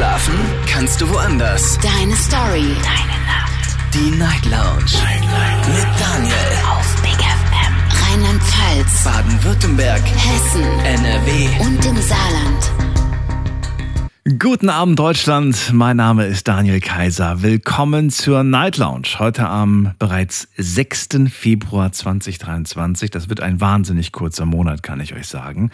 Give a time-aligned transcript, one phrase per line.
[0.00, 0.32] Schlafen
[0.66, 1.78] kannst du woanders.
[1.82, 2.74] Deine Story.
[2.82, 3.76] Deine Nacht.
[3.92, 4.96] Die Night Lounge.
[5.04, 5.68] Night, Night.
[5.68, 6.34] Mit Daniel.
[6.70, 7.74] Auf Big FM.
[8.08, 9.04] Rheinland-Pfalz.
[9.04, 10.00] Baden-Württemberg.
[10.00, 10.62] Hessen.
[10.86, 11.48] NRW.
[11.60, 12.72] Und im Saarland.
[14.38, 17.42] Guten Abend Deutschland, mein Name ist Daniel Kaiser.
[17.42, 19.18] Willkommen zur Night Lounge.
[19.18, 21.08] Heute am bereits 6.
[21.30, 23.10] Februar 2023.
[23.10, 25.70] Das wird ein wahnsinnig kurzer Monat, kann ich euch sagen.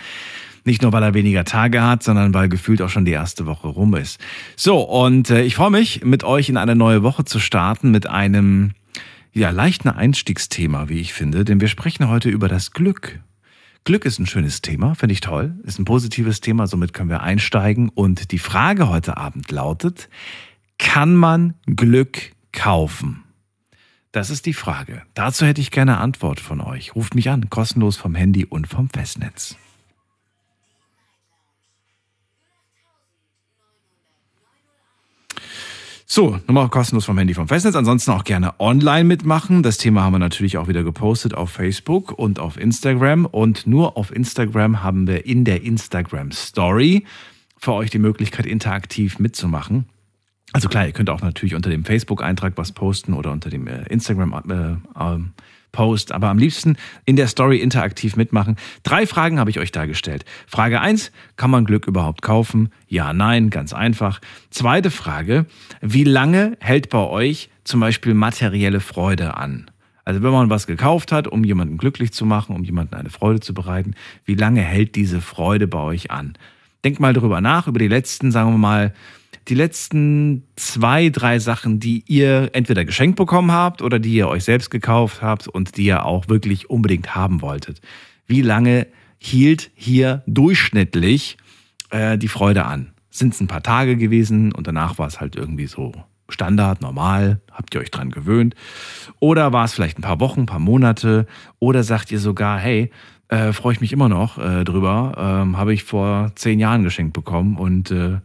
[0.67, 3.69] Nicht nur, weil er weniger Tage hat, sondern weil gefühlt auch schon die erste Woche
[3.69, 4.21] rum ist.
[4.57, 8.09] So, und äh, ich freue mich, mit euch in eine neue Woche zu starten mit
[8.09, 8.73] einem
[9.33, 13.21] ja, leichten Einstiegsthema, wie ich finde, denn wir sprechen heute über das Glück.
[13.85, 17.23] Glück ist ein schönes Thema, finde ich toll, ist ein positives Thema, somit können wir
[17.23, 17.89] einsteigen.
[17.89, 20.09] Und die Frage heute Abend lautet,
[20.79, 23.23] kann man Glück kaufen?
[24.11, 25.03] Das ist die Frage.
[25.15, 26.97] Dazu hätte ich gerne Antwort von euch.
[26.97, 29.57] Ruft mich an, kostenlos vom Handy und vom Festnetz.
[36.09, 37.75] So, Nummer kostenlos vom Handy vom Festnetz.
[37.75, 39.65] Ansonsten auch gerne online mitmachen.
[39.65, 43.27] Das Thema haben wir natürlich auch wieder gepostet auf Facebook und auf Instagram.
[43.27, 47.05] Und nur auf Instagram haben wir in der Instagram Story
[47.59, 49.87] für euch die Möglichkeit, interaktiv mitzumachen.
[50.53, 53.83] Also klar, ihr könnt auch natürlich unter dem Facebook-Eintrag was posten oder unter dem äh,
[53.89, 55.19] Instagram äh, äh,
[55.77, 58.57] Post, aber am liebsten in der Story interaktiv mitmachen.
[58.83, 60.25] Drei Fragen habe ich euch da gestellt.
[60.47, 62.71] Frage eins: kann man Glück überhaupt kaufen?
[62.89, 64.23] Ja, nein, ganz einfach.
[64.51, 65.45] Zweite Frage,
[65.83, 69.71] wie lange hält bei euch zum Beispiel materielle Freude an?
[70.07, 73.41] Also wenn man was gekauft hat, um jemanden glücklich zu machen, um jemanden eine Freude
[73.41, 76.39] zu bereiten, wie lange hält diese Freude bei euch an?
[76.85, 78.95] Denkt mal darüber nach, über die letzten, sagen wir mal,
[79.49, 84.45] die letzten zwei, drei Sachen, die ihr entweder geschenkt bekommen habt oder die ihr euch
[84.45, 87.81] selbst gekauft habt und die ihr auch wirklich unbedingt haben wolltet.
[88.27, 88.87] Wie lange
[89.19, 91.37] hielt hier durchschnittlich
[91.91, 92.93] äh, die Freude an?
[93.11, 95.93] Sind es ein paar Tage gewesen und danach war es halt irgendwie so
[96.29, 98.57] Standard, normal, habt ihr euch dran gewöhnt?
[99.21, 101.27] Oder war es vielleicht ein paar Wochen, ein paar Monate?
[101.61, 102.91] Oder sagt ihr sogar, hey,
[103.29, 107.13] äh, freue ich mich immer noch äh, drüber, ähm, habe ich vor zehn Jahren geschenkt
[107.13, 108.19] bekommen und äh,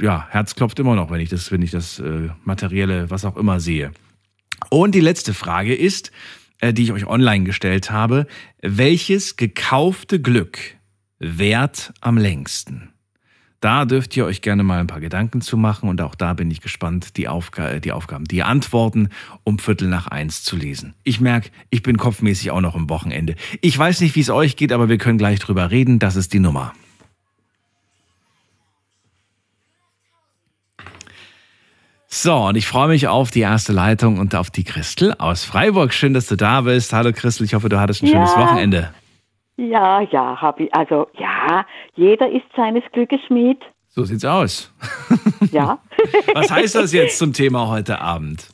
[0.00, 3.36] ja, Herz klopft immer noch, wenn ich das, wenn ich das äh, materielle, was auch
[3.36, 3.92] immer sehe.
[4.70, 6.12] Und die letzte Frage ist,
[6.60, 8.26] äh, die ich euch online gestellt habe,
[8.62, 10.58] welches gekaufte Glück
[11.18, 12.90] währt am längsten?
[13.60, 16.50] Da dürft ihr euch gerne mal ein paar Gedanken zu machen und auch da bin
[16.50, 19.08] ich gespannt, die, Aufga die Aufgaben, die Antworten
[19.44, 20.94] um Viertel nach eins zu lesen.
[21.04, 23.34] Ich merke, ich bin kopfmäßig auch noch im Wochenende.
[23.62, 25.98] Ich weiß nicht, wie es euch geht, aber wir können gleich drüber reden.
[25.98, 26.74] Das ist die Nummer.
[32.18, 35.92] So, und ich freue mich auf die erste Leitung und auf die Christel aus Freiburg.
[35.92, 36.94] Schön, dass du da bist.
[36.94, 38.40] Hallo Christel, ich hoffe, du hattest ein schönes Ja.
[38.40, 38.94] Wochenende.
[39.58, 40.74] Ja, ja, habe ich.
[40.74, 43.58] Also ja, jeder ist seines Glückes Schmied.
[43.88, 44.72] So sieht's aus.
[45.52, 45.78] Ja.
[46.34, 48.48] Was heißt das jetzt zum Thema heute Abend?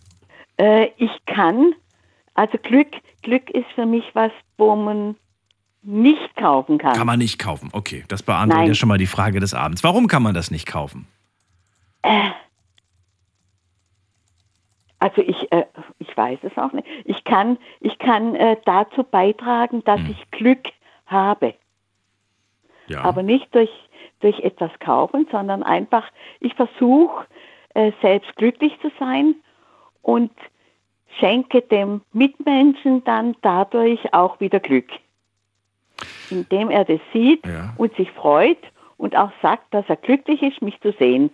[0.57, 1.73] äh, ich kann,
[2.35, 2.89] also Glück,
[3.23, 5.15] Glück ist für mich was, wo man
[5.83, 6.97] nicht kaufen kann.
[6.97, 7.69] Kann man nicht kaufen.
[7.73, 8.69] Okay, das beantwortet Nein.
[8.69, 9.85] ja schon mal die Frage des Abends.
[9.85, 11.07] Warum kann man das nicht kaufen?
[15.03, 15.65] Also ich, äh,
[15.99, 16.87] ich weiß es auch nicht.
[17.05, 20.69] Ich kann, ich kann äh, dazu beitragen, dass ich Glück
[21.07, 21.55] habe.
[22.87, 23.03] Ja.
[23.03, 23.71] aber nicht durch,
[24.21, 26.05] durch etwas kaufen, sondern einfach,
[26.41, 27.27] ich versuche
[27.75, 29.35] äh, selbst glücklich zu sein
[30.03, 30.31] und
[31.19, 34.91] schenke dem Mitmenschen dann dadurch auch wieder Glück.
[36.31, 37.73] Indem er das sieht Ja.
[37.77, 38.59] und sich freut
[38.99, 41.31] und auch sagt, dass er glücklich ist, mich zu sehen.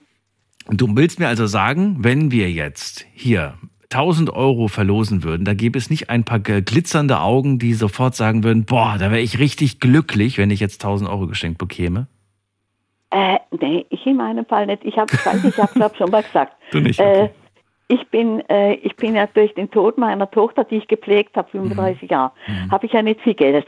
[0.71, 3.55] Du willst mir also sagen, wenn wir jetzt hier
[3.91, 8.45] 1000 Euro verlosen würden, da gäbe es nicht ein paar glitzernde Augen, die sofort sagen
[8.45, 12.07] würden, boah, da wäre ich richtig glücklich, wenn ich jetzt 1000 Euro geschenkt bekäme?
[13.11, 14.85] Äh, nee, ich in meinem Fall nicht.
[14.85, 16.53] Ich habe, ich weiß, ich habe glaube schon mal gesagt.
[16.71, 17.31] Du nicht, Äh, okay.
[17.89, 21.49] ich bin, äh, ich bin ja durch den Tod meiner Tochter, die ich gepflegt habe,
[21.55, 21.69] Mhm.
[21.71, 22.33] 35 Jahre,
[22.71, 23.67] habe ich ja nicht viel Geld.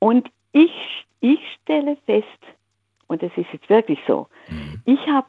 [0.00, 0.72] Und ich,
[1.20, 2.26] ich stelle fest,
[3.06, 4.82] und das ist jetzt wirklich so, Mhm.
[4.86, 5.28] ich habe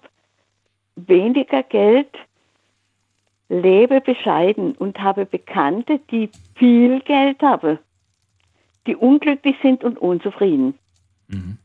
[1.07, 2.09] weniger Geld,
[3.49, 7.79] lebe bescheiden und habe Bekannte, die viel Geld haben,
[8.87, 10.75] die unglücklich sind und unzufrieden.
[11.27, 11.57] Mhm.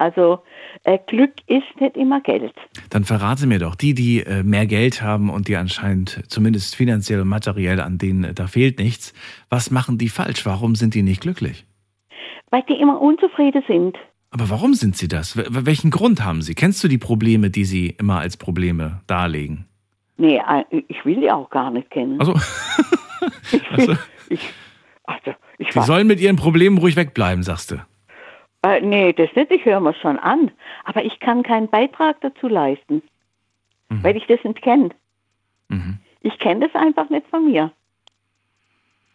[0.00, 0.42] Also
[0.84, 2.54] äh, Glück ist nicht immer Geld.
[2.88, 7.20] Dann verrate mir doch, die, die äh, mehr Geld haben und die anscheinend zumindest finanziell
[7.20, 9.12] und materiell an denen äh, da fehlt nichts,
[9.50, 10.46] was machen die falsch?
[10.46, 11.66] Warum sind die nicht glücklich?
[12.48, 13.98] Weil die immer unzufrieden sind.
[14.30, 15.36] Aber warum sind sie das?
[15.36, 16.54] Welchen Grund haben sie?
[16.54, 19.66] Kennst du die Probleme, die sie immer als Probleme darlegen?
[20.16, 22.20] Nee, äh, ich will die auch gar nicht kennen.
[22.20, 22.34] Also,
[23.52, 23.96] ich will, also
[24.28, 24.52] ich,
[25.04, 27.76] also, ich sie weiß, sollen mit ihren Problemen ruhig wegbleiben, sagst du.
[28.62, 30.52] Äh, nee, das nicht, ich höre mir schon an.
[30.84, 33.02] Aber ich kann keinen Beitrag dazu leisten,
[33.88, 34.90] weil ich das nicht kenne.
[35.68, 35.98] Mhm.
[36.20, 37.72] Ich kenne das einfach nicht von mir.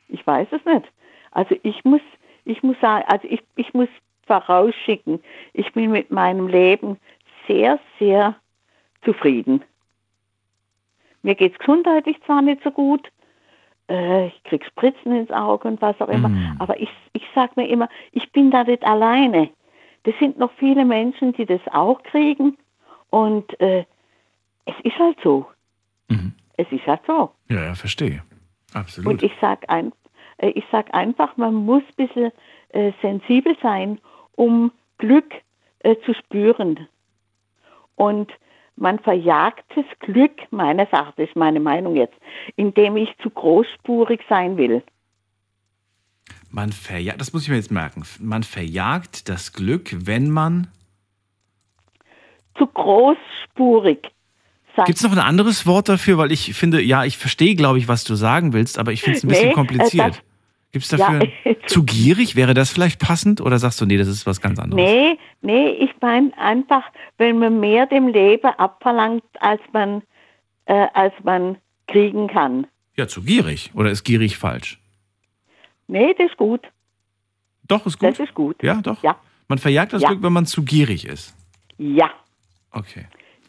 [0.09, 0.91] Ich weiß es nicht.
[1.31, 2.01] Also ich muss,
[2.43, 3.89] ich muss sagen, also ich, ich muss
[4.25, 5.19] vorausschicken,
[5.53, 6.97] ich bin mit meinem Leben
[7.47, 8.35] sehr, sehr
[9.03, 9.63] zufrieden.
[11.21, 13.11] Mir geht es gesundheitlich zwar nicht so gut,
[13.89, 16.55] äh, ich krieg Spritzen ins Auge und was auch immer, Mm.
[16.59, 19.49] aber ich, ich sage mir immer, ich bin da nicht alleine.
[20.03, 22.57] Das sind noch viele Menschen, die das auch kriegen
[23.09, 23.85] und äh,
[24.65, 25.47] es ist halt so.
[26.09, 26.33] Mhm.
[26.57, 27.31] Es ist halt so.
[27.49, 28.23] Ja, ja, verstehe.
[28.73, 29.13] Absolut.
[29.13, 29.91] Und ich sage ein,
[30.37, 32.31] äh, ich sag einfach, man muss ein bisschen
[32.69, 33.99] äh, sensibel sein,
[34.35, 35.31] um Glück
[35.79, 36.87] äh, zu spüren.
[37.95, 38.31] Und
[38.75, 42.15] man verjagt das Glück, meines Erachtens, ist meine Meinung jetzt,
[42.55, 44.83] indem ich zu großspurig sein will.
[46.49, 48.03] Man verjagt, das muss ich mir jetzt merken.
[48.19, 50.67] Man verjagt das Glück, wenn man.
[52.57, 53.99] Zu großspurig
[54.75, 54.85] sein.
[54.85, 56.17] Gibt es noch ein anderes Wort dafür?
[56.17, 59.17] Weil ich finde, ja, ich verstehe, glaube ich, was du sagen willst, aber ich finde
[59.17, 60.07] es ein bisschen Nee, äh, kompliziert.
[60.15, 60.21] das-
[60.75, 61.53] Gibt es dafür Ja.
[61.67, 62.35] zu gierig?
[62.35, 63.39] Wäre das vielleicht passend?
[63.39, 64.83] Oder sagst du, nee, das ist was ganz anderes?
[64.83, 66.83] Nee, nee, ich meine einfach,
[67.17, 70.01] wenn man mehr dem Leben abverlangt, als man,
[70.65, 71.55] äh, als man
[71.87, 72.67] kriegen kann.
[72.97, 73.71] Ja, zu gierig.
[73.73, 74.81] Oder ist gierig falsch?
[75.87, 76.67] Nee, das ist gut.
[77.69, 78.09] Doch, ist gut.
[78.09, 78.61] Das ist gut.
[78.61, 79.01] Ja, doch.
[79.01, 79.15] Ja.
[79.47, 80.09] Man verjagt das Ja.
[80.09, 81.35] Glück, wenn man zu gierig ist.
[81.77, 82.09] Ja.
[82.71, 83.05] Okay.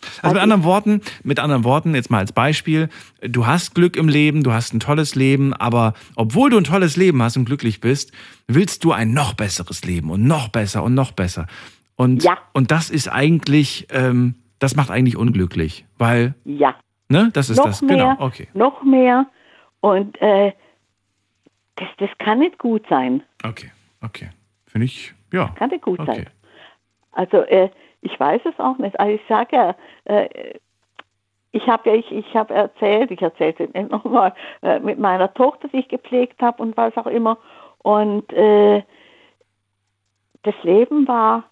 [0.06, 2.88] Also, Also mit anderen Worten, mit anderen Worten, jetzt mal als Beispiel,
[3.20, 6.97] du hast Glück im Leben, du hast ein tolles Leben, aber obwohl du ein tolles
[6.97, 8.12] Leben hast und glücklich bist,
[8.47, 11.47] willst du ein noch besseres Leben und noch besser und noch besser.
[11.97, 12.38] Und, Ja.
[12.53, 16.75] und das ist eigentlich, ähm, das macht eigentlich unglücklich, weil, Ja.
[17.09, 17.82] ne, das ist noch das.
[17.82, 18.49] mehr, Genau, okay.
[18.55, 19.26] noch mehr.
[19.81, 20.52] Und äh,
[21.76, 23.23] das, das kann nicht gut sein.
[23.44, 23.70] Okay,
[24.02, 24.31] okay.
[24.67, 25.49] Finde ich, ja.
[25.59, 26.14] Kann nicht gut Okay.
[26.14, 26.26] sein.
[27.12, 27.70] Also äh,
[28.06, 28.99] ich weiß es auch nicht.
[29.00, 29.75] Also ich sage ja,
[30.05, 30.55] äh,
[31.50, 34.32] ich habe ja, ich, ich habe erzählt, ich erzähle es nicht nochmal,
[34.62, 37.37] äh, mit meiner Tochter, die ich gepflegt habe und was auch immer.
[37.79, 38.82] Und äh,
[40.43, 41.44] das Leben war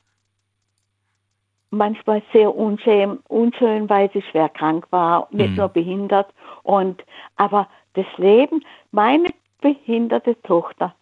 [1.71, 5.57] manchmal sehr unschön, unschön, weil sie schwer krank war, nicht Mhm.
[5.57, 6.33] nur behindert.
[6.63, 7.03] Und
[7.37, 9.31] aber das Leben, meine
[9.61, 10.95] behinderte Tochter,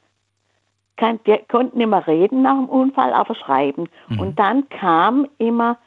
[0.97, 3.89] kann, wir konnten immer reden nach dem Unfall, aber schreiben.
[4.19, 5.79] Und dann kam immer,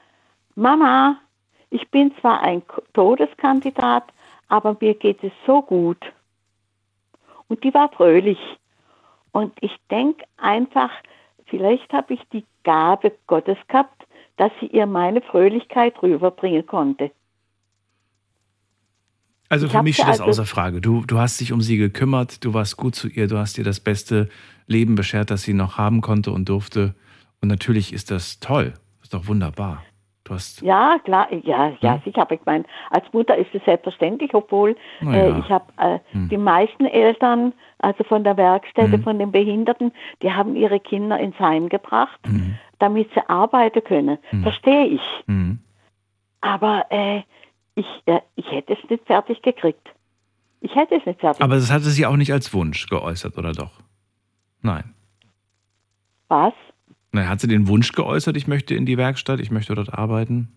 [0.56, 1.18] Mama,
[1.69, 2.63] ich bin zwar ein
[2.94, 4.04] Todeskandidat,
[4.48, 6.00] aber mir geht es so gut.
[7.48, 8.40] Und die war fröhlich.
[9.31, 10.92] Und ich denke einfach,
[11.46, 14.06] vielleicht habe ich die Gabe Gottes gehabt,
[14.38, 17.12] dass sie ihr meine Fröhlichkeit rüberbringen konnte.
[19.56, 20.81] Also Ich für mich steht das also- außer Frage.
[20.81, 23.63] Du, du hast dich um sie gekümmert, du warst gut zu ihr, du hast ihr
[23.63, 24.28] das beste
[24.68, 26.94] Leben beschert, das sie noch haben konnte und durfte.
[27.42, 28.74] Und natürlich ist das toll.
[29.02, 29.81] Ist doch wunderbar.
[30.25, 30.62] Du hast.
[30.62, 32.24] Ja, klar, ja, ja, sicher.
[32.24, 35.38] Aber ich meine, als Mutter ist es selbstverständlich, obwohl äh, ja.
[35.40, 39.04] ich habe äh, die meisten Eltern, also von der Werkstätte, Mhm.
[39.04, 42.56] von den Behinderten, die haben ihre Kinder ins Heim gebracht, Mhm.
[42.80, 44.18] damit sie arbeiten können.
[44.42, 45.02] Verstehe ich.
[45.28, 45.60] Mhm.
[46.42, 47.22] Aber äh,
[47.75, 49.88] ich, äh, ich hätte es nicht fertig gekriegt.
[50.62, 51.42] Ich hätte es nicht fertig.
[51.44, 53.72] Aber das hatte sie auch nicht als Wunsch geäußert, oder doch?
[54.62, 54.94] Nein.
[56.27, 56.54] Was?
[57.12, 60.51] Nein, hat sie den Wunsch geäußert, ich möchte in die Werkstatt, ich möchte dort arbeiten?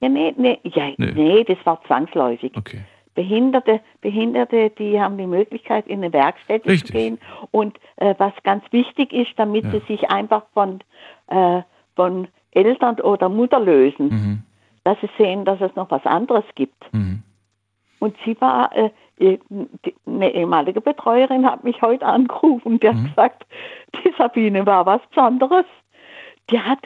[0.00, 1.12] Ja, nee, nee, ja, Nee.
[1.12, 2.52] nee, das war zwangsläufig.
[2.56, 2.80] Okay.
[3.14, 6.88] Behinderte, Behinderte, die haben die Möglichkeit, in eine Werkstätte Richtig.
[6.88, 7.18] zu gehen.
[7.52, 9.70] Und äh, was ganz wichtig ist, damit Ja.
[9.70, 10.80] sie sich einfach von,
[11.28, 11.62] äh,
[11.94, 14.42] von Eltern oder Mutter lösen, Mhm.
[14.84, 16.92] Dass sie sehen, dass es noch was anderes gibt.
[16.92, 17.22] Mhm.
[18.00, 18.90] Und sie war, äh,
[20.06, 23.06] eine ehemalige Betreuerin hat mich heute angerufen und die hat Mhm.
[23.08, 23.46] gesagt,
[23.94, 25.64] die Sabine war was Besonderes.
[26.50, 26.80] Die hat,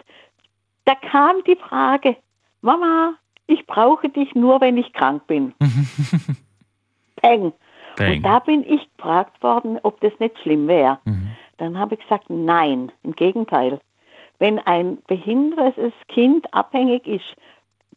[0.85, 2.17] da kam die Frage,
[2.61, 3.15] Mama,
[3.47, 5.55] ich brauche dich nur, wenn ich krank bin.
[7.17, 7.53] Peng.
[7.97, 8.17] Peng.
[8.19, 10.99] Und da bin ich gefragt worden, ob das nicht schlimm wäre.
[11.05, 11.31] Mhm.
[11.57, 13.81] Dann habe ich gesagt, nein, im Gegenteil.
[14.39, 17.25] Wenn ein behindertes Kind abhängig ist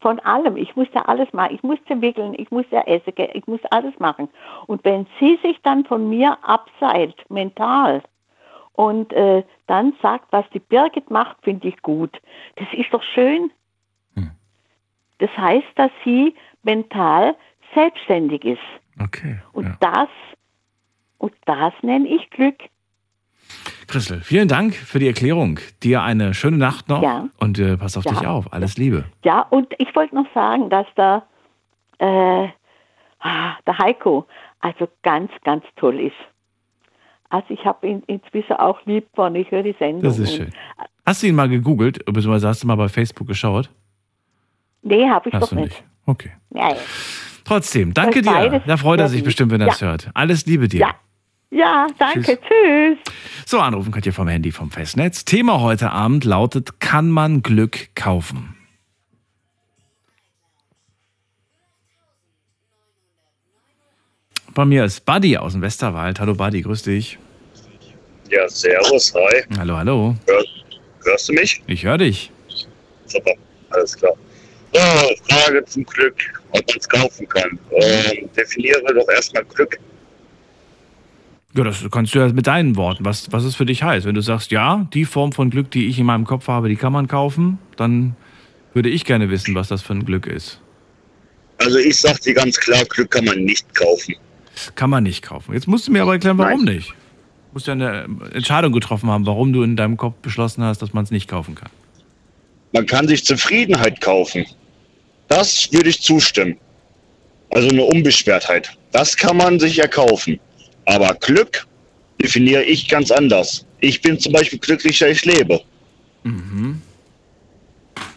[0.02, 3.14] von allem, ich muss ja alles machen, ich muss ja wickeln, ich muss ja essen,
[3.34, 4.28] ich muss alles machen.
[4.68, 8.02] Und wenn sie sich dann von mir abseilt, mental,
[8.74, 12.20] und äh, dann sagt, was die Birgit macht, finde ich gut.
[12.56, 13.52] Das ist doch schön.
[14.16, 14.32] Hm.
[15.20, 17.36] Das heißt, dass sie mental
[17.76, 18.62] selbstständig ist.
[19.00, 19.40] Okay.
[19.54, 19.78] Und Ja.
[19.80, 20.10] das,
[21.20, 22.58] und das nenne ich Glück.
[23.92, 25.60] Christel, vielen Dank für die Erklärung.
[25.84, 27.28] Dir eine schöne Nacht noch Ja.
[27.38, 28.12] und äh, pass auf Ja.
[28.12, 28.52] dich auf.
[28.54, 29.06] Alles Liebe.
[29.24, 31.24] Ja, und ich wollte noch sagen, dass der,
[32.00, 32.48] äh,
[33.20, 34.26] ah, der Heiko
[34.60, 36.16] also ganz, ganz toll ist.
[37.30, 40.04] Also ich habe ihn inzwischen auch lieb von, ich höre die Sendung.
[40.04, 40.52] Das ist schön.
[41.06, 43.70] Hast du ihn mal gegoogelt, beziehungsweise hast du mal bei Facebook geschaut?
[44.84, 45.70] Nee, habe ich Hast doch nicht.
[45.70, 45.84] nicht.
[46.06, 46.32] Okay.
[46.54, 46.76] Ja, ja.
[47.46, 48.62] Trotzdem, danke dir.
[48.66, 49.74] Da freut er sich bestimmt, wenn er Ja.
[49.74, 50.12] das hört.
[50.14, 50.80] Alles Liebe dir.
[50.82, 50.90] ja.
[51.52, 52.98] Ja, danke, tschüss.
[53.46, 55.26] So, anrufen könnt ihr vom Handy vom Festnetz.
[55.26, 58.56] Thema heute Abend lautet, kann man Glück kaufen?
[64.54, 66.20] Bei mir ist Buddy aus dem Westerwald.
[66.22, 67.18] Hallo Buddy, grüß dich.
[68.30, 69.44] Ja, servus, hi.
[69.58, 70.16] Hallo, hallo.
[70.28, 70.44] Hör,
[71.04, 71.62] hörst du mich?
[71.68, 72.32] Ich höre dich.
[73.06, 73.34] Super,
[73.72, 74.14] alles klar.
[74.74, 76.16] Ja, Frage zum Glück,
[76.52, 77.60] ob man es kaufen kann.
[77.72, 79.78] Ähm, definiere doch erstmal Glück.
[81.54, 84.06] Ja, das kannst du ja mit deinen Worten, was, was es für dich heißt.
[84.06, 86.78] Wenn du sagst, ja, die Form von Glück, die ich in meinem Kopf habe, die
[86.78, 88.16] kann man kaufen, dann
[88.74, 90.62] würde ich gerne wissen, was das für ein Glück ist.
[91.58, 94.16] Also ich sag dir ganz klar, Glück kann man nicht kaufen.
[94.76, 95.54] Kann man nicht kaufen.
[95.54, 96.76] Jetzt musst du mir aber erklären, warum Nein.
[96.76, 96.90] nicht.
[96.90, 100.94] Du musst ja eine Entscheidung getroffen haben, warum du in deinem Kopf beschlossen hast, dass
[100.94, 101.70] man es nicht kaufen kann.
[102.72, 104.46] Man kann sich Zufriedenheit kaufen.
[105.28, 106.58] Das würde ich zustimmen.
[107.50, 108.78] Also eine Unbeschwertheit.
[108.94, 110.40] Das kann man sich erkaufen.
[110.86, 111.68] Aber Glück
[112.22, 113.66] definiere ich ganz anders.
[113.80, 115.62] Ich bin zum Beispiel glücklich, dass ich lebe.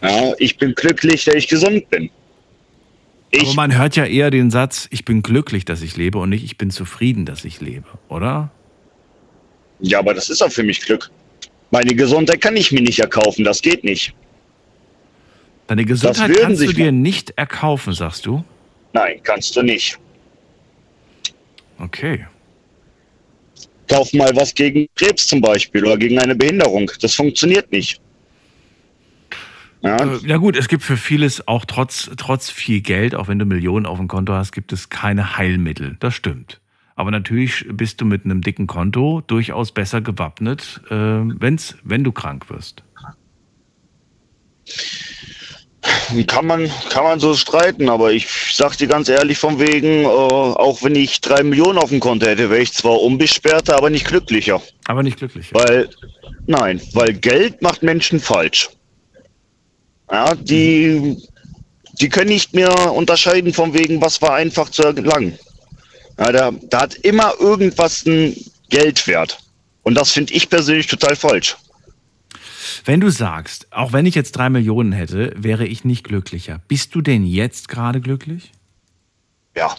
[0.02, 2.10] Ja, ich bin glücklich, dass ich gesund bin.
[3.34, 6.28] Aber Ich, man hört ja eher den Satz, ich bin glücklich, dass ich lebe und
[6.28, 8.50] nicht, ich bin zufrieden, dass ich lebe, oder?
[9.80, 11.10] ja, aber das ist auch für mich Glück.
[11.70, 14.14] Meine Gesundheit kann ich mir nicht erkaufen, das geht nicht.
[15.66, 18.44] Deine Gesundheit würden kannst du dir nicht erkaufen, sagst du?
[18.92, 19.98] Nein, kannst du nicht.
[21.78, 22.26] Okay.
[23.88, 26.90] Kauf mal was gegen Krebs zum Beispiel oder gegen eine Behinderung.
[27.00, 28.00] Das funktioniert nicht.
[29.82, 33.38] Ja, Äh, Ja gut, es gibt für vieles auch trotz, trotz viel Geld, auch wenn
[33.38, 35.96] du Millionen auf dem Konto hast, gibt es keine Heilmittel.
[36.00, 36.60] Das stimmt.
[36.96, 42.12] Aber natürlich bist du mit einem dicken Konto durchaus besser gewappnet, äh, wenn's, wenn du
[42.12, 42.82] krank wirst.
[46.26, 50.06] Kann man, kann man so streiten, aber ich sag dir ganz ehrlich von wegen, äh,
[50.06, 54.06] auch wenn ich drei Millionen auf dem Konto hätte, wäre ich zwar unbesperrter, aber nicht
[54.06, 54.62] glücklicher.
[54.86, 55.52] Aber nicht glücklich.
[55.52, 55.88] Weil,
[56.46, 58.70] nein, weil Geld macht Menschen falsch.
[60.10, 61.16] Ja, die,
[62.00, 65.38] die können nicht mehr unterscheiden von wegen, was war einfach zu erlangen.
[66.18, 68.36] Ja, da, da hat immer irgendwas einen
[68.70, 69.38] Geldwert.
[69.82, 71.56] Und das finde ich persönlich total falsch.
[72.84, 76.60] Wenn du sagst, auch wenn ich jetzt drei Millionen hätte, wäre ich nicht glücklicher.
[76.68, 78.52] Bist du denn jetzt gerade glücklich?
[79.56, 79.74] Ja,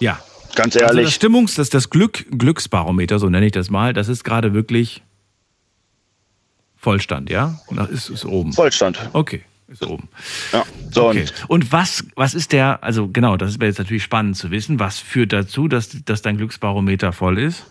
[0.00, 0.20] Ja.
[0.54, 1.14] ganz Also das ehrlich.
[1.14, 5.02] Stimmungs, das, das Glück, Glücksbarometer, so nenne ich das mal, das ist gerade wirklich
[6.76, 7.58] Vollstand, ja?
[7.70, 8.52] Das ist, ist oben.
[8.52, 8.98] Vollstand.
[9.12, 10.08] Okay, ist oben.
[10.52, 10.64] Ja.
[10.92, 11.24] So, Okay.
[11.48, 14.78] und Und was, was ist der, also genau, das wäre jetzt natürlich spannend zu wissen,
[14.78, 17.64] was führt dazu, dass, dass dein Glücksbarometer voll ist?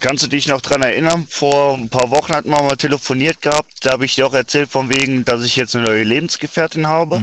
[0.00, 1.26] Kannst du dich noch dran erinnern?
[1.28, 3.84] Vor ein paar Wochen hatten wir mal telefoniert gehabt.
[3.84, 7.20] Da habe ich dir auch erzählt von wegen, dass ich jetzt eine neue Lebensgefährtin habe.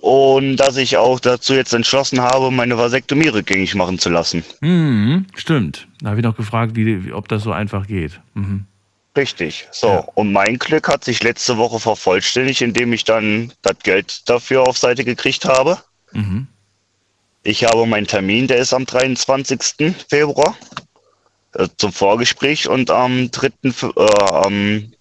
[0.00, 4.44] Und dass ich auch dazu jetzt entschlossen habe, meine Vasektomie rückgängig machen zu lassen.
[4.60, 5.86] Mhm, stimmt.
[6.00, 8.20] Da habe ich noch gefragt, wie, wie, ob das so einfach geht.
[8.34, 8.66] Mhm.
[9.16, 9.68] Richtig.
[9.70, 9.86] So.
[9.86, 9.98] Ja.
[10.14, 14.76] Und mein Glück hat sich letzte Woche vervollständigt, indem ich dann das Geld dafür auf
[14.78, 15.78] Seite gekriegt habe.
[16.12, 16.48] Mhm.
[17.44, 19.94] Ich habe meinen Termin, der ist am 23.
[20.08, 20.56] Februar
[21.54, 23.50] äh, zum Vorgespräch und am 3.
[23.64, 24.92] F- Äh, am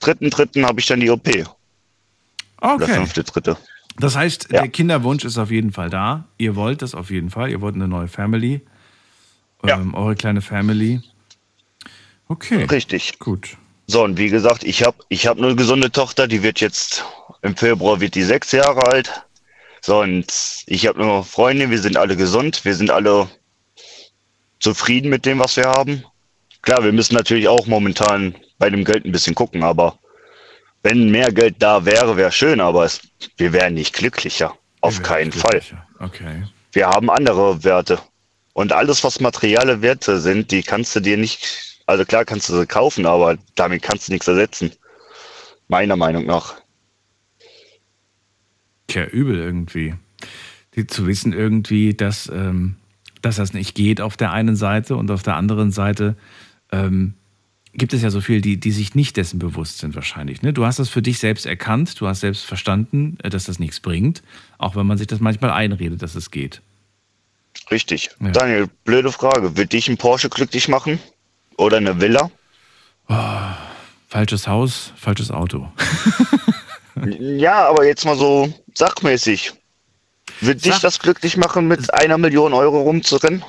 [0.00, 0.64] 3.3.
[0.64, 1.28] habe ich dann die OP.
[1.28, 2.92] Oder Okay.
[2.98, 3.56] 5.3.
[3.98, 4.60] Das heißt, Ja.
[4.62, 6.24] der Kinderwunsch ist auf jeden Fall da.
[6.38, 7.50] Ihr wollt das auf jeden Fall.
[7.50, 8.60] Ihr wollt eine neue Family.
[9.64, 9.76] Ja.
[9.78, 11.00] Ähm, eure kleine Family.
[12.28, 12.64] Okay.
[12.64, 13.18] Richtig.
[13.18, 13.56] Gut.
[13.86, 17.04] So, und wie gesagt, ich habe ich hab eine gesunde Tochter, die wird jetzt
[17.42, 19.12] im Februar wird die sechs Jahre alt.
[19.82, 20.26] So, und
[20.66, 23.28] ich habe eine Freundin, wir sind alle gesund, wir sind alle
[24.64, 26.04] zufrieden mit dem, was wir haben.
[26.62, 29.98] Klar, wir müssen natürlich auch momentan bei dem Geld ein bisschen gucken, aber
[30.82, 33.02] wenn mehr Geld da wäre, wäre schön, aber es,
[33.36, 34.56] wir wären nicht glücklicher.
[34.80, 35.50] Auf keinen werdet Fall.
[35.50, 35.86] glücklicher.
[35.98, 36.42] Okay.
[36.72, 37.98] Wir haben andere Werte.
[38.54, 42.58] Und alles, was materielle Werte sind, die kannst du dir nicht, also klar kannst du
[42.58, 44.72] sie kaufen, aber damit kannst du nichts ersetzen.
[45.68, 46.54] Meiner Meinung nach.
[48.86, 49.94] Tja, übel irgendwie.
[50.74, 52.76] Die, zu wissen irgendwie, dass, ähm,
[53.24, 56.16] dass das nicht geht auf der einen Seite und auf der anderen Seite
[56.72, 57.14] ähm,
[57.72, 60.42] gibt es ja so viel, die, die sich nicht dessen bewusst sind wahrscheinlich.
[60.42, 60.52] Ne?
[60.52, 63.80] Du hast das für dich selbst erkannt, du hast selbst verstanden, äh, dass das nichts
[63.80, 64.22] bringt,
[64.58, 66.60] auch wenn man sich das manchmal einredet, dass es geht.
[67.70, 68.10] Richtig.
[68.20, 68.30] Ja.
[68.30, 69.56] Daniel, blöde Frage.
[69.56, 70.98] Wird dich ein Porsche glücklich machen?
[71.56, 72.30] Oder eine Villa?
[74.08, 75.68] Falsches Haus, falsches Auto.
[77.18, 79.52] Ja, aber jetzt mal so sachmäßig.
[80.40, 83.44] Wird dich das glücklich machen, mit einer Million Euro rumzurennen?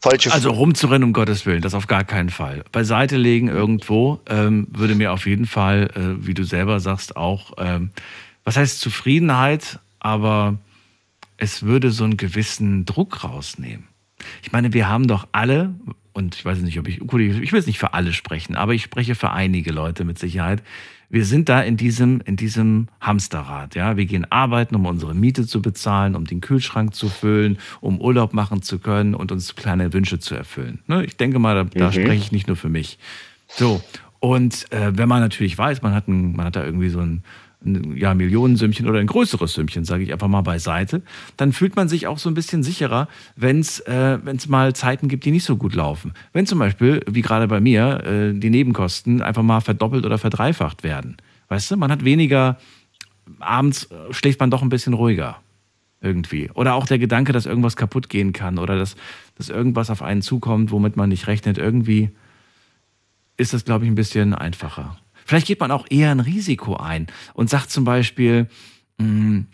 [0.00, 0.32] falsche.
[0.32, 2.64] Also rumzurennen, um Gottes Willen, das auf gar keinen Fall.
[2.72, 7.52] Beiseite legen irgendwo ähm, würde mir auf jeden Fall, äh, wie du selber sagst, auch,
[7.58, 7.90] ähm,
[8.44, 10.58] was heißt Zufriedenheit, aber
[11.36, 13.88] es würde so einen gewissen Druck rausnehmen.
[14.42, 15.74] Ich meine, wir haben doch alle,
[16.12, 18.72] und ich weiß nicht, ob ich, gut, ich will jetzt nicht für alle sprechen, aber
[18.72, 20.62] ich spreche für einige Leute mit Sicherheit.
[21.08, 23.96] Wir sind da in diesem, in diesem Hamsterrad, ja.
[23.96, 28.32] Wir gehen arbeiten, um unsere Miete zu bezahlen, um den Kühlschrank zu füllen, um Urlaub
[28.32, 30.80] machen zu können und uns kleine Wünsche zu erfüllen.
[30.86, 31.04] Ne?
[31.04, 32.98] Ich denke mal, da, da spreche ich nicht nur für mich.
[33.48, 33.80] So.
[34.18, 37.22] Und äh, wenn man natürlich weiß, man hat, ein, man hat da irgendwie so ein,
[37.64, 41.02] ein ja, Millionensümmchen oder ein größeres Sümmchen, sage ich einfach mal beiseite,
[41.36, 45.24] dann fühlt man sich auch so ein bisschen sicherer, wenn es äh, mal Zeiten gibt,
[45.24, 46.12] die nicht so gut laufen.
[46.32, 50.84] Wenn zum Beispiel, wie gerade bei mir, äh, die Nebenkosten einfach mal verdoppelt oder verdreifacht
[50.84, 51.16] werden.
[51.48, 52.58] Weißt du, man hat weniger,
[53.40, 55.38] abends äh, schläft man doch ein bisschen ruhiger.
[56.02, 56.50] Irgendwie.
[56.52, 58.96] Oder auch der Gedanke, dass irgendwas kaputt gehen kann oder dass,
[59.36, 61.56] dass irgendwas auf einen zukommt, womit man nicht rechnet.
[61.56, 62.10] Irgendwie
[63.38, 64.98] ist das, glaube ich, ein bisschen einfacher.
[65.26, 68.46] Vielleicht geht man auch eher ein Risiko ein und sagt zum Beispiel,
[68.98, 69.44] mh,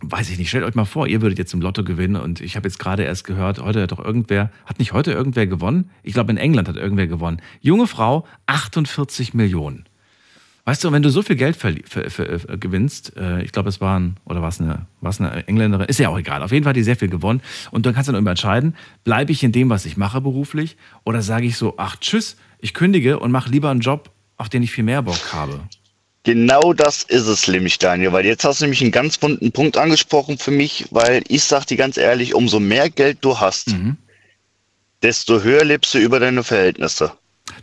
[0.00, 2.54] weiß ich nicht, stellt euch mal vor, ihr würdet jetzt im Lotto gewinnen und ich
[2.54, 5.90] habe jetzt gerade erst gehört, heute hat doch irgendwer, hat nicht heute irgendwer gewonnen?
[6.04, 7.42] Ich glaube, in England hat irgendwer gewonnen.
[7.60, 9.84] Junge Frau, 48 Millionen.
[10.64, 13.80] Weißt du, wenn du so viel Geld ver, ver, ver, gewinnst, äh, ich glaube, es
[13.80, 16.42] waren, oder war es eine, war's eine Engländerin, ist ja auch egal.
[16.44, 17.40] Auf jeden Fall hat die sehr viel gewonnen.
[17.72, 20.76] Und dann kannst du dann immer entscheiden, bleibe ich in dem, was ich mache beruflich,
[21.04, 24.62] oder sage ich so, ach tschüss, ich kündige und mache lieber einen Job, auf den
[24.62, 25.60] ich viel mehr Bock habe.
[26.24, 29.76] Genau das ist es nämlich, Daniel, weil jetzt hast du nämlich einen ganz wunden Punkt
[29.76, 33.96] angesprochen für mich, weil ich sag dir ganz ehrlich, umso mehr Geld du hast, Mhm.
[35.02, 37.12] desto höher lebst du über deine Verhältnisse.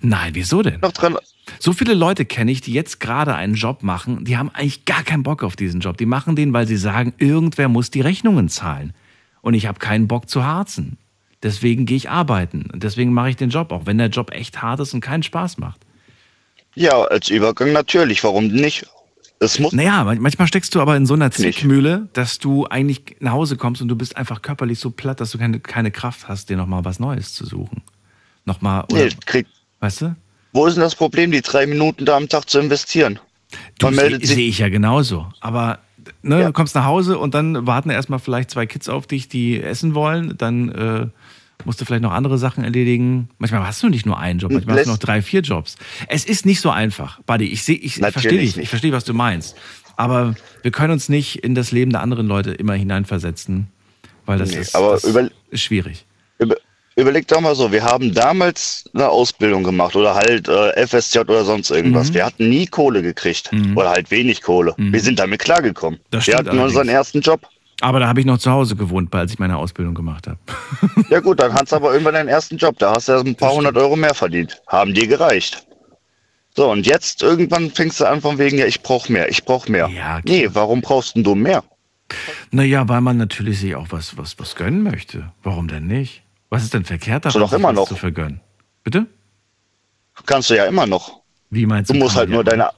[0.02, 0.80] Nein, wieso denn?
[0.80, 1.18] Noch dran,
[1.60, 5.04] So viele Leute kenne ich, die jetzt gerade einen Job machen, die haben eigentlich gar
[5.04, 5.98] keinen Bock auf diesen Job.
[5.98, 8.94] Die machen den, weil sie sagen, irgendwer muss die Rechnungen zahlen.
[9.42, 10.98] Und ich habe keinen Bock zu harzen.
[11.44, 12.70] Deswegen gehe ich arbeiten.
[12.72, 15.24] Und deswegen mache ich den Job, auch wenn der Job echt hart ist und keinen
[15.24, 15.82] Spaß macht.
[16.76, 18.86] Ja, als Übergang natürlich, warum nicht?
[19.40, 23.18] Es muss, Naja, man- manchmal steckst du aber in so einer Zwickmühle, dass du eigentlich
[23.20, 26.28] nach Hause kommst und du bist einfach körperlich so platt, dass du keine, keine Kraft
[26.30, 27.82] hast, dir nochmal was Neues zu suchen.
[28.46, 29.48] Nochmal, oder, nee, krieg,
[29.80, 30.16] weißt du?
[30.54, 33.20] wo ist denn das Problem, die drei Minuten da am Tag zu investieren?
[33.80, 35.28] Du Man sehe meldet seh sich, ich ja genauso.
[35.42, 35.80] Aber
[36.22, 36.48] ne, Ja.
[36.48, 39.94] du kommst nach Hause und dann warten erstmal vielleicht zwei Kids auf dich, die essen
[39.96, 40.36] wollen.
[40.38, 41.08] Dann äh,
[41.66, 43.30] musst du vielleicht noch andere Sachen erledigen.
[43.38, 45.76] Manchmal hast du nicht nur einen Job, manchmal hast du noch drei, vier Jobs.
[46.08, 47.46] Es ist nicht so einfach, Buddy.
[47.46, 49.56] Ich, seh, ich, ich verstehe dich, ich verstehe, was du meinst.
[49.96, 53.68] Aber wir können uns nicht in das Leben der anderen Leute immer hineinversetzen,
[54.26, 56.06] weil das, Nee, ist, aber das über- ist schwierig.
[56.40, 56.56] über,
[56.96, 61.44] überleg doch mal so, wir haben damals eine Ausbildung gemacht oder halt äh, FSJ oder
[61.46, 62.10] sonst irgendwas.
[62.10, 62.14] Mhm.
[62.16, 64.74] Wir hatten nie Kohle gekriegt oder halt wenig Kohle.
[64.78, 66.00] Wir sind damit klargekommen.
[66.10, 66.90] Das Wir hatten unseren allerdings.
[66.94, 67.48] ersten Job.
[67.82, 70.38] Aber da habe ich noch zu Hause gewohnt, als ich meine Ausbildung gemacht habe.
[71.10, 72.78] Ja gut, dann hast du aber irgendwann deinen ersten Job.
[72.80, 74.62] Da hast du ja ein paar hundert Euro mehr verdient.
[74.68, 75.66] Haben dir gereicht.
[76.56, 79.72] So, und jetzt irgendwann fängst du an von wegen, ja, ich brauche mehr, ich brauche
[79.72, 79.88] mehr.
[79.90, 80.24] Ja, klar.
[80.26, 81.64] nee, warum brauchst denn du mehr?
[82.52, 85.32] Naja, weil man natürlich sich auch was, was, was gönnen möchte.
[85.42, 86.22] Warum denn nicht?
[86.50, 87.88] Was ist denn verkehrt daran, doch sich immer noch.
[87.88, 88.40] zu vergönnen?
[88.84, 89.08] Bitte?
[90.26, 91.22] Kannst du ja immer noch.
[91.50, 92.00] Wie meinst Du du?
[92.00, 92.70] musst halt nur deine.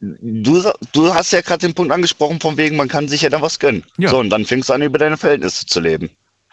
[0.00, 3.42] Du, du hast ja gerade den Punkt angesprochen, von wegen, man kann sich ja dann
[3.42, 3.84] was gönnen.
[3.96, 4.10] Ja.
[4.10, 6.10] So, und dann fängst du an, über deine Verhältnisse zu leben.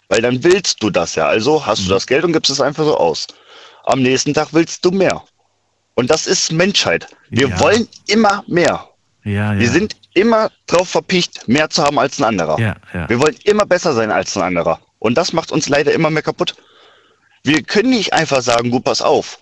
[0.08, 1.26] Weil dann willst du das ja.
[1.26, 1.84] Also hast Mhm.
[1.84, 3.26] du das Geld und gibst es einfach so aus.
[3.84, 5.22] Am nächsten Tag willst du mehr.
[5.94, 7.06] Und das ist Menschheit.
[7.30, 7.60] Wir Ja.
[7.60, 8.88] wollen immer mehr.
[9.24, 9.58] Ja, ja.
[9.58, 12.58] Wir sind immer drauf verpicht, mehr zu haben als ein anderer.
[12.60, 13.08] Ja, ja.
[13.08, 14.80] Wir wollen immer besser sein als ein anderer.
[14.98, 16.56] Und das macht uns leider immer mehr kaputt.
[17.44, 19.38] Wir können nicht einfach sagen, gut, pass auf.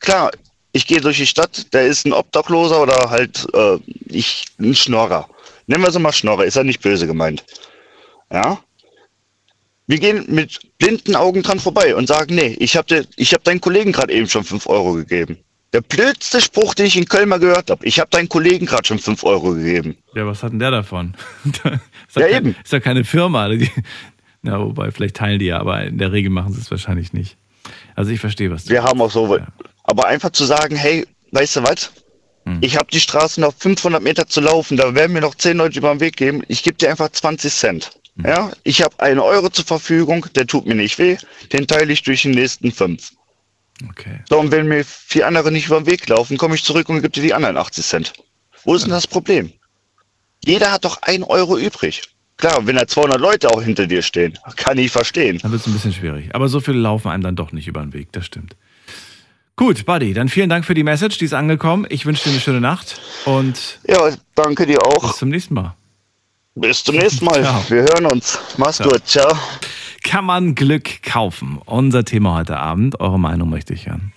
[0.00, 0.30] Klar,
[0.74, 5.28] ich gehe durch die Stadt, da ist ein Obdachloser oder halt äh, ich ein Schnorrer.
[5.68, 7.44] Nennen wir es mal Schnorrer, ist ja nicht böse gemeint.
[8.30, 8.58] Ja?
[9.86, 13.60] Wir gehen mit blinden Augen dran vorbei und sagen, nee, ich habe ich hab deinen
[13.60, 15.38] Kollegen gerade eben schon 5 Euro gegeben.
[15.72, 17.86] Der blödste Spruch, den ich in Köln mal gehört habe.
[17.86, 19.96] Ich habe deinen Kollegen gerade schon 5 Euro gegeben.
[20.14, 21.14] ja, was hat denn der davon?
[21.44, 21.64] ist
[22.16, 22.56] Ja, kein, eben.
[22.64, 23.48] Ist ja keine Firma.
[24.42, 27.36] Na, wobei, vielleicht teilen die ja, aber in der Regel machen sie es wahrscheinlich nicht.
[27.94, 29.46] Also ich verstehe, was du Wir haben auch so, Ja.
[29.84, 31.92] Aber einfach zu sagen, hey, weißt du was?
[32.46, 32.58] Hm.
[32.60, 35.78] Ich habe die Straße noch 500 Meter zu laufen, da werden mir noch 10 Leute
[35.78, 36.42] über den Weg geben.
[36.48, 37.92] Ich gebe dir einfach 20 Cent.
[38.16, 38.26] Hm.
[38.26, 41.16] Ja, ich habe einen Euro zur Verfügung, der tut mir nicht weh,
[41.52, 43.12] den teile ich durch die nächsten fünf.
[43.88, 44.20] Okay.
[44.28, 46.96] So, und wenn mir vier andere nicht über den Weg laufen, komme ich zurück und
[46.96, 48.12] gebe dir die anderen 80 Cent.
[48.64, 49.52] Wo ist denn das Problem?
[50.44, 52.02] Jeder hat doch ein Euro übrig.
[52.36, 55.38] Klar, wenn da 200 Leute auch hinter dir stehen, kann ich verstehen.
[55.38, 56.34] Dann wird es ein bisschen schwierig.
[56.34, 58.56] Aber so viele laufen einem dann doch nicht über den Weg, das stimmt.
[59.56, 61.86] Gut, Buddy, dann vielen Dank für die Message, die ist angekommen.
[61.88, 65.06] Ich wünsche dir eine schöne Nacht und Ja, danke dir auch.
[65.08, 65.74] bis zum nächsten Mal.
[66.56, 67.42] Bis zum nächsten Mal.
[67.42, 67.62] Ciao.
[67.68, 68.38] Wir hören uns.
[68.56, 68.88] Mach's Ciao.
[68.90, 69.06] gut.
[69.06, 69.32] Ciao.
[70.02, 71.58] Kann man Glück kaufen?
[71.64, 72.98] Unser Thema heute Abend.
[73.00, 74.12] Eure Meinung möchte ich hören.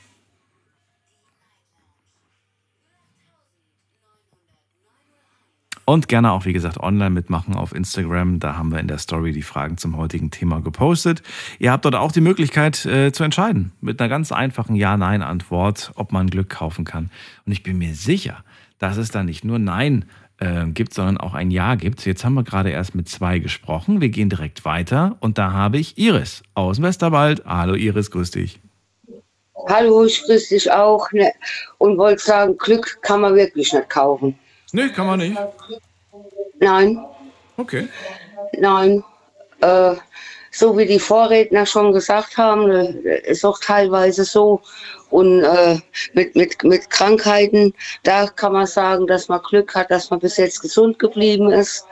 [5.89, 8.41] Und gerne auch, wie gesagt, online mitmachen auf Instagram.
[8.41, 11.23] Da haben wir in der Story die Fragen zum heutigen Thema gepostet.
[11.59, 13.71] Ihr habt dort auch die Möglichkeit äh, zu entscheiden.
[13.79, 17.09] Mit einer ganz einfachen Ja-Nein-Antwort, ob man Glück kaufen kann.
[17.45, 18.43] Und ich bin mir sicher,
[18.79, 20.03] dass es da nicht nur Nein
[20.39, 22.05] äh, gibt, sondern auch ein Ja gibt.
[22.05, 24.01] Jetzt haben wir gerade erst mit zwei gesprochen.
[24.01, 25.15] Wir gehen direkt weiter.
[25.21, 27.45] Und da habe ich Iris aus Westerwald.
[27.45, 28.59] Hallo Iris, grüß dich.
[29.69, 31.09] Hallo, ich grüße dich auch.
[31.13, 31.31] Ne?
[31.77, 34.37] Und wollte sagen, Glück kann man wirklich nicht kaufen.
[34.73, 35.37] Nee, kann man nicht.
[36.59, 36.99] Nein,
[37.57, 37.87] Okay.
[38.53, 39.03] nein.
[39.61, 39.95] Äh,
[40.51, 44.61] so wie die Vorredner schon gesagt haben, äh, ist auch teilweise so.
[45.09, 45.79] Und äh,
[46.13, 50.37] mit, mit, mit Krankheiten, da kann man sagen, dass man Glück hat, dass man bis
[50.37, 51.85] jetzt gesund geblieben ist.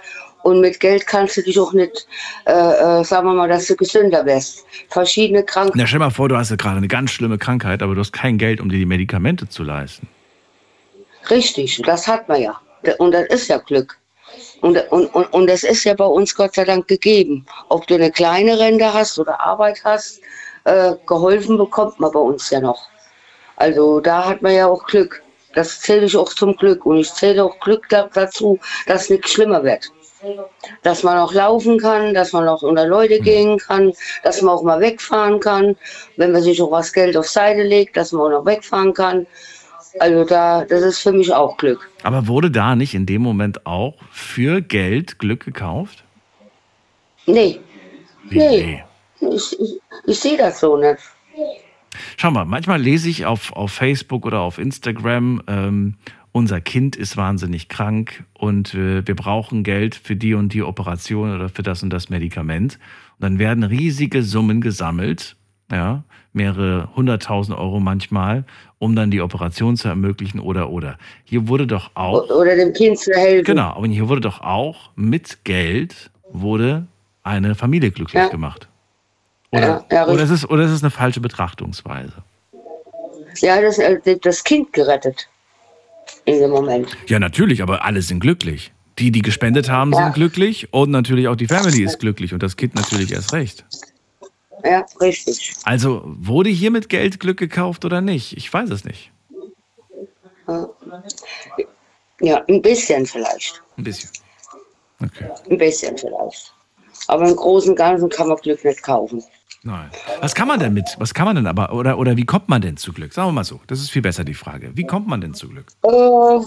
[0.44, 2.08] Und mit Geld kannst du dich auch nicht,
[2.46, 4.64] äh, äh, sagen wir mal, dass du gesünder wirst.
[4.90, 5.80] Verschiedene Krankheiten.
[5.80, 8.12] Na, stell mal vor, du hast ja gerade eine ganz schlimme Krankheit, aber du hast
[8.14, 10.08] kein Geld, um dir die Medikamente zu leisten.
[11.32, 12.60] Richtig, das hat man ja.
[13.00, 13.98] Und das ist ja Glück.
[14.62, 17.46] Und, und, und, und das ist ja bei uns Gott sei Dank gegeben.
[17.70, 20.22] Ob du eine kleine Rente hast oder Arbeit hast,
[20.66, 22.88] äh, geholfen bekommt man bei uns ja noch.
[23.56, 25.22] Also da hat man ja auch Glück.
[25.54, 26.86] Das zähle ich auch zum Glück.
[26.86, 29.90] Und ich zähle auch Glück da, dazu, dass nichts schlimmer wird.
[30.82, 33.94] Dass man auch laufen kann, dass man auch unter Leute gehen kann,
[34.24, 35.78] dass man auch mal wegfahren kann.
[36.18, 39.28] Wenn man sich auch was Geld auf Seite legt, dass man auch noch wegfahren kann.
[40.00, 41.90] Also da, das ist für mich auch Glück.
[42.04, 46.04] Aber wurde da nicht in dem Moment auch für Geld Glück gekauft?
[47.26, 47.60] Nee,
[48.30, 48.84] Wie, Nee.
[49.22, 51.00] ich, ich, ich sehe das so nicht.
[52.18, 55.96] Schau mal, manchmal lese ich auf, auf Facebook oder auf Instagram, ähm,
[56.34, 61.34] unser Kind ist wahnsinnig krank und äh, wir brauchen Geld für die und die Operation
[61.34, 62.78] oder für das und das Medikament.
[63.18, 65.38] Und dann werden riesige Summen gesammelt,
[65.72, 68.44] ja, mehrere hunderttausend Euro manchmal,
[68.78, 70.98] um dann die Operation zu ermöglichen oder oder.
[71.24, 73.46] Hier wurde doch auch Oder dem Kind zu helfen.
[73.46, 76.86] Genau, aber hier wurde doch auch mit Geld wurde
[77.24, 78.30] eine Familie glücklich Ja.
[78.30, 78.68] gemacht.
[79.52, 82.14] Oder, Ja, ja, oder, ist es, oder ist es eine falsche Betrachtungsweise?
[83.38, 85.28] Ja, das, äh, das Kind gerettet.
[86.26, 86.96] In dem Moment.
[87.08, 88.72] Ja, natürlich, aber alle sind glücklich.
[89.00, 92.56] Die, die gespendet haben, sind glücklich und natürlich auch die Family ist glücklich und das
[92.56, 93.66] Kind natürlich erst recht.
[94.66, 95.54] Ja, richtig.
[95.64, 98.36] Also wurde hier mit Geld Glück gekauft oder nicht?
[98.36, 99.12] Ich weiß es nicht.
[102.20, 103.62] Ja, ein bisschen vielleicht.
[103.78, 104.10] Ein bisschen.
[105.04, 105.30] Okay.
[105.50, 106.54] Ein bisschen vielleicht.
[107.08, 109.24] Aber im Großen und Ganzen kann man Glück nicht kaufen.
[109.64, 109.90] Nein.
[110.22, 110.86] Was kann man denn mit?
[110.98, 111.74] Was kann man denn aber?
[111.74, 113.14] Oder, oder wie kommt man denn zu Glück?
[113.14, 113.60] Sagen wir mal so.
[113.68, 114.72] Das ist viel besser die Frage.
[114.76, 115.68] Wie kommt man denn zu Glück?
[115.84, 116.40] Äh,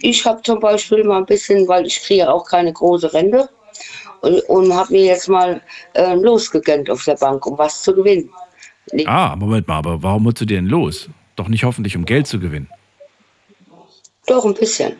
[0.00, 3.48] ich habe zum Beispiel mal ein bisschen, weil ich kriege auch keine große Rente
[4.20, 5.60] und, und habe mir jetzt mal
[5.94, 8.30] äh, losgegönnt auf der Bank, um was zu gewinnen.
[8.92, 11.08] Nicht- Ah, Moment mal, aber warum musst du dir denn los?
[11.36, 12.68] Doch nicht hoffentlich, um Geld zu gewinnen.
[14.26, 14.96] Doch, ein bisschen.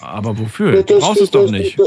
[0.00, 0.82] Aber wofür?
[0.82, 1.78] Du brauchst es doch nicht.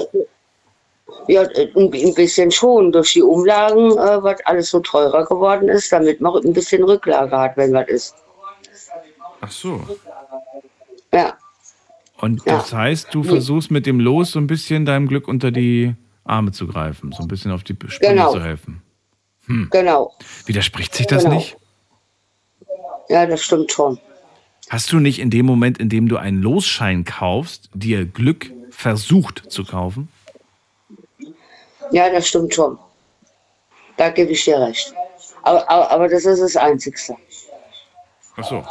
[1.28, 2.92] Ja, äh, ein ein bisschen schon.
[2.92, 7.38] Durch die Umlagen, äh, was alles so teurer geworden ist, damit man ein bisschen Rücklage
[7.38, 8.16] hat, wenn was ist.
[9.42, 9.82] Ach so.
[11.14, 11.38] Ja,
[12.18, 12.58] Und Ja.
[12.58, 16.52] das heißt, du versuchst mit dem Los so ein bisschen deinem Glück unter die Arme
[16.52, 18.32] zu greifen, so ein bisschen auf die Sprünge Genau.
[18.32, 18.82] zu helfen.
[19.72, 20.14] genau.
[20.46, 21.36] Widerspricht sich das Genau.
[21.36, 21.56] nicht?
[23.10, 24.00] Ja, das stimmt schon.
[24.70, 29.44] Hast du nicht in dem Moment, in dem du einen Losschein kaufst, dir Glück versucht
[29.50, 30.10] zu kaufen?
[31.92, 32.78] Ja, das stimmt schon.
[33.96, 34.94] Da gebe ich dir recht.
[35.44, 37.16] Aber, aber, aber das ist das Einzigste.
[38.36, 38.66] Ach so.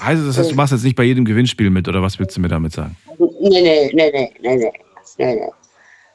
[0.00, 2.40] Heißt das, heißt, du machst jetzt nicht bei jedem Gewinnspiel mit, oder was willst du
[2.40, 2.96] mir damit sagen?
[3.18, 4.72] Nee, nee, nee, nee, nee, nee,
[5.18, 5.50] nee, nee.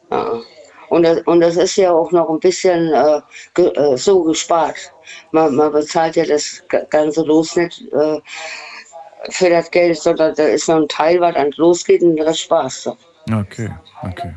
[0.09, 0.39] Ah.
[0.89, 3.21] Und das, und das ist ja auch noch ein bisschen äh,
[3.55, 4.75] ge, äh, so gespart.
[5.31, 8.19] Man, man bezahlt ja das ga- ganze Los nicht äh,
[9.29, 12.83] für das Geld, sondern da ist noch ein Teil, was ans losgeht und das Spaß.
[12.83, 12.97] So.
[13.33, 13.69] Okay,
[14.03, 14.33] okay.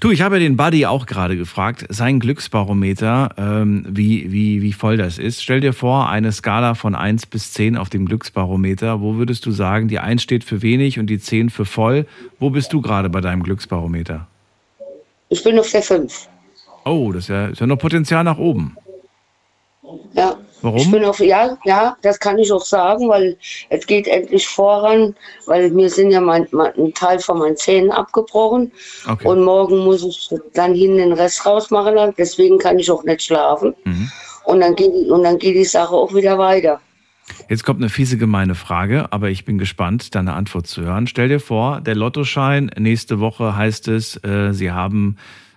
[0.00, 4.72] Du, ich habe ja den Buddy auch gerade gefragt, sein Glücksbarometer, ähm, wie, wie, wie
[4.72, 5.42] voll das ist.
[5.42, 9.00] Stell dir vor, eine Skala von 1 bis 10 auf dem Glücksbarometer.
[9.00, 12.06] Wo würdest du sagen, die 1 steht für wenig und die 10 für voll?
[12.38, 14.26] Wo bist du gerade bei deinem Glücksbarometer?
[15.30, 16.28] Ich bin auf der 5.
[16.84, 18.76] Oh, das ist ja, ist ja noch Potenzial nach oben.
[20.12, 20.36] Ja.
[20.64, 20.78] Warum?
[20.78, 23.36] Ich bin auf, ja, ja, das kann ich auch sagen, weil
[23.68, 27.90] es geht endlich voran, weil mir sind ja mein, mein, ein Teil von meinen Zähnen
[27.92, 28.72] abgebrochen
[29.06, 29.28] Okay.
[29.28, 33.74] und morgen muss ich dann hin den Rest rausmachen, deswegen kann ich auch nicht schlafen.
[33.84, 34.10] Mhm.
[34.44, 36.80] Und, dann geht, die- und dann geht die Sache auch wieder weiter.
[37.50, 41.06] Jetzt kommt eine fiese gemeine Frage, aber ich bin gespannt, deine Antwort zu hören.
[41.06, 45.16] Stell dir vor, der Lottoschein, nächste Woche heißt es, äh, Sie haben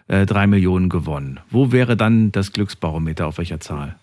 [0.09, 1.39] äh, drei Millionen gewonnen.
[1.49, 3.27] Wo wäre dann das Glücksbarometer?
[3.27, 3.95] Auf welcher Zahl?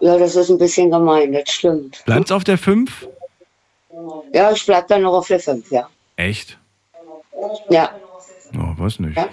[0.00, 2.02] Ja, das ist ein bisschen gemein, das stimmt.
[2.04, 3.08] Bleibt's auf der 5?
[4.32, 5.88] Ja, ich bleib dann noch auf der 5, ja.
[6.16, 6.58] Echt?
[7.68, 7.90] Ja.
[8.54, 9.16] Oh, weiß nicht.
[9.16, 9.28] Ja.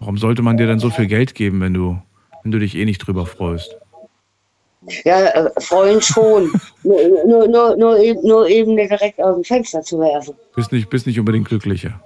[0.00, 2.00] Warum sollte man dir dann so viel Geld geben, wenn du,
[2.42, 3.76] wenn du dich eh nicht drüber freust?
[5.04, 6.52] Ja, äh, freuen schon.
[6.82, 10.34] nur, nur, nur, nur, eben, nur eben direkt aus dem Fenster zu werfen.
[10.54, 12.00] Bist nicht, bist nicht unbedingt glücklicher.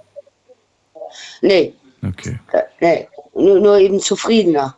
[1.41, 1.73] Nee,
[2.07, 3.07] Okay, äh, nee.
[3.33, 4.75] Nur, nur eben zufriedener.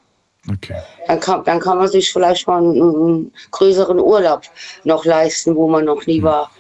[0.50, 0.78] Okay.
[1.08, 4.44] Dann kann, dann kann man sich vielleicht mal einen, einen größeren Urlaub
[4.84, 6.52] noch leisten, wo man noch nie war.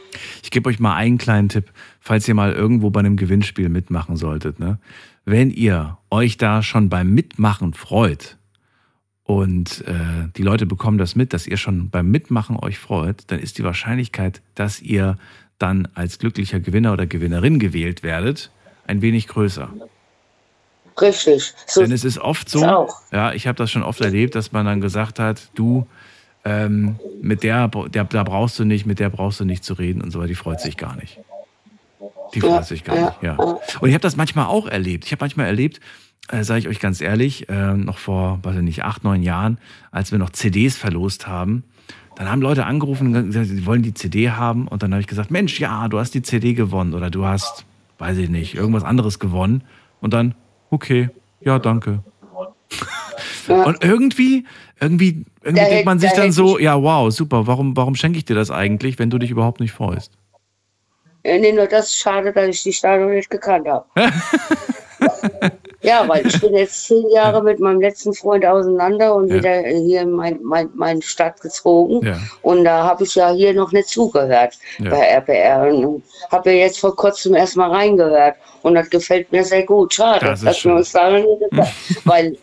[0.44, 4.17] Ich gebe euch mal einen kleinen Tipp, falls ihr mal irgendwo bei einem Gewinnspiel mitmachen
[4.17, 4.60] solltet.
[4.60, 4.80] Ne?
[5.26, 8.38] Wenn ihr euch da schon beim Mitmachen freut
[9.24, 13.39] und äh, die Leute bekommen das mit, dass ihr schon beim Mitmachen euch freut, dann
[13.39, 15.17] ist die Wahrscheinlichkeit, dass ihr
[15.58, 18.52] dann als glücklicher Gewinner oder Gewinnerin gewählt werdet,
[18.88, 19.70] ein wenig größer.
[20.99, 21.54] Richtig.
[21.67, 22.95] So, Denn es ist oft so, Ich auch.
[23.12, 25.88] ja, ich habe das schon oft erlebt, dass man dann gesagt hat, du,
[26.43, 30.01] ähm, mit der, der, da brauchst du nicht, mit der brauchst du nicht zu reden
[30.01, 31.19] und so weiter, die freut sich gar nicht.
[32.34, 33.36] Die Ja, freut sich gar ja, nicht, ja.
[33.36, 35.06] Und ich habe das manchmal auch erlebt.
[35.06, 35.80] Ich habe manchmal erlebt,
[36.30, 39.58] äh, sage ich euch ganz ehrlich, äh, noch vor, weiß ich nicht, acht, neun Jahren,
[39.91, 41.63] als wir noch CDs verlost haben,
[42.15, 44.67] dann haben Leute angerufen und gesagt, sie wollen die CD haben.
[44.67, 47.65] Und dann habe ich gesagt, Mensch, ja, du hast die CD gewonnen oder du hast,
[47.99, 49.63] weiß ich nicht, irgendwas anderes gewonnen.
[50.01, 50.36] Und dann,
[50.71, 51.10] okay,
[51.41, 51.99] ja, danke.
[53.47, 53.63] Ja.
[53.63, 54.45] Und irgendwie,
[54.79, 58.17] irgendwie, irgendwie Da denkt man sich da dann so, ja, wow, super, warum, warum schenke
[58.17, 60.13] ich dir das eigentlich, wenn du dich überhaupt nicht freust?
[61.23, 63.86] Ja, nee, nur das ist schade, dass ich die Stadt noch nicht gekannt habe.
[65.82, 69.36] ja, weil ich bin jetzt zehn Jahre mit meinem letzten Freund auseinander und Ja.
[69.36, 72.06] wieder hier in mein, mein, meine Stadt gezogen.
[72.06, 72.17] Ja.
[72.41, 74.89] Und da habe ich ja hier noch nicht zugehört Ja.
[74.91, 75.74] bei RPR.
[75.74, 78.36] Und habe ja jetzt vor kurzem erst mal reingehört.
[78.63, 79.94] Und das gefällt mir sehr gut.
[79.94, 80.72] Schade, Das dass schön.
[80.74, 81.67] wir uns daran nicht gefallen.
[82.06, 82.38] Weil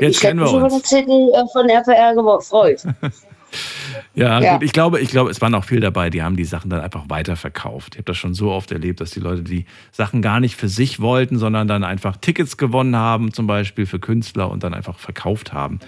[0.00, 2.82] äh, ich hätte mich über eine CD äh, von RPR gefreut.
[4.14, 4.54] Ja, Ja.
[4.54, 6.80] gut, ich glaube, ich glaube, es waren auch viele dabei, die haben die Sachen dann
[6.80, 7.94] einfach weiterverkauft.
[7.94, 10.68] Ich habe das schon so oft erlebt, dass die Leute die Sachen gar nicht für
[10.68, 14.98] sich wollten, sondern dann einfach Tickets gewonnen haben, zum Beispiel für Künstler und dann einfach
[14.98, 15.80] verkauft haben.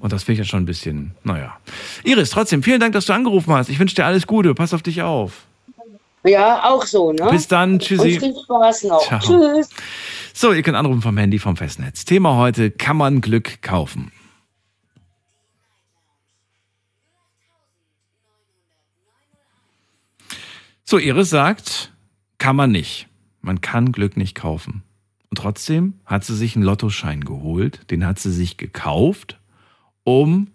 [0.00, 1.56] Und das finde ich ja schon ein bisschen, naja.
[2.02, 3.70] Iris, trotzdem, vielen Dank, dass du angerufen hast.
[3.70, 4.54] Ich wünsche dir alles Gute.
[4.54, 5.42] Pass auf dich auf.
[6.26, 7.28] Ja, auch so, ne?
[7.30, 7.74] Bis dann.
[7.74, 8.18] Und Tschüssi.
[8.18, 9.02] viel Spaß noch.
[9.06, 9.20] Ciao.
[9.20, 9.68] Tschüss.
[10.32, 12.04] So, ihr könnt anrufen vom Handy vom Festnetz.
[12.06, 14.10] Thema heute, kann man Glück kaufen?
[20.86, 21.94] So, Iris sagt,
[22.36, 23.08] kann man nicht.
[23.40, 24.82] Man kann Glück nicht kaufen.
[25.30, 29.40] Und trotzdem hat sie sich einen Lottoschein geholt, den hat sie sich gekauft,
[30.04, 30.48] um,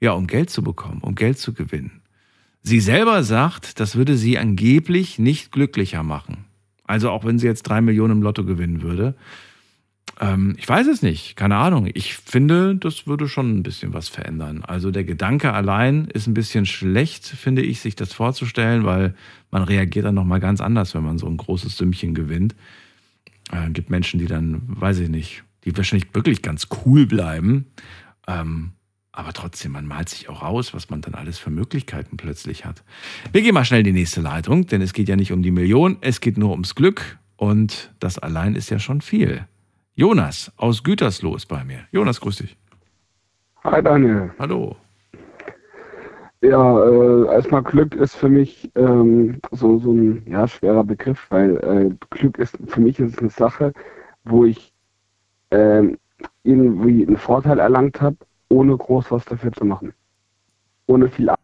[0.00, 2.02] ja, um Geld zu bekommen, um Geld zu gewinnen.
[2.62, 6.46] Sie selber sagt, das würde sie angeblich nicht glücklicher machen.
[6.82, 9.14] Also auch wenn sie jetzt drei Millionen im Lotto gewinnen würde.
[10.20, 11.88] Ähm, ich weiß es nicht, keine Ahnung.
[11.92, 14.62] Ich finde, das würde schon ein bisschen was verändern.
[14.64, 19.14] Also der Gedanke allein ist ein bisschen schlecht, finde ich, sich das vorzustellen, weil
[19.50, 22.54] man reagiert dann nochmal ganz anders, wenn man so ein großes Sümmchen gewinnt.
[23.52, 27.66] Äh, gibt Menschen, die dann, weiß ich nicht, die wahrscheinlich wirklich ganz cool bleiben.
[28.26, 28.72] Ähm,
[29.12, 32.82] aber trotzdem, man malt sich auch aus, was man dann alles für Möglichkeiten plötzlich hat.
[33.32, 35.50] Wir gehen mal schnell in die nächste Leitung, denn es geht ja nicht um die
[35.50, 37.18] Million, es geht nur ums Glück.
[37.36, 39.46] Und das allein ist ja schon viel.
[39.98, 41.80] Jonas aus Gütersloh ist bei mir.
[41.90, 42.56] Jonas, grüß dich.
[43.64, 44.30] Hi Daniel.
[44.38, 44.76] Hallo.
[46.42, 51.56] Ja, äh, erstmal Glück ist für mich ähm, so, so ein ja, schwerer Begriff, weil
[51.56, 53.72] äh, Glück ist für mich ist eine Sache,
[54.24, 54.70] wo ich
[55.50, 55.96] ähm,
[56.44, 58.18] irgendwie einen Vorteil erlangt habe,
[58.50, 59.94] ohne groß was dafür zu machen.
[60.86, 61.40] Ohne viel Ab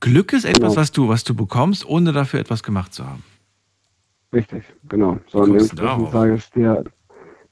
[0.00, 0.76] Glück ist etwas, Genau.
[0.76, 3.22] was du, was du bekommst, ohne dafür etwas gemacht zu haben.
[4.34, 5.18] Richtig, genau.
[5.28, 6.92] So, Wie und kommst du dementsprechend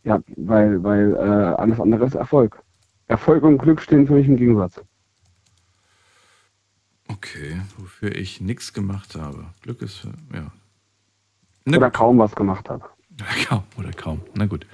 [0.04, 2.62] ja, weil, weil äh, alles andere ist Erfolg.
[3.08, 4.80] Erfolg und Glück stehen für mich im Gegensatz.
[7.08, 9.46] Okay, wofür ich nichts gemacht habe.
[9.62, 10.46] Glück ist, ja.
[11.64, 11.96] Na Oder gut.
[11.96, 12.84] kaum was gemacht habe.
[13.18, 14.20] Oder kaum, oder kaum.
[14.34, 14.66] Na gut.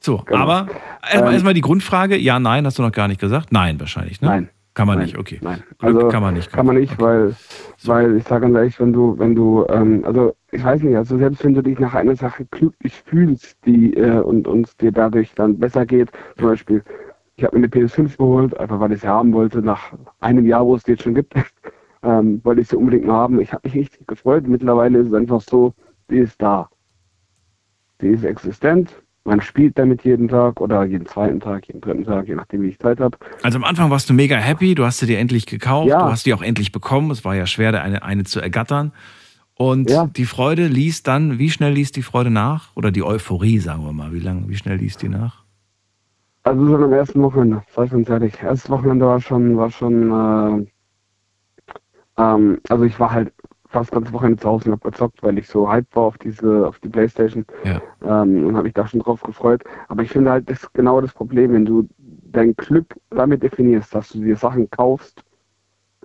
[0.00, 0.38] So, Genau.
[0.40, 0.68] aber
[1.02, 2.16] erstmal Ähm, erstmal die Grundfrage.
[2.16, 3.52] Ja, nein, hast du noch gar nicht gesagt?
[3.52, 4.28] Nein, wahrscheinlich, ne?
[4.28, 4.50] Nein.
[4.76, 5.38] Kann man Nein, nicht, okay.
[5.40, 5.62] Nein.
[5.78, 6.52] Glück Also kann man nicht.
[6.52, 7.02] Kann man nicht, Okay.
[7.02, 7.36] weil,
[7.84, 11.16] weil ich sage ganz ehrlich, wenn du, wenn du, ähm, also ich weiß nicht, also
[11.16, 15.32] selbst wenn du dich nach einer Sache glücklich fühlst, die äh, und uns dir dadurch
[15.34, 16.82] dann besser geht, zum Beispiel,
[17.36, 20.66] ich habe mir eine PS5 geholt, einfach weil ich sie haben wollte, nach einem Jahr,
[20.66, 21.32] wo es die jetzt schon gibt,
[22.02, 23.40] ähm, wollte ich sie unbedingt haben.
[23.40, 24.46] Ich habe mich richtig gefreut.
[24.46, 25.72] Mittlerweile ist es einfach so,
[26.10, 26.68] die ist da.
[28.02, 28.94] Die ist existent.
[29.26, 32.68] Man spielt damit jeden Tag oder jeden zweiten Tag, jeden dritten Tag, je nachdem, wie
[32.68, 33.18] ich Zeit habe.
[33.42, 35.98] Also am Anfang warst du mega happy, du hast sie dir endlich gekauft, Ja.
[35.98, 37.10] du hast die auch endlich bekommen.
[37.10, 38.92] Es war ja schwer, eine, eine zu ergattern.
[39.54, 40.06] Und Ja.
[40.06, 42.76] die Freude liest dann, wie schnell liest die Freude nach?
[42.76, 44.12] Oder die Euphorie, sagen wir mal.
[44.12, 45.42] Wie lang, wie schnell liest die nach?
[46.44, 48.34] Also schon am ersten Wochenende, sag ich ganz ehrlich.
[48.40, 50.66] Erstes Wochenende war schon, war schon,
[52.18, 53.32] äh, ähm, also ich war halt
[53.68, 56.66] fast ganze Wochenende zu Hause und hab gezockt, weil ich so hyped war auf diese,
[56.66, 57.44] auf die Playstation.
[57.64, 57.80] Ja.
[58.02, 59.62] ähm, und habe mich da schon drauf gefreut.
[59.88, 63.94] Aber ich finde halt, das ist genau das Problem, wenn du dein Glück damit definierst,
[63.94, 65.22] dass du dir Sachen kaufst,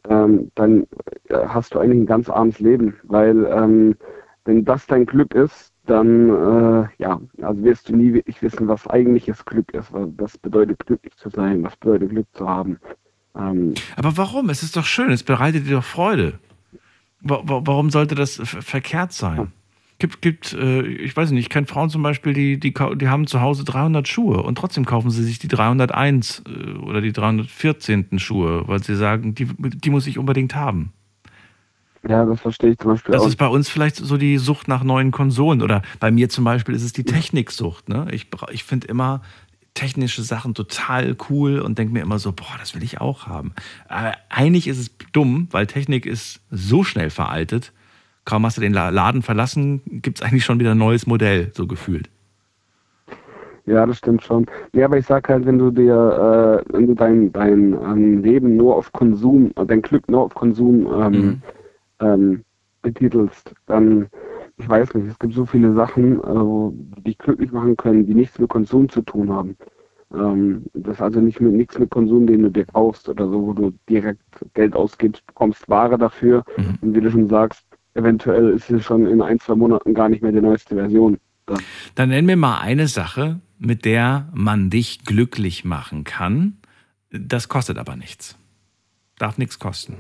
[0.10, 0.88] ähm, dann
[1.30, 3.96] äh, hast du eigentlich ein ganz armes Leben, weil ähm,
[4.46, 8.88] wenn das dein Glück ist, dann äh, ja, also wirst du nie wirklich wissen, was
[8.88, 12.80] eigentliches Glück ist, was das bedeutet glücklich zu sein, was bedeutet Glück zu haben.
[13.36, 14.50] Ähm, Aber warum?
[14.50, 16.40] Es ist doch schön, es bereitet dir doch Freude.
[17.22, 19.52] Wa- wa- Warum sollte das ver- verkehrt sein?
[20.00, 23.28] Gibt, gibt äh, ich weiß nicht, ich kenne Frauen zum Beispiel, die, die, die haben
[23.28, 28.18] zu Hause 300 Schuhe und trotzdem kaufen sie sich die 301 äh, oder die 314.
[28.18, 30.92] Schuhe, weil sie sagen, die, die muss ich unbedingt haben.
[32.08, 33.28] ja, das verstehe ich zum Beispiel Das auch.
[33.28, 36.74] ist bei uns vielleicht so die Sucht nach neuen Konsolen oder bei mir zum Beispiel
[36.74, 37.88] ist es die Techniksucht.
[37.88, 38.08] Ne?
[38.12, 39.22] Ich, ich finde immer
[39.74, 43.54] technische Sachen total cool und denke mir immer so, boah, das will ich auch haben.
[43.88, 47.72] Aber eigentlich ist es dumm, weil Technik ist so schnell veraltet.
[48.26, 51.52] Kaum hast du den La- Laden verlassen, gibt es eigentlich schon wieder ein neues Modell,
[51.54, 52.10] so gefühlt.
[53.66, 54.46] Ja, das stimmt schon.
[54.74, 58.58] Ja, aber ich sag halt, wenn du dir, äh, wenn du dein, dein ähm, Leben
[58.58, 61.42] nur auf Konsum, äh, dein Glück nur auf Konsum ähm, Mhm.
[62.00, 62.44] ähm,
[62.82, 64.08] betitelst, dann,
[64.62, 68.14] ich weiß nicht, es gibt so viele Sachen, wo- die dich glücklich machen können, die
[68.14, 69.58] nichts mit Konsum zu tun haben.
[70.14, 73.48] Ähm, das ist also nicht mit nichts mit Konsum, den du dir kaufst oder so,
[73.48, 74.22] wo du direkt
[74.54, 76.78] Geld ausgibst, bekommst Ware dafür Mhm.
[76.82, 80.22] und wie du schon sagst, eventuell ist es schon in ein, zwei Monaten gar nicht
[80.22, 81.18] mehr die neueste Version.
[81.46, 81.60] Dann.
[81.96, 86.58] Dann nenn mir mal eine Sache, mit der man dich glücklich machen kann.
[87.12, 88.38] Das kostet aber nichts.
[89.18, 89.98] Darf nichts kosten.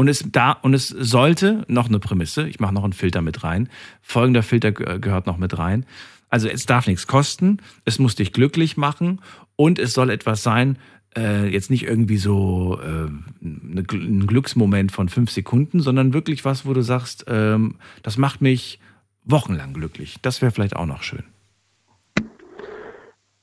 [0.00, 3.44] Und es, da, und es sollte, noch eine Prämisse, ich mache noch einen Filter mit
[3.44, 3.68] rein,
[4.00, 5.84] folgender Filter ge- gehört noch mit rein.
[6.30, 9.20] Also es darf nichts kosten, es muss dich glücklich machen
[9.56, 10.78] und es soll etwas sein,
[11.18, 13.10] äh, jetzt nicht irgendwie so äh,
[13.44, 18.40] Gl- ein Glücksmoment von fünf Sekunden, sondern wirklich was, wo du sagst, ähm, das macht
[18.40, 18.80] mich
[19.26, 20.16] wochenlang glücklich.
[20.22, 21.24] Das wäre vielleicht auch noch schön.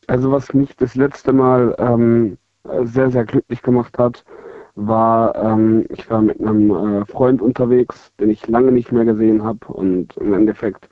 [0.08, 2.40] Also was mich das letzte Mal ähm,
[2.86, 4.26] sehr, sehr glücklich gemacht hat,
[4.78, 9.44] war, ähm, ich war mit einem äh, Freund unterwegs, den ich lange nicht mehr gesehen
[9.44, 10.88] habe und im Endeffekt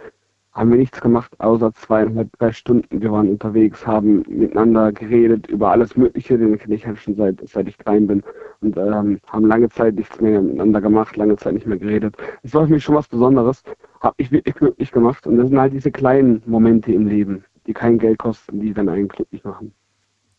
[0.53, 3.01] haben wir nichts gemacht, außer zweieinhalb, drei Stunden.
[3.01, 7.47] Wir waren unterwegs, haben miteinander geredet über alles Mögliche, den kenne ich halt schon seit,
[7.47, 8.23] seit ich klein bin
[8.61, 12.15] und ähm, haben lange Zeit nichts mehr miteinander gemacht, lange Zeit nicht mehr geredet.
[12.41, 13.63] Es war für mich schon was Besonderes,
[13.99, 17.73] hat mich wirklich glücklich gemacht und das sind halt diese kleinen Momente im Leben, die
[17.73, 19.73] kein Geld kosten, die dann einen glücklich machen.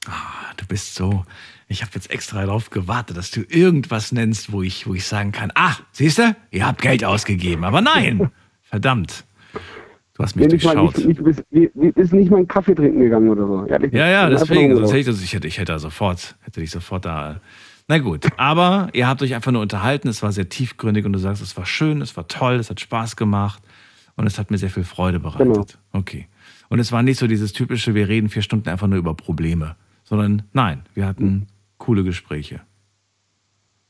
[0.09, 1.25] Ah, du bist so.
[1.69, 5.33] Ich habe jetzt extra darauf gewartet, dass du irgendwas nennst, wo ich, wo ich sagen
[5.33, 7.65] kann: Ah, siehst du, ihr habt Geld ausgegeben.
[7.65, 8.31] Aber nein,
[8.63, 9.25] verdammt.
[10.15, 11.05] Du hast mich ich mal durchschaut.
[11.07, 13.67] nicht, nicht, nicht, nicht, ist nicht mal einen Kaffee trinken gegangen oder so.
[13.67, 14.41] Ehrlich Ja, ja, nicht.
[14.41, 14.75] deswegen.
[14.77, 14.95] Sonst so.
[14.97, 17.41] hätte ich, ich, hätte, ich hätte da sofort, hätte dich sofort da.
[17.89, 20.09] Na gut, aber ihr habt euch einfach nur unterhalten.
[20.09, 22.81] Es war sehr tiefgründig und du sagst, es war schön, es war toll, es hat
[22.81, 23.63] Spaß gemacht
[24.17, 25.47] und es hat mir sehr viel Freude bereitet.
[25.47, 25.67] Genau.
[25.93, 26.27] Okay.
[26.69, 29.77] Und es war nicht so dieses typische, wir reden vier Stunden einfach nur über Probleme,
[30.07, 32.61] sondern nein, wir hatten coole Gespräche.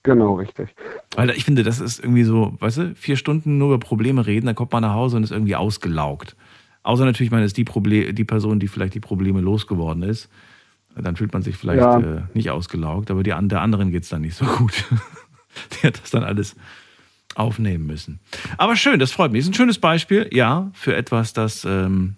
[0.02, 0.74] Genau, richtig.
[1.16, 4.46] Weil ich finde, das ist irgendwie so, weißt du, vier Stunden nur über Probleme reden,
[4.46, 6.36] dann kommt man nach Hause und ist irgendwie ausgelaugt.
[6.84, 10.28] Außer natürlich, man ist die, Proble die Person, die vielleicht die Probleme losgeworden ist.
[10.96, 11.98] Dann fühlt man sich vielleicht Ja.
[11.98, 14.84] äh, nicht ausgelaugt, aber die, der anderen geht es dann nicht so gut.
[15.82, 16.54] die hat das dann alles
[17.34, 18.20] aufnehmen müssen.
[18.56, 19.40] Aber schön, das freut mich.
[19.40, 22.14] Ist ein schönes Beispiel, ja, für etwas, das ähm,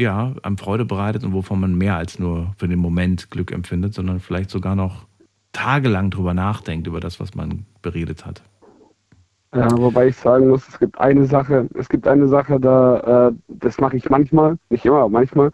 [0.00, 3.94] ja, einem Freude bereitet und wovon man mehr als nur für den Moment Glück empfindet,
[3.94, 5.06] sondern vielleicht sogar noch
[5.52, 8.42] tagelang drüber nachdenkt, über das, was man beredet hat.
[9.54, 13.32] Ja, wobei ich sagen muss, es gibt eine Sache, es gibt eine Sache, da, äh,
[13.48, 15.50] das mache ich manchmal, nicht immer, aber manchmal.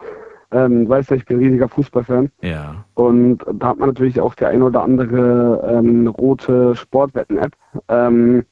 [0.53, 2.85] Ähm, du weißt ja, ich bin riesiger Fußballfan Ja.
[2.95, 7.53] und da hat man natürlich auch die ein oder andere ähm, rote Sportwetten-App,
[7.89, 8.45] ähm,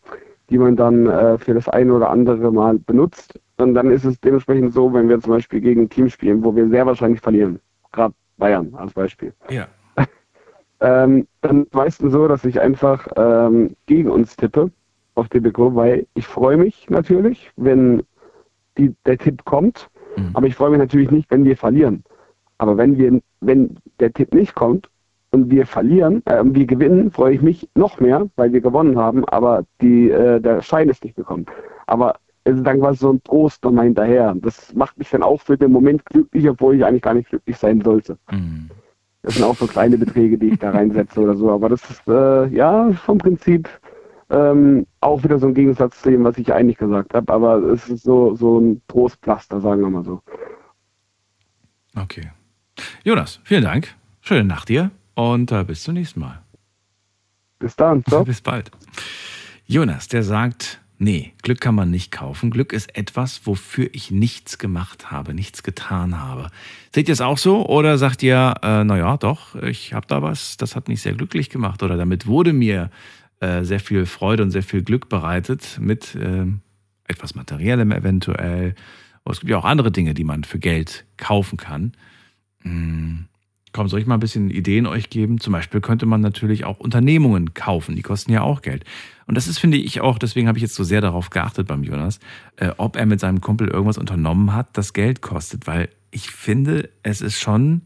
[0.50, 3.38] die man dann äh, für das eine oder andere Mal benutzt.
[3.56, 6.54] Und dann ist es dementsprechend so, wenn wir zum Beispiel gegen ein Team spielen, wo
[6.54, 7.60] wir sehr wahrscheinlich verlieren,
[7.92, 9.32] gerade Bayern als Beispiel.
[9.50, 9.66] Ja.
[10.80, 14.70] Ähm, dann meistens so, dass ich einfach ähm, gegen uns tippe
[15.14, 18.02] auf Tipico, weil ich freue mich natürlich, wenn
[18.76, 20.30] die, der Tipp kommt, Mhm.
[20.34, 22.04] aber ich freue mich natürlich nicht, wenn wir verlieren.
[22.58, 24.88] Aber wenn wir, wenn der Tipp nicht kommt
[25.30, 29.24] und wir verlieren, äh, wir gewinnen, freue ich mich noch mehr, weil wir gewonnen haben,
[29.26, 31.46] aber die, äh, der Schein ist nicht gekommen.
[31.86, 34.34] Aber ist dann quasi so ein Trost nochmal hinterher.
[34.36, 37.56] Das macht mich dann auch für den Moment glücklich, obwohl ich eigentlich gar nicht glücklich
[37.56, 38.18] sein sollte.
[38.30, 38.70] Mhm.
[39.22, 41.50] Das sind auch so kleine Beträge, die ich da reinsetze oder so.
[41.50, 43.68] Aber das ist, äh, ja, vom Prinzip
[44.28, 47.32] ähm, auch wieder so ein Gegensatz zu dem, was ich eigentlich gesagt habe.
[47.32, 50.20] Aber es ist so, so ein Trostpflaster, sagen wir mal so.
[51.96, 52.30] Okay.
[53.02, 53.94] Jonas, vielen Dank.
[54.20, 56.42] Schöne Nacht dir und äh, bis zum nächsten Mal.
[57.58, 58.04] Bis dann.
[58.04, 58.24] Ciao.
[58.26, 58.70] bis bald.
[59.66, 62.50] Jonas, der sagt, nee, Glück kann man nicht kaufen.
[62.50, 66.50] Glück ist etwas, wofür ich nichts gemacht habe, nichts getan habe.
[66.94, 67.66] Seht ihr es auch so?
[67.66, 71.50] Oder sagt ihr, äh, naja, doch, ich habe da was, das hat mich sehr glücklich
[71.50, 72.90] gemacht oder damit wurde mir
[73.40, 76.46] äh, sehr viel Freude und sehr viel Glück bereitet mit äh,
[77.06, 78.74] etwas Materiellem eventuell.
[79.24, 81.92] Aber es gibt ja auch andere Dinge, die man für Geld kaufen kann.
[82.62, 83.26] Hm.
[83.74, 85.40] Komm, soll ich mal ein bisschen Ideen euch geben?
[85.40, 88.84] Zum Beispiel könnte man natürlich auch Unternehmungen kaufen, die kosten ja auch Geld.
[89.26, 91.82] Und das ist, finde ich, auch, deswegen habe ich jetzt so sehr darauf geachtet beim
[91.82, 92.20] Jonas,
[92.54, 95.66] äh, ob er mit seinem Kumpel irgendwas unternommen hat, das Geld kostet.
[95.66, 97.82] Weil ich finde, es ist schon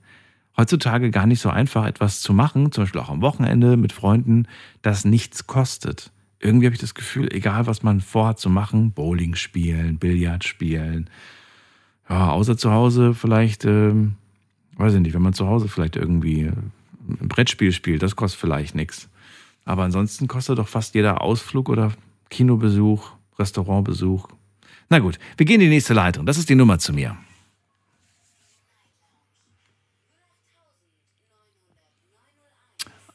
[0.59, 4.47] heutzutage gar nicht so einfach, etwas zu machen, zum Beispiel auch am Wochenende mit Freunden,
[4.83, 6.13] das nichts kostet.
[6.39, 11.09] Irgendwie habe ich das Gefühl, egal was man vorhat zu machen, Bowling spielen, Billard spielen,
[12.11, 13.65] ja, außer zu Hause vielleicht.
[13.65, 14.17] Ähm,
[14.79, 18.75] weiß ich nicht, wenn man zu Hause vielleicht irgendwie ein Brettspiel spielt, das kostet vielleicht
[18.75, 19.09] nichts.
[19.65, 21.93] Aber ansonsten kostet doch fast jeder Ausflug oder
[22.31, 24.29] Kinobesuch, Restaurantbesuch.
[24.89, 26.25] Na gut, wir gehen in die nächste Leitung.
[26.25, 27.17] Das ist die Nummer zu mir.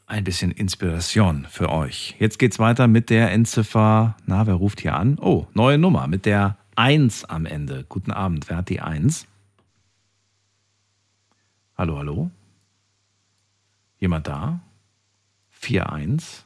[0.06, 2.14] Ein bisschen Inspiration für euch.
[2.20, 4.16] Jetzt geht's weiter mit der Endziffer.
[4.26, 5.18] Na, wer ruft hier an?
[5.18, 7.84] Oh, neue Nummer mit der 1 am Ende.
[7.88, 9.26] Guten Abend, wer hat die 1?
[11.76, 12.30] Hallo, hallo?
[13.98, 14.60] Jemand da?
[15.60, 16.44] 4-1?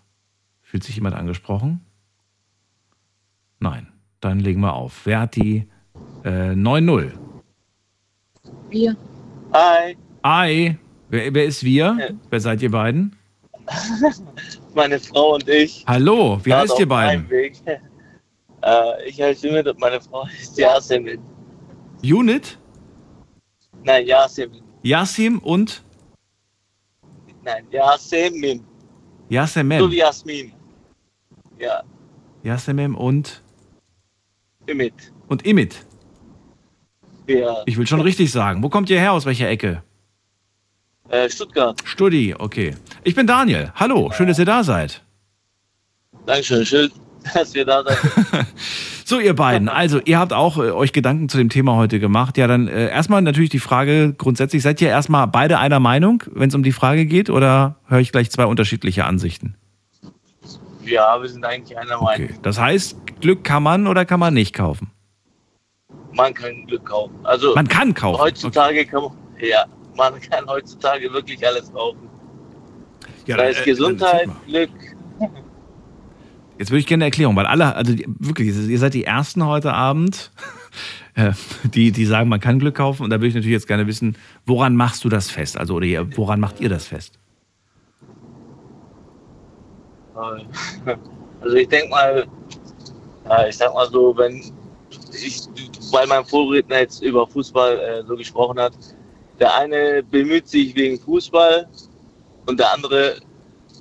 [0.63, 1.85] Fühlt sich jemand angesprochen?
[3.59, 3.93] Nein.
[4.21, 5.05] Dann legen wir auf.
[5.05, 5.69] Wer hat die
[6.25, 7.13] äh, 9-0?
[8.71, 8.97] Wir.
[9.53, 9.97] Hi.
[10.25, 10.79] Hi.
[11.11, 11.97] Wer, wer ist wir?
[11.99, 12.09] Ja.
[12.31, 13.15] Wer seid ihr beiden?
[14.75, 15.85] Meine Frau und ich.
[15.87, 17.29] Hallo, wie heißt ihr beiden?
[18.61, 21.21] Äh, ich heiße Ümit und meine Frau ist Yasemin.
[22.03, 22.59] Unit,
[23.85, 24.65] Nein, Yasemin.
[24.83, 25.83] Yasim und
[27.45, 28.59] Nein, Yasemin.
[28.59, 29.91] So Yasemem.
[29.91, 30.53] wie Jasmin.
[31.59, 31.83] Ja,
[32.43, 33.43] Yasemem und,
[34.69, 35.13] Ümit.
[35.29, 35.85] und Imit.
[37.27, 37.63] Ja.
[37.67, 38.63] Ich will schon richtig sagen.
[38.63, 39.13] Wo kommt ihr her?
[39.13, 39.83] Aus welcher Ecke?
[41.09, 41.81] Äh, Stuttgart.
[41.85, 42.75] Studi, okay.
[43.05, 43.73] Ich bin Daniel.
[43.75, 45.03] Hallo, schön, dass ihr da seid.
[46.27, 46.91] Dankeschön, schön,
[47.35, 48.47] dass wir da sind.
[49.05, 52.37] So, ihr beiden, also ihr habt auch äh, euch Gedanken zu dem Thema heute gemacht.
[52.37, 56.51] Ja, dann äh, erstmal natürlich die Frage, grundsätzlich, seid ihr erstmal beide einer Meinung, wenn
[56.51, 59.57] es um die Frage geht, oder höre ich gleich zwei unterschiedliche Ansichten?
[60.89, 62.29] ja, wir sind eigentlich einer Meinung.
[62.29, 62.39] Okay.
[62.43, 64.91] Das heißt, Glück kann man oder kann man nicht kaufen?
[66.13, 67.15] Man kann Glück kaufen.
[67.25, 68.21] Also Man kann kaufen.
[68.21, 69.65] heutzutage kann man, ja,
[69.97, 72.09] man kann heutzutage wirklich alles kaufen.
[73.27, 74.97] Ja, dann, es äh, Gesundheit, erzähl Glück.
[76.59, 79.73] Jetzt würde ich gerne eine Erklärung, weil alle, also wirklich, ihr seid die Ersten heute
[79.75, 80.33] Abend,
[81.15, 81.33] äh,
[81.63, 83.05] die, die sagen, man kann Glück kaufen.
[83.05, 85.57] Und da würde ich natürlich jetzt gerne wissen, woran machst du das fest?
[85.57, 85.87] Also, oder
[86.17, 87.19] woran macht ihr das fest?
[91.41, 92.27] Also ich denke mal,
[93.49, 94.43] ich sag mal so, wenn
[95.13, 95.43] ich,
[95.93, 98.73] weil mein Vorredner jetzt über Fußball äh, so gesprochen hat,
[99.39, 101.69] der eine bemüht sich wegen Fußball
[102.47, 103.19] und der andere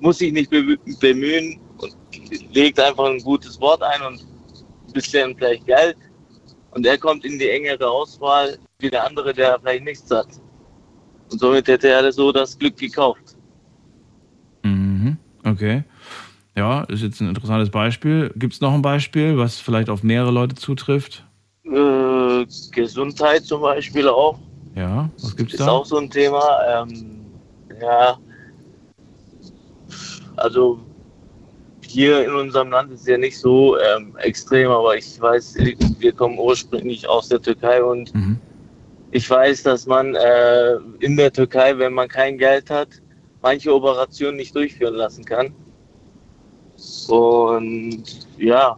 [0.02, 1.60] muss sich nicht bemü- bemühen
[2.54, 4.22] legt einfach ein gutes Wort ein und
[4.88, 5.98] ein bisschen vielleicht Geld
[6.72, 10.28] und er kommt in die engere Auswahl wie der andere, der vielleicht nichts hat.
[11.32, 13.36] Und somit hätte er so das Glück gekauft.
[14.64, 15.18] Mhm.
[15.44, 15.84] Okay.
[16.56, 18.32] Ja, ist jetzt ein interessantes Beispiel.
[18.36, 21.24] Gibt es noch ein Beispiel, was vielleicht auf mehrere Leute zutrifft?
[21.66, 24.40] Äh, Gesundheit zum Beispiel auch.
[24.76, 25.70] Ja, was gibt's ist da?
[25.70, 26.60] auch so ein Thema.
[26.70, 27.26] Ähm,
[27.82, 28.18] ja,
[30.36, 30.80] also
[31.98, 35.56] hier in unserem Land ist es ja nicht so ähm, extrem, aber ich weiß,
[35.98, 38.38] wir kommen ursprünglich aus der Türkei und Mhm.
[39.10, 42.90] ich weiß, dass man äh, in der Türkei, wenn man kein Geld hat,
[43.42, 45.52] manche Operationen nicht durchführen lassen kann.
[47.08, 48.04] Und
[48.38, 48.78] ja,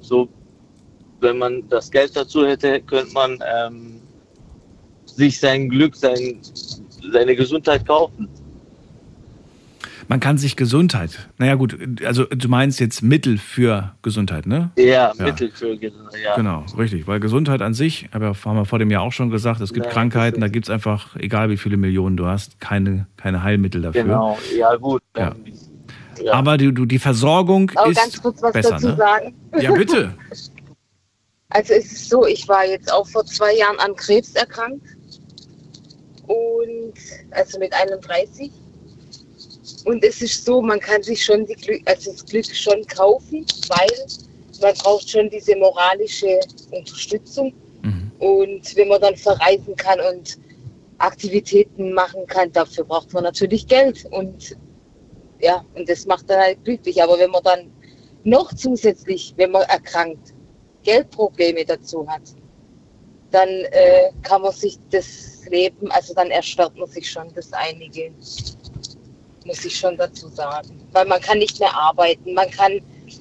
[0.00, 0.28] so,
[1.20, 4.00] wenn man das Geld dazu hätte, könnte man ähm,
[5.06, 6.40] sich sein Glück, sein,
[7.12, 8.28] seine Gesundheit kaufen.
[10.08, 11.28] Man kann sich Gesundheit.
[11.38, 14.70] Naja, gut, also du meinst jetzt Mittel für Gesundheit, ne?
[14.76, 15.24] Ja, Ja.
[15.24, 16.36] Mittel für Gesundheit, ja.
[16.36, 17.06] Genau, richtig.
[17.06, 19.86] Weil Gesundheit an sich, aber haben wir vor dem Jahr auch schon gesagt, es gibt
[19.86, 23.82] Nein, Krankheiten, da gibt es einfach, egal wie viele Millionen du hast, keine, keine Heilmittel
[23.82, 24.02] dafür.
[24.02, 25.02] Genau, ja gut.
[25.16, 25.34] Ja.
[26.22, 26.32] ja.
[26.32, 28.96] Aber die, du, die Versorgung Aber ist ganz kurz was besser, dazu ne?
[28.96, 29.34] sagen.
[29.60, 30.14] Ja, bitte.
[31.50, 34.84] Also es ist so, ich war jetzt auch vor zwei Jahren an Krebs erkrankt.
[36.26, 36.94] Und
[37.30, 38.50] also mit 31.
[39.84, 44.06] Und es ist so, man kann sich schon Glück, also das Glück schon kaufen, weil
[44.60, 46.40] man braucht schon diese moralische
[46.70, 47.52] Unterstützung.
[48.18, 50.38] Und wenn man dann verreisen kann und
[50.98, 54.06] Aktivitäten machen kann, dafür braucht man natürlich Geld.
[54.10, 54.56] Und
[55.40, 57.02] ja, und das macht dann halt glücklich.
[57.02, 57.70] Aber wenn man dann
[58.22, 60.32] noch zusätzlich, wenn man erkrankt,
[60.82, 62.22] Geldprobleme dazu hat,
[63.30, 68.12] dann äh, kann man sich das Leben, also dann erschwert man sich schon das einige,
[69.44, 70.80] muss ich schon dazu sagen.
[70.92, 72.80] Weil man kann nicht mehr arbeiten, man kann,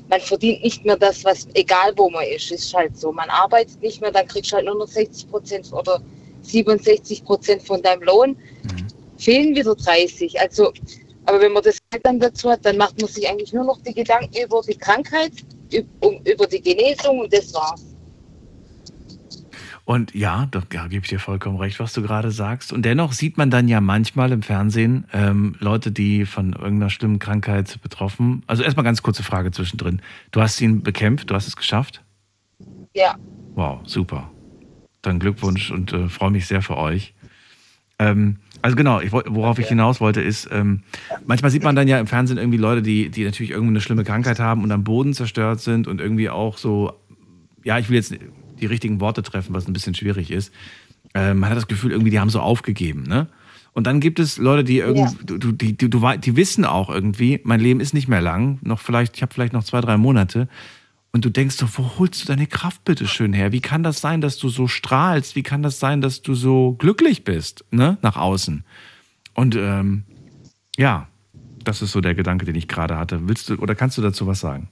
[0.09, 3.11] man verdient nicht mehr das, was, egal wo man ist, ist halt so.
[3.11, 6.01] Man arbeitet nicht mehr, dann kriegst du halt nur noch 60 Prozent oder
[6.43, 8.37] 67 Prozent von deinem Lohn,
[9.17, 10.39] fehlen wieder 30.
[10.39, 10.71] Also,
[11.25, 13.93] aber wenn man das dann dazu hat, dann macht man sich eigentlich nur noch die
[13.93, 15.31] Gedanken über die Krankheit,
[15.71, 17.92] üb- über die Genesung und das war's.
[19.85, 22.71] Und ja, da ja, gebe ich dir vollkommen recht, was du gerade sagst.
[22.71, 27.19] Und dennoch sieht man dann ja manchmal im Fernsehen ähm, Leute, die von irgendeiner schlimmen
[27.19, 28.43] Krankheit betroffen.
[28.47, 30.01] Also erstmal ganz kurze Frage zwischendrin.
[30.31, 32.01] Du hast ihn bekämpft, du hast es geschafft?
[32.93, 33.15] Ja.
[33.55, 34.31] Wow, super.
[35.01, 37.13] Dann Glückwunsch und äh, freue mich sehr für euch.
[37.99, 40.83] Ähm, also genau, ich, worauf ich hinaus wollte, ist, ähm,
[41.25, 44.05] manchmal sieht man dann ja im Fernsehen irgendwie Leute, die, die natürlich irgendwie eine schlimme
[44.05, 46.93] Krankheit haben und am Boden zerstört sind und irgendwie auch so,
[47.65, 48.15] ja, ich will jetzt
[48.63, 50.51] die richtigen Worte treffen, was ein bisschen schwierig ist.
[51.13, 53.27] Ähm, man hat das Gefühl, irgendwie, die haben so aufgegeben, ne?
[53.73, 55.11] Und dann gibt es Leute, die irgendwie, Ja.
[55.25, 58.59] du, du, die, die, du, die wissen auch irgendwie, mein Leben ist nicht mehr lang,
[58.61, 60.47] noch vielleicht, ich habe vielleicht noch zwei, drei Monate.
[61.11, 63.51] Und du denkst so, wo holst du deine Kraft bitte schön her?
[63.51, 65.35] Wie kann das sein, dass du so strahlst?
[65.35, 68.63] Wie kann das sein, dass du so glücklich bist, ne, nach außen?
[69.33, 70.03] Und ähm,
[70.77, 71.07] ja,
[71.63, 73.27] das ist so der Gedanke, den ich gerade hatte.
[73.27, 74.69] Willst du oder kannst du dazu was sagen?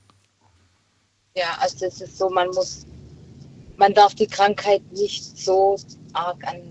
[1.36, 2.86] Ja, also es ist so, man muss,
[3.78, 5.76] man darf die Krankheit nicht so
[6.14, 6.64] arg ans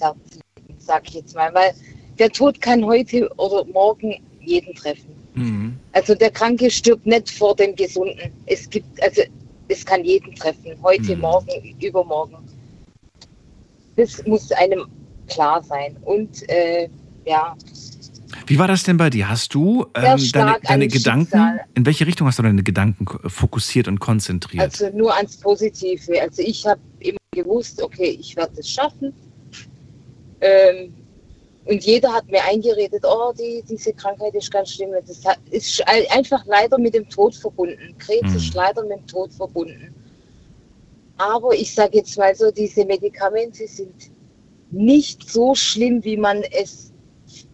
[0.00, 1.72] Herz legen, sag ich jetzt mal, weil
[2.18, 5.14] der Tod kann heute oder morgen jeden treffen.
[5.92, 8.32] Also der Kranke stirbt nicht vor dem Gesunden.
[8.46, 9.22] Es gibt, also
[9.68, 11.20] es kann jeden treffen, heute, Mhm.
[11.20, 12.36] morgen, übermorgen.
[13.96, 14.86] Das muss einem
[15.26, 15.96] klar sein.
[16.04, 16.88] Und äh,
[17.24, 17.56] ja,
[18.46, 19.28] Wie war das denn bei dir?
[19.28, 21.60] Hast du ähm, deine, deine an Gedanken, Schicksal.
[21.74, 24.62] in welche Richtung hast du deine Gedanken fokussiert und konzentriert?
[24.62, 26.20] Also nur ans Positive.
[26.20, 29.12] Also ich habe immer gewusst, okay, ich werde es schaffen.
[30.40, 30.92] Ähm,
[31.64, 34.90] und jeder hat mir eingeredet, oh, die, diese Krankheit ist ganz schlimm.
[35.06, 35.20] Das
[35.50, 37.94] ist ein- einfach leider mit dem Tod verbunden.
[37.98, 38.36] Krebs Mhm.
[38.36, 39.94] ist leider mit dem Tod verbunden.
[41.18, 44.10] Aber ich sage jetzt mal so, diese Medikamente sind
[44.70, 46.87] nicht so schlimm, wie man es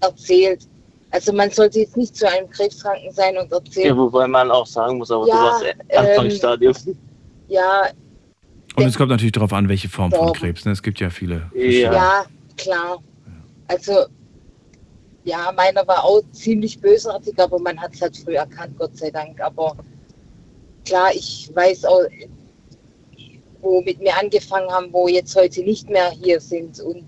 [0.00, 0.66] erzählt.
[1.10, 4.66] Also man sollte jetzt nicht zu einem Krebskranken sein und erzählen, Ja, wobei man auch
[4.66, 6.74] sagen muss, aber Ja, du warst ähm, Anfangsstadium.
[7.48, 7.88] ja,
[8.76, 10.32] und es kommt natürlich darauf an, welche Form von Ja.
[10.32, 10.64] Krebs.
[10.64, 10.72] Ne?
[10.72, 11.48] Es gibt ja viele.
[11.54, 11.92] Ja.
[11.92, 12.24] Ja,
[12.56, 12.98] klar.
[13.68, 14.06] Also,
[15.22, 19.10] ja, meiner war auch ziemlich bösartig, aber man hat es halt früh erkannt, Gott sei
[19.10, 19.40] Dank.
[19.40, 19.76] Aber
[20.84, 22.02] klar, ich weiß auch,
[23.60, 27.04] wo mit mir angefangen haben, wo jetzt heute nicht mehr hier sind und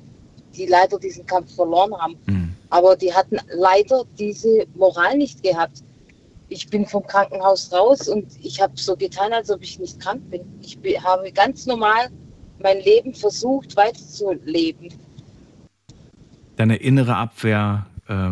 [0.55, 2.17] die leider diesen Kampf verloren haben.
[2.27, 2.56] Hm.
[2.71, 5.83] Aber die hatten leider diese Moral nicht gehabt.
[6.49, 10.31] Ich bin vom Krankenhaus raus und ich habe so getan, als ob ich nicht krank
[10.31, 10.43] bin.
[10.63, 12.09] Ich be- habe ganz normal
[12.63, 14.93] mein Leben versucht weiterzuleben.
[16.57, 18.31] Deine innere Abwehr äh,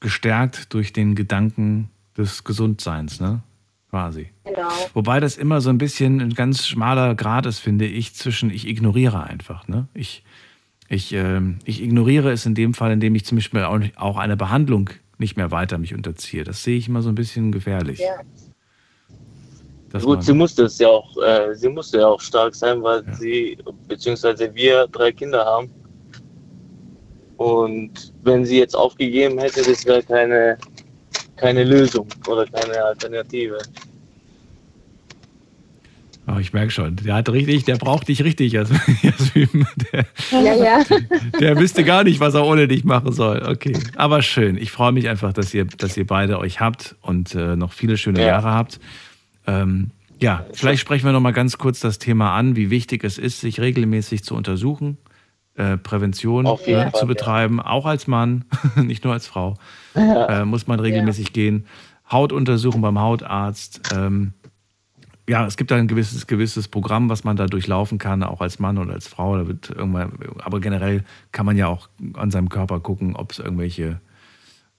[0.00, 3.42] gestärkt durch den Gedanken des Gesundseins, ne?
[3.90, 4.30] Quasi.
[4.44, 4.68] Genau.
[4.94, 8.66] Wobei das immer so ein bisschen ein ganz schmaler Grad ist, finde ich, zwischen ich
[8.66, 9.68] ignoriere einfach.
[9.68, 9.86] Ne?
[9.94, 10.24] Ich,
[10.88, 14.90] ich, ähm, ich ignoriere es in dem Fall, indem ich zum Beispiel auch, eine Behandlung
[15.18, 16.44] nicht mehr weiter mich unterziehe.
[16.44, 18.00] Das sehe ich immer so ein bisschen gefährlich.
[18.00, 18.20] Ja.
[20.00, 23.56] Gut, sie musste es ja auch, äh, sie musste ja auch stark sein, weil sie,
[23.88, 25.70] beziehungsweise wir drei Kinder haben.
[27.38, 30.58] Und wenn sie jetzt aufgegeben hätte, das wäre keine,
[31.36, 33.58] keine Lösung oder keine Alternative.
[36.28, 38.70] Oh, ich merke schon, der hat richtig, der braucht dich richtig, Jas-
[39.02, 39.66] Jasmin.
[39.92, 40.84] Der, Ja, ja.
[41.38, 43.44] der wüsste gar nicht, was er ohne dich machen soll.
[43.48, 44.56] Okay, aber schön.
[44.56, 47.96] Ich freue mich einfach, dass ihr, dass ihr beide euch habt und äh, noch viele
[47.96, 48.26] schöne Ja.
[48.26, 48.80] Jahre habt.
[49.46, 53.18] Ähm, ja, vielleicht sprechen wir noch mal ganz kurz das Thema an, wie wichtig es
[53.18, 54.96] ist, sich regelmäßig zu untersuchen,
[55.54, 57.04] äh, Prävention ne, Fall, zu ja.
[57.04, 58.44] betreiben, auch als Mann,
[58.76, 59.54] nicht nur als Frau,
[59.94, 61.66] äh, muss man regelmäßig gehen.
[62.10, 63.92] Hautuntersuchung beim Hautarzt.
[63.96, 64.32] Ähm,
[65.28, 68.58] ja, es gibt da ein gewisses, gewisses Programm, was man da durchlaufen kann, auch als
[68.58, 69.36] Mann oder als Frau.
[69.36, 73.38] Da wird irgendwann, aber generell kann man ja auch an seinem Körper gucken, ob es
[73.38, 74.00] irgendwelche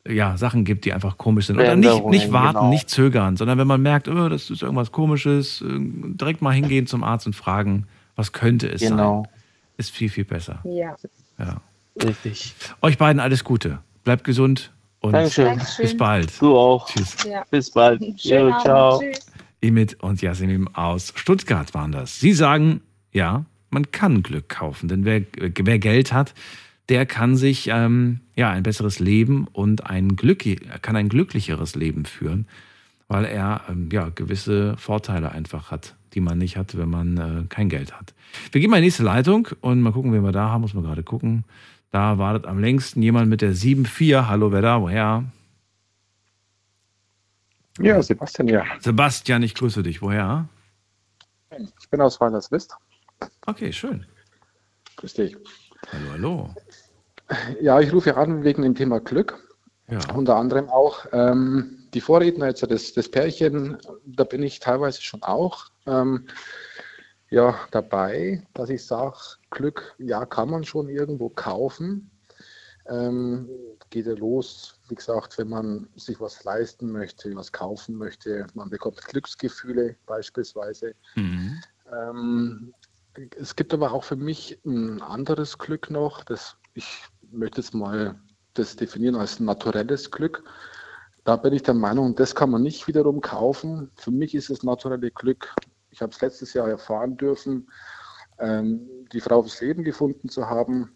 [0.08, 1.58] ja, Sachen gibt, die einfach komisch sind.
[1.58, 2.70] Oder nicht, nicht warten, genau.
[2.70, 6.88] nicht zögern, sondern wenn man merkt, oh, das ist irgendwas Komisches, äh, direkt mal hingehen
[6.88, 9.24] zum Arzt und fragen, was könnte es Genau.
[9.24, 9.32] sein.
[9.78, 10.60] Ist viel, viel besser.
[10.64, 10.96] Ja.
[11.38, 11.62] Ja.
[12.02, 12.56] Richtig.
[12.82, 13.80] Euch beiden alles Gute.
[14.04, 14.72] Bleibt gesund
[15.02, 15.62] Und Dankeschön.
[15.78, 16.42] Bis bald.
[16.42, 16.88] Du auch.
[16.90, 17.24] Tschüss.
[17.26, 17.44] Ja.
[17.52, 18.02] Bis bald.
[18.20, 18.64] Schönen Abend.
[18.64, 19.00] ciao.
[19.00, 19.28] Tschüss.
[19.62, 22.20] Emit und Yasemin aus Stuttgart waren das.
[22.20, 22.82] Sie sagen,
[23.12, 26.34] ja, man kann Glück kaufen, denn wer, wer Geld hat,
[26.90, 30.46] der kann sich ähm, ja ein besseres Leben und ein Glück,
[30.82, 32.48] kann ein glücklicheres Leben führen,
[33.08, 37.44] weil er ähm, ja gewisse Vorteile einfach hat, die man nicht hat, wenn man äh,
[37.50, 38.14] kein Geld hat.
[38.52, 40.62] Wir gehen mal in die nächste Leitung und mal gucken, wen wir da haben.
[40.62, 41.44] Muss man gerade gucken.
[41.92, 44.28] Da wartet am längsten jemand mit der 7-4.
[44.28, 44.82] Hallo, wer da?
[44.82, 45.24] Woher?
[47.80, 48.66] Ja, Sebastian, ja.
[48.80, 50.02] Sebastian, ich grüße dich.
[50.02, 50.48] Woher?
[51.80, 52.76] Ich bin aus Weilerswist.
[53.46, 54.06] Okay, schön.
[54.98, 55.38] Grüß dich.
[55.92, 56.56] Hallo, hallo.
[57.62, 59.44] Ja, ich rufe an wegen dem Thema Glück.
[59.90, 60.00] Ja.
[60.14, 65.24] Unter anderem auch ähm, die Vorredner, jetzt das, das Pärchen, da bin ich teilweise schon
[65.24, 66.28] auch ähm,
[67.30, 69.18] ja, dabei, dass ich sage,
[69.50, 72.12] Glück, ja, kann man schon irgendwo kaufen.
[72.90, 73.50] Ähm,
[73.90, 78.70] geht ja los, wie gesagt, wenn man sich was leisten möchte, was kaufen möchte, man
[78.70, 80.94] bekommt Glücksgefühle beispielsweise.
[81.16, 81.62] Mhm.
[81.92, 82.74] Ähm,
[83.38, 88.20] es gibt aber auch für mich ein anderes Glück noch, das ich möchte jetzt mal
[88.54, 90.44] das definieren als naturelles Glück.
[91.24, 93.92] Da bin ich der Meinung, das kann man nicht wiederum kaufen.
[93.96, 95.54] Für mich ist das naturelle Glück,
[95.90, 97.70] ich habe es letztes Jahr erfahren dürfen,
[98.40, 100.96] ähm, die Frau fürs Leben gefunden zu haben,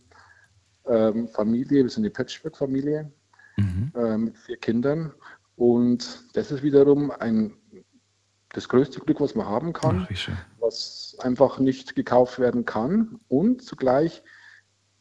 [0.87, 3.11] ähm, Familie, wir sind eine Patchwork-Familie
[3.95, 5.13] äh, mit vier Kindern.
[5.55, 7.53] Und das ist wiederum ein,
[8.49, 13.19] das größte Glück, was man haben kann, Ach, was einfach nicht gekauft werden kann.
[13.27, 14.23] Und zugleich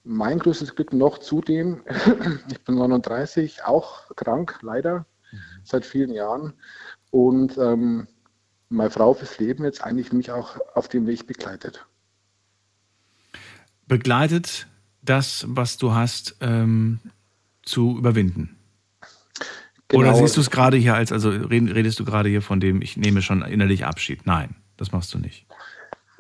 [0.03, 1.83] mein größtes Glück noch zudem,
[2.51, 5.07] ich bin 39, auch krank, leider,
[5.63, 6.55] seit vielen Jahren.
[7.11, 8.09] Und ähm,
[8.69, 11.87] meine Frau fürs Leben jetzt eigentlich mich auch auf dem Weg begleitet.
[13.87, 14.69] Begleitet
[15.11, 17.01] das, was du hast, ähm,
[17.63, 18.57] zu überwinden?
[19.93, 20.21] Oder Genau.
[20.21, 22.97] siehst du es gerade hier als, also red- redest du gerade hier von dem, ich
[22.97, 24.25] nehme schon innerlich Abschied?
[24.25, 25.47] Nein, das machst du nicht.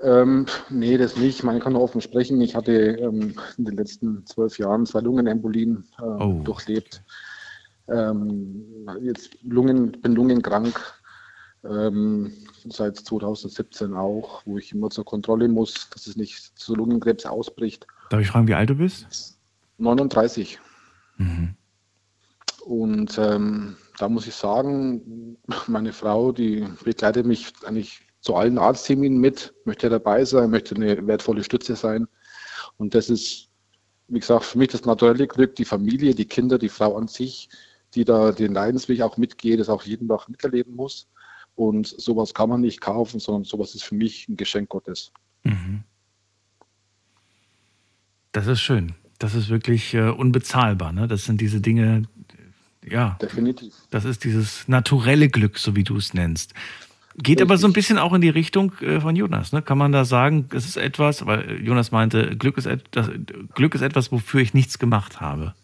[0.03, 1.45] Ähm, nee, das nicht.
[1.45, 2.41] Man kann offen sprechen.
[2.41, 6.41] Ich hatte ähm, in den letzten zwölf Jahren zwei Lungenembolien äh, Oh.
[6.43, 7.03] durchlebt.
[7.89, 8.65] Ähm,
[9.03, 10.81] jetzt Lungen, bin lungenkrank.
[11.63, 12.33] Ähm,
[12.65, 17.87] seit 2017 auch, wo ich immer zur Kontrolle muss, dass es nicht zu Lungenkrebs ausbricht.
[18.09, 19.37] Darf ich fragen, wie alt du bist?
[19.79, 20.59] 39.
[21.19, 21.55] Mhm.
[22.65, 25.37] Und ähm, da muss ich sagen,
[25.67, 31.07] meine Frau, die begleitet mich eigentlich zu allen Arztterminen mit, möchte dabei sein, möchte eine
[31.07, 32.07] wertvolle Stütze sein.
[32.77, 33.49] Und das ist,
[34.09, 37.49] wie gesagt, für mich das naturelle Glück, die Familie, die Kinder, die Frau an sich,
[37.95, 41.09] die da den Leidensweg auch mitgeht, das auch jeden Tag miterleben muss.
[41.61, 45.13] Und sowas kann man nicht kaufen, sondern sowas ist für mich ein Geschenk Gottes.
[45.45, 45.83] Mhm.
[48.33, 48.95] Das ist schön.
[49.19, 50.95] Das ist wirklich äh, unbezahlbar.
[50.95, 51.07] Ne?
[51.07, 52.05] Das sind diese Dinge,
[52.83, 53.19] ja.
[53.21, 53.75] Definitiv.
[53.91, 56.55] Das ist dieses naturelle Glück, so wie du es nennst.
[57.19, 59.53] Geht aber so ein bisschen auch in die Richtung äh, von Jonas.
[59.53, 59.61] Ne?
[59.61, 63.11] Kann man da sagen, es ist etwas, weil Jonas meinte, Glück ist, et das,
[63.55, 65.55] Glück ist etwas, wofür ich nichts gemacht habe.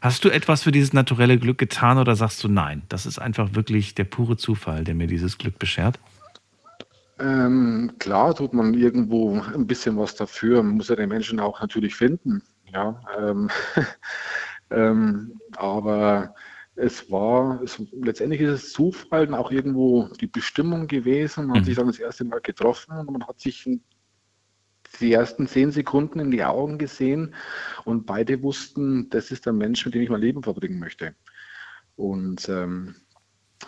[0.00, 2.82] Hast du etwas für dieses naturelle Glück getan oder sagst du nein?
[2.88, 5.98] Das ist einfach wirklich der pure Zufall, der mir dieses Glück beschert.
[7.18, 10.62] Ähm, klar tut man irgendwo ein bisschen was dafür.
[10.62, 12.42] Man muss ja den Menschen auch natürlich finden.
[12.72, 13.48] Ja, ähm,
[14.70, 16.34] ähm, aber
[16.74, 21.46] es war, es, letztendlich ist es Zufall und auch irgendwo die Bestimmung gewesen.
[21.46, 23.66] Man hat sich dann das erste Mal getroffen und man hat sich
[24.98, 27.34] die ersten zehn Sekunden in die Augen gesehen
[27.84, 31.14] und beide wussten, das ist der Mensch, mit dem ich mein Leben verbringen möchte.
[31.96, 32.94] Und ähm,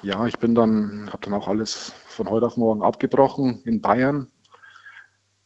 [0.03, 4.29] ja, ich bin dann, habe dann auch alles von heute auf morgen abgebrochen in Bayern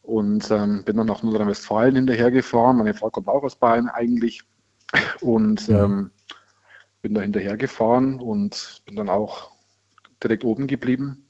[0.01, 2.77] und ähm, bin dann nach Nordrhein-Westfalen hinterhergefahren.
[2.77, 4.41] Meine Frau kommt auch aus Bayern eigentlich
[5.21, 6.11] und ähm,
[7.01, 9.51] bin da hinterhergefahren und bin dann auch
[10.21, 11.22] direkt oben geblieben.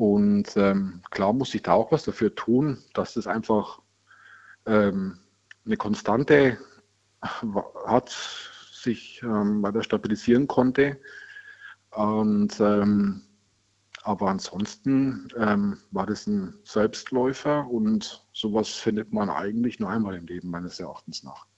[0.00, 3.82] Und ähm, klar musste ich da auch was dafür tun, dass es einfach
[4.64, 5.18] ähm,
[5.66, 6.56] eine Konstante
[7.20, 8.08] hat,
[8.72, 10.98] sich ähm, weiter stabilisieren konnte.
[11.90, 13.26] Und ähm,
[14.02, 20.26] aber ansonsten ähm, war das ein Selbstläufer und sowas findet man eigentlich nur einmal im
[20.26, 21.49] Leben, meines Erachtens nach.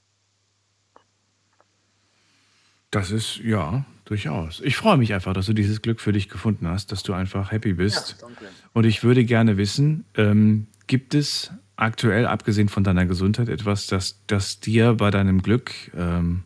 [2.92, 4.60] Das ist, ja, durchaus.
[4.60, 7.50] Ich freue mich einfach, dass du dieses Glück für dich gefunden hast, dass du einfach
[7.50, 8.18] happy bist.
[8.20, 8.44] danke.
[8.74, 14.22] Und ich würde gerne wissen, ähm, gibt es aktuell, abgesehen von deiner Gesundheit, etwas, das,
[14.26, 16.44] das dir bei deinem Glück, ähm,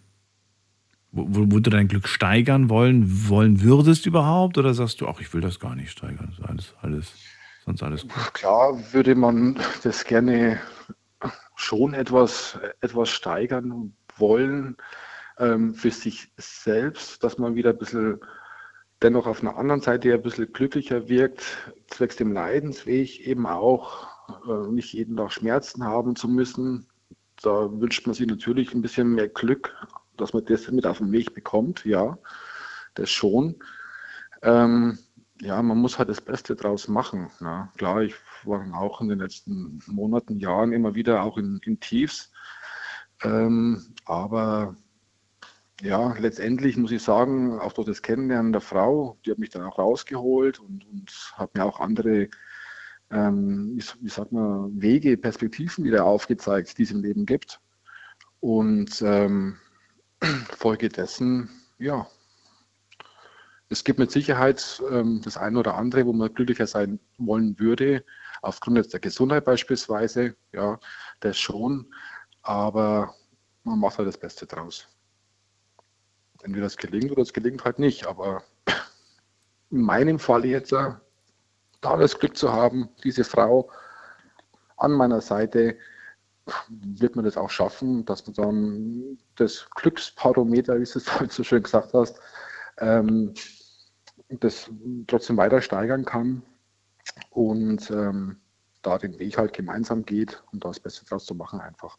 [1.11, 4.57] wo, wo du dein Glück steigern wollen, wollen würdest überhaupt?
[4.57, 7.13] Oder sagst du, ach, ich will das gar nicht steigern, ist alles, alles,
[7.65, 8.35] sonst alles gut.
[8.35, 10.61] Klar würde man das gerne
[11.57, 14.77] schon etwas, etwas steigern wollen,
[15.39, 18.21] ähm, für sich selbst, dass man wieder ein bisschen
[19.03, 21.45] dennoch auf einer anderen Seite ein bisschen glücklicher wirkt,
[21.89, 24.09] zwecks dem Leidensweg eben auch,
[24.49, 26.87] äh, nicht jeden Tag Schmerzen haben zu müssen.
[27.43, 29.75] Da wünscht man sich natürlich ein bisschen mehr Glück,
[30.17, 32.19] dass man das mit auf den Weg bekommt, ja,
[32.95, 33.57] das schon.
[34.43, 34.99] Ähm,
[35.43, 37.31] ja, man muss halt das Beste draus machen.
[37.41, 37.71] Ja.
[37.77, 38.15] Klar, ich
[38.45, 42.33] war auch in den letzten Monaten, Jahren immer wieder auch in, in Tiefs.
[43.23, 44.77] Ähm, aber
[45.83, 49.63] ja, letztendlich muss ich sagen, auch durch das Kennenlernen der Frau, die hat mich dann
[49.63, 52.29] auch rausgeholt und, und hat mir auch andere,
[53.11, 57.61] ähm, wie, sagt man, Wege, Perspektiven wieder aufgezeigt, die es im Leben gibt.
[58.41, 59.59] Und ähm,
[60.57, 62.07] Folge dessen, ja,
[63.69, 68.05] es gibt mit Sicherheit ähm, das eine oder andere, wo man glücklicher sein wollen würde,
[68.43, 70.79] aufgrund jetzt der Gesundheit beispielsweise, ja,
[71.21, 71.93] das schon,
[72.43, 73.15] aber
[73.65, 74.89] man macht halt das Beste draus.
[76.47, 78.45] Entweder es gelingt oder es gelingt halt nicht, aber
[79.73, 80.93] in meinem Fall jetzt, äh,
[81.81, 83.69] da das Glück zu haben, diese Frau
[84.77, 85.77] an meiner Seite,
[86.69, 91.43] wird man das auch schaffen, dass man dann das Glücksparometer, wie du es halt so
[91.43, 92.21] schön gesagt hast,
[92.79, 93.35] ähm,
[94.29, 94.71] das
[95.09, 96.43] trotzdem weiter steigern kann
[97.31, 98.39] und ähm,
[98.83, 101.99] da den Weg halt gemeinsam geht und da das Beste draus zu machen einfach.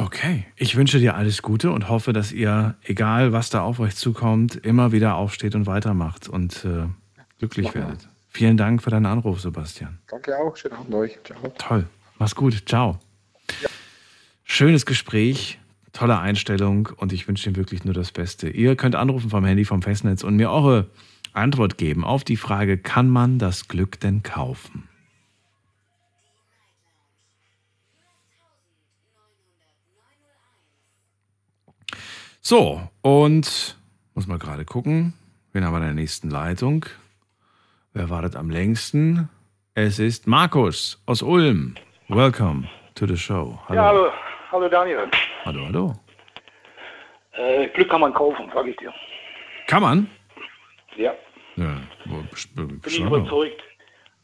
[0.00, 3.96] Okay, ich wünsche dir alles Gute und hoffe, dass ihr, egal was da auf euch
[3.96, 6.86] zukommt, immer wieder aufsteht und weitermacht und äh,
[7.38, 8.08] glücklich werdet.
[8.30, 9.98] Vielen Dank für deinen Anruf, Sebastian.
[10.08, 11.18] Danke auch, schönen Abend euch.
[11.22, 11.52] Ciao.
[11.58, 11.86] Toll,
[12.18, 12.98] mach's gut, ciao.
[13.60, 13.68] Ja.
[14.44, 15.58] Schönes Gespräch,
[15.92, 18.48] tolle Einstellung und ich wünsche dir wirklich nur das Beste.
[18.48, 20.88] Ihr könnt anrufen vom Handy, vom Festnetz und mir eure
[21.34, 24.88] Antwort geben auf die Frage, kann man das Glück denn kaufen?
[32.42, 33.76] So, und
[34.14, 35.12] muss mal gerade gucken,
[35.52, 36.86] wen haben wir in der nächsten Leitung?
[37.92, 39.28] Wer wartet am längsten?
[39.74, 41.74] Es ist Markus aus Ulm.
[42.08, 43.58] Welcome to the show.
[43.68, 43.78] Hallo.
[43.78, 44.12] Ja, hallo,
[44.52, 45.10] hallo Daniel.
[45.44, 45.92] Hallo, hallo.
[47.32, 48.92] Äh, Glück kann man kaufen, sag ich dir.
[49.66, 50.10] Kann man?
[50.96, 51.12] Ja.
[51.56, 51.76] ja
[52.54, 53.62] Bin ich überzeugt.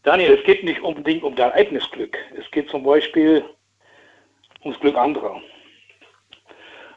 [0.05, 2.17] Daniel, es geht nicht unbedingt um dein eigenes Glück.
[2.35, 3.45] Es geht zum Beispiel
[4.65, 5.39] ums Glück anderer.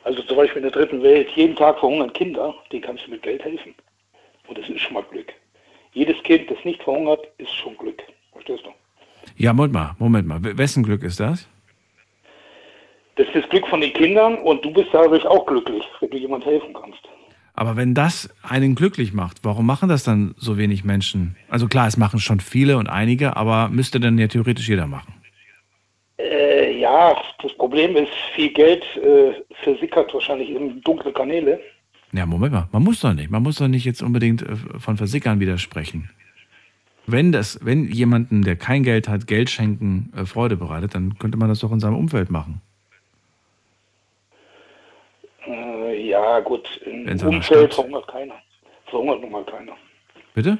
[0.09, 3.21] Also zum Beispiel in der dritten Welt, jeden Tag verhungern Kinder, denen kannst du mit
[3.21, 3.75] Geld helfen.
[4.47, 5.31] Und das ist schon mal Glück.
[5.93, 8.01] Jedes Kind, das nicht verhungert, ist schon Glück.
[8.31, 8.71] Verstehst du?
[9.37, 10.39] Ja, Moment mal, Moment mal.
[10.41, 11.47] Wessen Glück ist das?
[13.17, 16.17] Das ist das Glück von den Kindern und du bist dadurch auch glücklich, wenn du
[16.17, 17.07] jemand helfen kannst.
[17.53, 21.35] Aber wenn das einen glücklich macht, warum machen das dann so wenig Menschen?
[21.49, 25.18] Also klar, es machen schon viele und einige, aber müsste dann ja theoretisch jeder machen.
[26.89, 29.33] Ja, das Problem ist, viel Geld äh,
[29.63, 31.59] versickert wahrscheinlich in dunkle Kanäle.
[32.13, 33.29] Ja, Moment mal, man muss doch nicht.
[33.29, 36.09] Man muss doch nicht jetzt unbedingt äh, von Versickern widersprechen.
[37.05, 41.37] Wenn das, wenn jemanden, der kein Geld hat, Geld schenken äh, Freude bereitet, dann könnte
[41.37, 42.59] man das doch in seinem Umfeld machen.
[45.45, 48.35] Äh, ja, gut, im Umfeld verhungert keiner.
[48.87, 49.73] Verhungert nun mal keiner.
[50.33, 50.57] Bitte?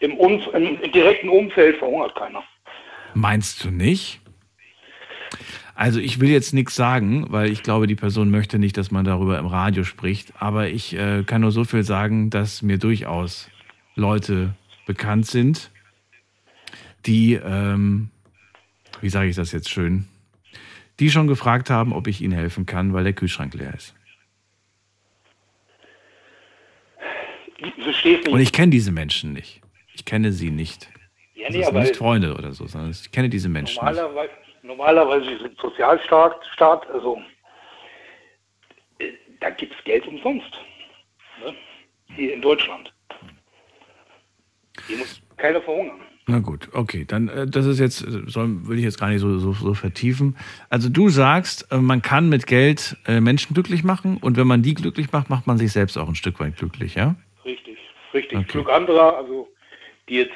[0.00, 2.42] Im, um, Im direkten Umfeld verhungert keiner.
[3.12, 4.22] Meinst du nicht?
[5.78, 9.04] Also ich will jetzt nichts sagen, weil ich glaube, die Person möchte nicht, dass man
[9.04, 10.32] darüber im Radio spricht.
[10.42, 13.48] Aber ich äh, kann nur so viel sagen, dass mir durchaus
[13.94, 14.56] Leute
[14.86, 15.70] bekannt sind,
[17.06, 18.10] die, ähm,
[19.00, 20.08] wie sage ich das jetzt schön,
[20.98, 23.94] die schon gefragt haben, ob ich ihnen helfen kann, weil der Kühlschrank leer ist.
[28.28, 29.60] Und ich kenne diese Menschen nicht.
[29.94, 30.90] Ich kenne sie nicht.
[31.36, 34.47] Ja, nee, das sind nicht Freunde oder so, sondern ich kenne diese Menschen normalerweise, nicht
[34.68, 37.20] normalerweise sind Sozialstaat, Staat, also
[38.98, 40.52] äh, da gibt es Geld umsonst.
[41.44, 41.54] Ne?
[42.14, 42.92] Hier in Deutschland.
[44.86, 46.00] Hier muss keiner verhungern.
[46.26, 49.20] Na gut, okay, dann äh, das ist jetzt, äh, soll, will ich jetzt gar nicht
[49.20, 50.36] so, so, so vertiefen.
[50.68, 54.74] Also du sagst, äh, man kann mit Geld Menschen glücklich machen und wenn man die
[54.74, 57.16] glücklich macht, macht man sich selbst auch ein Stück weit glücklich, ja?
[57.46, 57.78] Richtig,
[58.12, 58.38] richtig.
[58.38, 58.52] Okay.
[58.52, 59.48] Glück anderer, also
[60.10, 60.34] die jetzt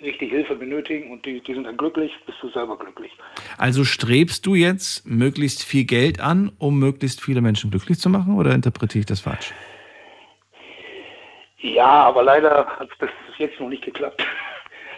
[0.00, 3.10] richtig Hilfe benötigen und die, die sind dann glücklich, bist du selber glücklich.
[3.56, 8.36] Also strebst du jetzt möglichst viel Geld an, um möglichst viele Menschen glücklich zu machen
[8.36, 9.52] oder interpretiere ich das falsch?
[11.58, 14.24] Ja, aber leider hat das jetzt noch nicht geklappt.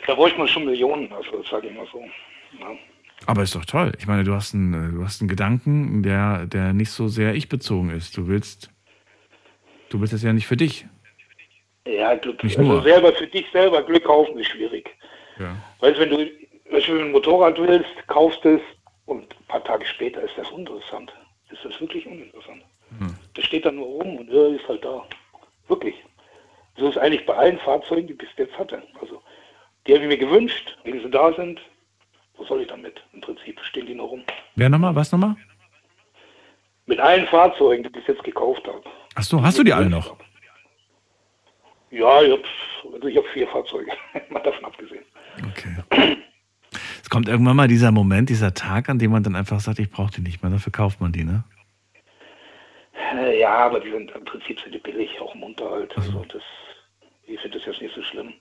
[0.06, 2.02] Da bräuchte man schon Millionen, also sage ich mal so.
[2.58, 2.68] Ja.
[3.26, 3.92] Aber ist doch toll.
[3.98, 7.90] Ich meine, du hast einen, du hast einen Gedanken, der, der nicht so sehr ich-bezogen
[7.90, 8.16] ist.
[8.16, 8.70] Du willst,
[9.90, 10.86] du willst es ja nicht für dich.
[11.86, 12.42] Ja, Glück.
[12.44, 12.82] Nicht also nur.
[12.82, 14.90] selber für dich selber Glück kaufen ist schwierig.
[15.38, 15.56] Ja.
[15.80, 16.30] Weißt wenn du,
[16.70, 18.60] wenn du ein Motorrad willst, kaufst es
[19.06, 21.12] und paar Tage später ist das uninteressant.
[21.50, 22.62] Ist das wirklich uninteressant.
[22.98, 23.16] Hm.
[23.34, 25.04] Das steht dann nur rum und ja, ist halt da.
[25.68, 25.94] Wirklich.
[26.76, 28.82] So ist eigentlich bei allen Fahrzeugen, die ich bis jetzt hatte.
[29.00, 29.22] Also
[29.86, 31.60] die habe ich mir gewünscht, wenn sie da sind,
[32.36, 33.02] was soll ich damit?
[33.12, 34.22] Im Prinzip stehen die noch rum.
[34.54, 34.94] Wer nochmal?
[34.94, 35.36] Was nochmal?
[36.86, 38.82] Mit allen Fahrzeugen, die ich bis jetzt gekauft habe.
[39.14, 40.16] Achso, hast du die alle noch?
[41.90, 42.42] Ja, ich habe
[42.94, 43.90] also hab vier Fahrzeuge,
[44.30, 45.04] mal davon abgesehen.
[45.50, 46.16] Okay.
[47.02, 49.90] Es kommt irgendwann mal dieser Moment, dieser Tag, an dem man dann einfach sagt, ich
[49.90, 51.44] brauche die nicht mehr, dafür kauft man die, ne?
[53.14, 55.96] Äh, ja, aber die sind im Prinzip sind die billig, auch im Unterhalt.
[55.96, 56.42] Also, also das,
[57.24, 58.32] ich finde das jetzt nicht so schlimm.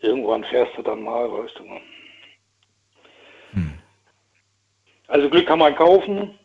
[0.00, 1.80] Irgendwann fährst du dann mal, weißt du mal.
[3.52, 3.72] Hm.
[5.08, 6.38] Also Glück kann man kaufen,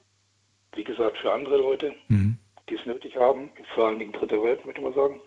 [0.74, 2.38] wie gesagt, für andere Leute, mhm.
[2.68, 5.22] die es nötig haben, vor allem die dritte Welt, möchte man sagen.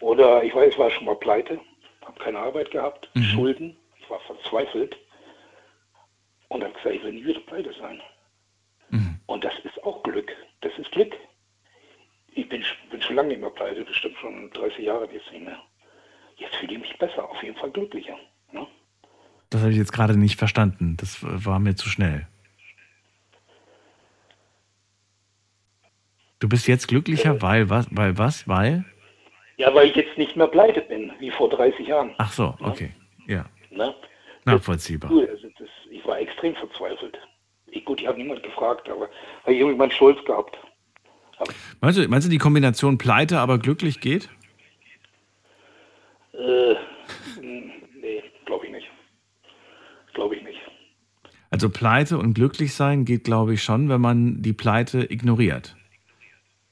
[0.00, 1.60] Oder ich weiß, ich war schon mal pleite,
[2.04, 3.22] habe keine Arbeit gehabt, mhm.
[3.22, 4.96] Schulden, ich war verzweifelt
[6.48, 8.00] und habe gesagt, ich will nie wieder pleite sein.
[8.90, 9.20] Mhm.
[9.26, 10.30] Und das ist auch Glück,
[10.60, 11.14] das ist Glück.
[12.34, 15.58] Ich bin, bin schon lange nicht mehr pleite, bestimmt schon 30 Jahre jetzt nicht mehr.
[16.36, 18.16] Jetzt fühle ich mich besser, auf jeden Fall glücklicher.
[18.52, 18.66] Ne?
[19.48, 20.96] Das habe ich jetzt gerade nicht verstanden.
[20.98, 22.26] Das war mir zu schnell.
[26.38, 27.86] Du bist jetzt glücklicher, äh, weil was?
[27.90, 28.46] Weil was?
[28.46, 28.84] Weil?
[29.56, 32.14] Ja, weil ich jetzt nicht mehr pleite bin, wie vor 30 Jahren.
[32.18, 32.90] Ach so, okay.
[33.26, 33.46] Ja.
[33.70, 33.94] Ne?
[34.44, 35.10] Nachvollziehbar.
[35.10, 37.18] Das, also das, ich war extrem verzweifelt.
[37.66, 39.08] Ich, gut, ich habe niemand gefragt, aber
[39.42, 40.56] habe ich irgendwann Stolz gehabt.
[41.80, 44.28] Meinst du, meinst du, die Kombination Pleite, aber glücklich geht?
[46.32, 46.74] Äh,
[47.40, 48.88] nee, glaube ich nicht.
[50.14, 50.60] Glaube ich nicht.
[51.50, 55.76] Also Pleite und glücklich sein geht, glaube ich, schon, wenn man die Pleite ignoriert.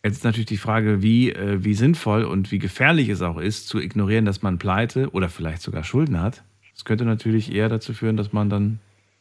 [0.05, 3.68] Jetzt ist natürlich die Frage, wie, äh, wie sinnvoll und wie gefährlich es auch ist,
[3.68, 6.44] zu ignorieren, dass man Pleite oder vielleicht sogar Schulden hat.
[6.74, 8.80] Das könnte natürlich eher dazu führen, dass man dann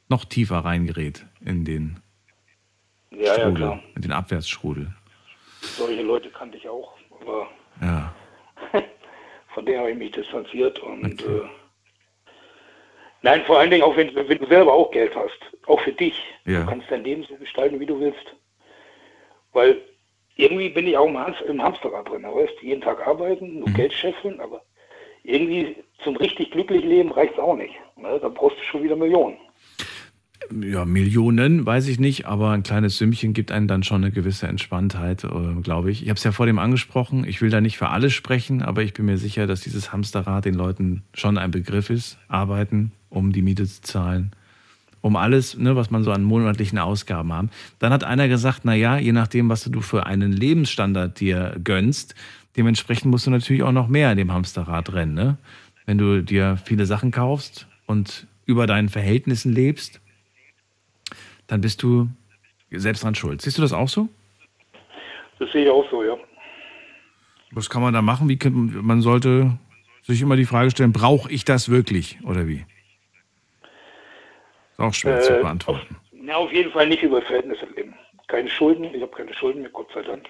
[0.09, 2.01] noch tiefer reingerät in den
[3.11, 4.93] ja, Strudel, ja, in den Abwärtsstrudel.
[5.61, 7.47] Solche Leute kannte ich auch, aber
[7.81, 8.13] ja.
[9.53, 11.37] von denen habe ich mich distanziert und okay.
[11.37, 11.49] äh,
[13.21, 16.21] nein, vor allen Dingen auch wenn, wenn, du selber auch Geld hast, auch für dich.
[16.43, 16.63] Ja.
[16.63, 18.35] Du kannst dein Leben so gestalten, wie du willst.
[19.53, 19.77] Weil
[20.35, 22.23] irgendwie bin ich auch im, Ham im Hamsterrad drin.
[22.23, 23.73] Weißt, jeden Tag arbeiten, nur mhm.
[23.73, 24.61] Geld scheffeln, aber
[25.23, 27.73] irgendwie zum richtig glücklichen Leben reicht es auch nicht.
[27.97, 28.19] Ne?
[28.21, 29.37] Da brauchst du schon wieder Millionen.
[30.61, 34.47] Ja, Millionen, weiß ich nicht, aber ein kleines Sümmchen gibt einem dann schon eine gewisse
[34.47, 36.03] Entspanntheit, äh, glaube ich.
[36.03, 38.83] Ich habe es ja vor dem angesprochen, ich will da nicht für alle sprechen, aber
[38.83, 42.17] ich bin mir sicher, dass dieses Hamsterrad den Leuten schon ein Begriff ist.
[42.27, 44.31] Arbeiten, um die Miete zu zahlen,
[45.03, 47.49] um alles, ne, was man so an monatlichen Ausgaben haben.
[47.77, 52.15] Dann hat einer gesagt, na ja, je nachdem, was du für einen Lebensstandard dir gönnst,
[52.55, 55.13] dementsprechend musst du natürlich auch noch mehr in dem Hamsterrad rennen.
[55.13, 55.37] Ne?
[55.85, 59.99] Wenn du dir viele Sachen kaufst und über deinen Verhältnissen lebst,
[61.47, 62.07] dann bist du
[62.71, 63.41] selbst dran schuld.
[63.41, 64.07] Siehst du das auch so?
[65.37, 66.15] Das sehe ich auch so, ja.
[67.51, 68.29] Was kann man da machen?
[68.29, 69.59] Wie kann, man sollte
[70.03, 72.65] sich immer die Frage stellen, brauche ich das wirklich oder wie?
[74.73, 75.95] Ist auch schwer äh, zu beantworten.
[75.95, 77.95] Auf, na, auf jeden Fall nicht über Verhältnisse leben.
[78.27, 80.25] Keine Schulden, ich habe keine Schulden mehr, Gott sei Dank.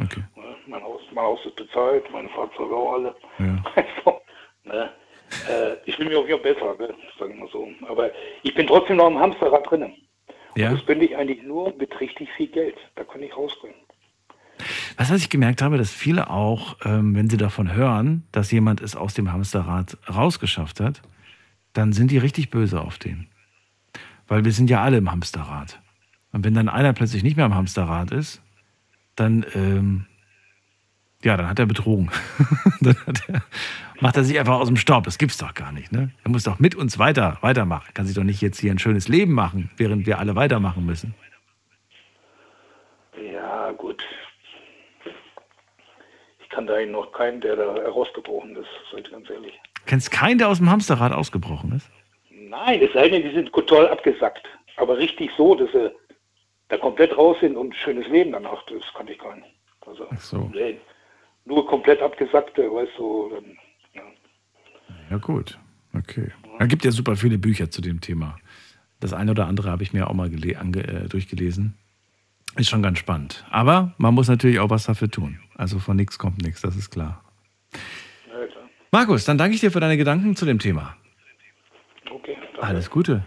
[0.00, 0.22] Okay.
[0.66, 3.14] Mein Haus, mein Haus ist bezahlt, meine Fahrzeuge auch alle.
[3.38, 3.64] Ja.
[3.74, 4.20] Also,
[4.64, 4.90] ne?
[5.48, 6.94] äh, ich fühle mich auch wieder besser, ne?
[7.18, 7.68] sagen wir mal so.
[7.88, 8.10] Aber
[8.42, 9.94] ich bin trotzdem noch im Hamsterrad drinnen.
[10.56, 10.72] Ja.
[10.72, 12.76] das bin ich eigentlich nur mit richtig viel Geld.
[12.96, 13.76] Da kann ich rausbringen.
[14.96, 18.80] Was, was ich gemerkt habe, dass viele auch, ähm, wenn sie davon hören, dass jemand
[18.80, 21.00] es aus dem Hamsterrad rausgeschafft hat,
[21.72, 23.28] dann sind die richtig böse auf den.
[24.28, 25.80] Weil wir sind ja alle im Hamsterrad.
[26.32, 28.42] Und wenn dann einer plötzlich nicht mehr im Hamsterrad ist,
[29.16, 30.06] dann, ähm,
[31.24, 32.10] ja, dann hat er betrogen.
[32.80, 32.96] dann
[33.28, 33.42] er,
[34.00, 35.04] macht er sich einfach aus dem Staub.
[35.04, 35.90] Das gibt's doch gar nicht.
[35.90, 36.10] Ne?
[36.22, 37.92] Er muss doch mit uns weiter, weitermachen.
[37.94, 41.14] Kann sich doch nicht jetzt hier ein schönes Leben machen, während wir alle weitermachen müssen.
[43.32, 44.04] Ja, gut.
[46.42, 49.54] Ich kann da noch keinen, der da herausgebrochen ist, seid ganz ehrlich.
[49.86, 51.90] Kennst keinen, der aus dem Hamsterrad ausgebrochen ist?
[52.48, 54.46] Nein, es sei denn, die sind total abgesackt.
[54.76, 55.90] Aber richtig so, dass sie
[56.68, 59.48] da komplett raus sind und ein schönes Leben danach, das kann ich gar nicht.
[59.86, 60.52] Also, Ach so.
[61.44, 63.30] Nur komplett abgesackte, weißt du.
[63.34, 63.58] Dann,
[63.94, 64.02] ja.
[65.10, 65.16] ja.
[65.16, 65.58] gut,
[65.94, 66.30] okay.
[66.58, 68.36] Da gibt ja super viele Bücher zu dem Thema.
[69.00, 71.74] Das eine oder andere habe ich mir auch mal äh, durchgelesen.
[72.56, 73.44] Ist schon ganz spannend.
[73.50, 75.38] Aber man muss natürlich auch was dafür tun.
[75.54, 77.22] Also von nichts kommt nichts, das ist klar.
[78.28, 78.68] Ja, klar.
[78.90, 80.96] Markus, dann danke ich dir für deine Gedanken zu dem Thema.
[82.10, 82.36] Okay.
[82.40, 82.62] Danke.
[82.62, 83.24] Alles Gute.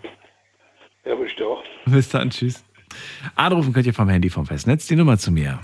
[1.05, 1.63] Ja, wünsche dir auch.
[1.85, 2.63] Bis dann, tschüss.
[3.35, 5.59] Anrufen könnt ihr vom Handy vom Festnetz die Nummer zu mir.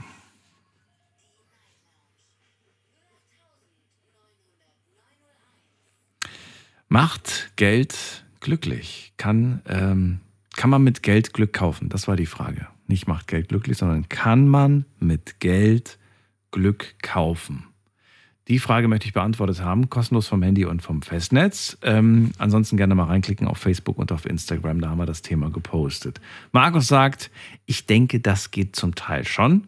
[6.90, 9.14] Macht Geld glücklich?
[9.18, 10.22] Kann, ähm,
[10.56, 11.90] Kann man mit Geld Glück kaufen?
[11.90, 12.68] Das war die Frage.
[12.88, 16.00] Nicht macht Geld glücklich, sondern kann man mit Geld
[16.52, 17.68] Glück kaufen?
[18.48, 21.78] Die Frage möchte ich beantwortet haben, kostenlos vom Handy und vom Festnetz.
[21.82, 25.50] Ähm, ansonsten gerne mal reinklicken auf Facebook und auf Instagram, da haben wir das Thema
[25.50, 26.22] gepostet.
[26.54, 27.30] Markus sagt,
[27.66, 29.68] ich denke, das geht zum Teil schon.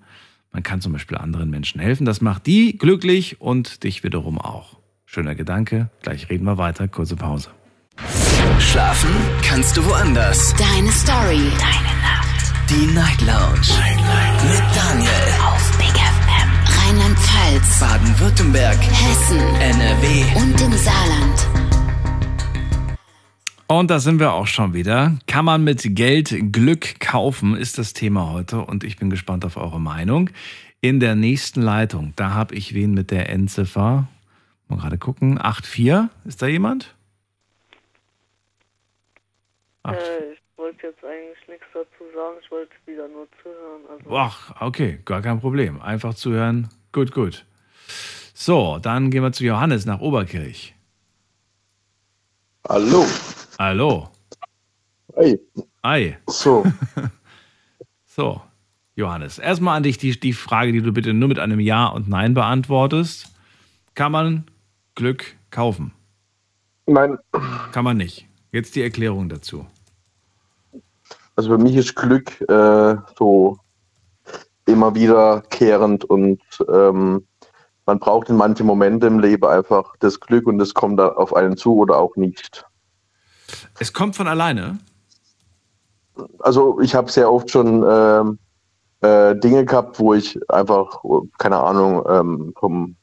[0.51, 4.77] Man kann zum Beispiel anderen Menschen helfen, das macht die glücklich und dich wiederum auch.
[5.05, 7.49] Schöner Gedanke, gleich reden wir weiter, kurze Pause.
[8.59, 9.09] Schlafen
[9.43, 10.53] kannst du woanders.
[10.55, 11.41] Deine Story.
[11.59, 12.53] Deine Nacht.
[12.69, 13.67] Die Night Lounge.
[13.77, 14.43] Night, Night.
[14.43, 15.09] Mit Daniel.
[17.49, 17.79] Rheinland-Pfalz.
[17.79, 18.77] Baden-Württemberg.
[18.77, 19.39] Hessen.
[19.39, 20.39] NRW.
[20.39, 21.47] Und im Saarland.
[23.67, 25.17] Und da sind wir auch schon wieder.
[25.27, 28.61] Kann man mit Geld Glück kaufen, ist das Thema heute.
[28.61, 30.29] Und ich bin gespannt auf eure Meinung.
[30.81, 34.07] In der nächsten Leitung, da habe ich wen mit der Endziffer.
[34.67, 35.39] Mal gerade gucken.
[35.39, 36.09] 8,4.
[36.25, 36.95] Ist da jemand?
[39.85, 39.93] Äh,
[40.33, 43.81] ich wollte jetzt eigentlich nichts dazu sagen, ich wollte wieder nur zuhören.
[43.89, 45.81] Also Ach, okay, gar kein Problem.
[45.81, 46.69] Einfach zuhören.
[46.91, 47.45] Gut, gut.
[48.33, 50.73] So, dann gehen wir zu Johannes nach Oberkirch.
[52.67, 53.05] Hallo.
[53.59, 54.09] Hallo.
[55.15, 55.39] Hey.
[55.83, 56.17] Hi.
[56.27, 56.65] So.
[58.05, 58.41] so,
[58.95, 59.39] Johannes.
[59.39, 62.33] Erstmal an dich die, die Frage, die du bitte nur mit einem Ja und Nein
[62.33, 63.27] beantwortest.
[63.93, 64.45] Kann man
[64.95, 65.93] Glück kaufen?
[66.85, 67.17] Nein.
[67.71, 68.27] Kann man nicht.
[68.51, 69.67] Jetzt die Erklärung dazu.
[71.35, 73.59] Also für mich ist Glück äh, so
[74.69, 76.41] immer wiederkehrend und
[76.71, 77.25] ähm,
[77.85, 81.35] man braucht in manchen Momenten im Leben einfach das Glück und es kommt da auf
[81.35, 82.65] einen zu oder auch nicht.
[83.79, 84.77] Es kommt von alleine?
[86.39, 88.39] Also ich habe sehr oft schon ähm,
[89.01, 91.01] äh, Dinge gehabt, wo ich einfach,
[91.37, 92.95] keine Ahnung, ähm, vom,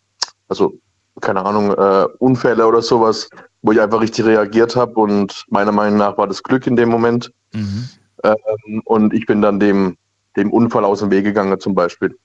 [0.48, 0.78] also
[1.20, 3.28] keine Ahnung, äh, Unfälle oder sowas,
[3.62, 6.90] wo ich einfach richtig reagiert habe und meiner Meinung nach war das Glück in dem
[6.90, 7.32] Moment.
[7.52, 7.88] Mhm.
[8.22, 9.96] Ähm, und ich bin dann dem,
[10.36, 12.16] dem Unfall aus dem Weg gegangen zum Beispiel.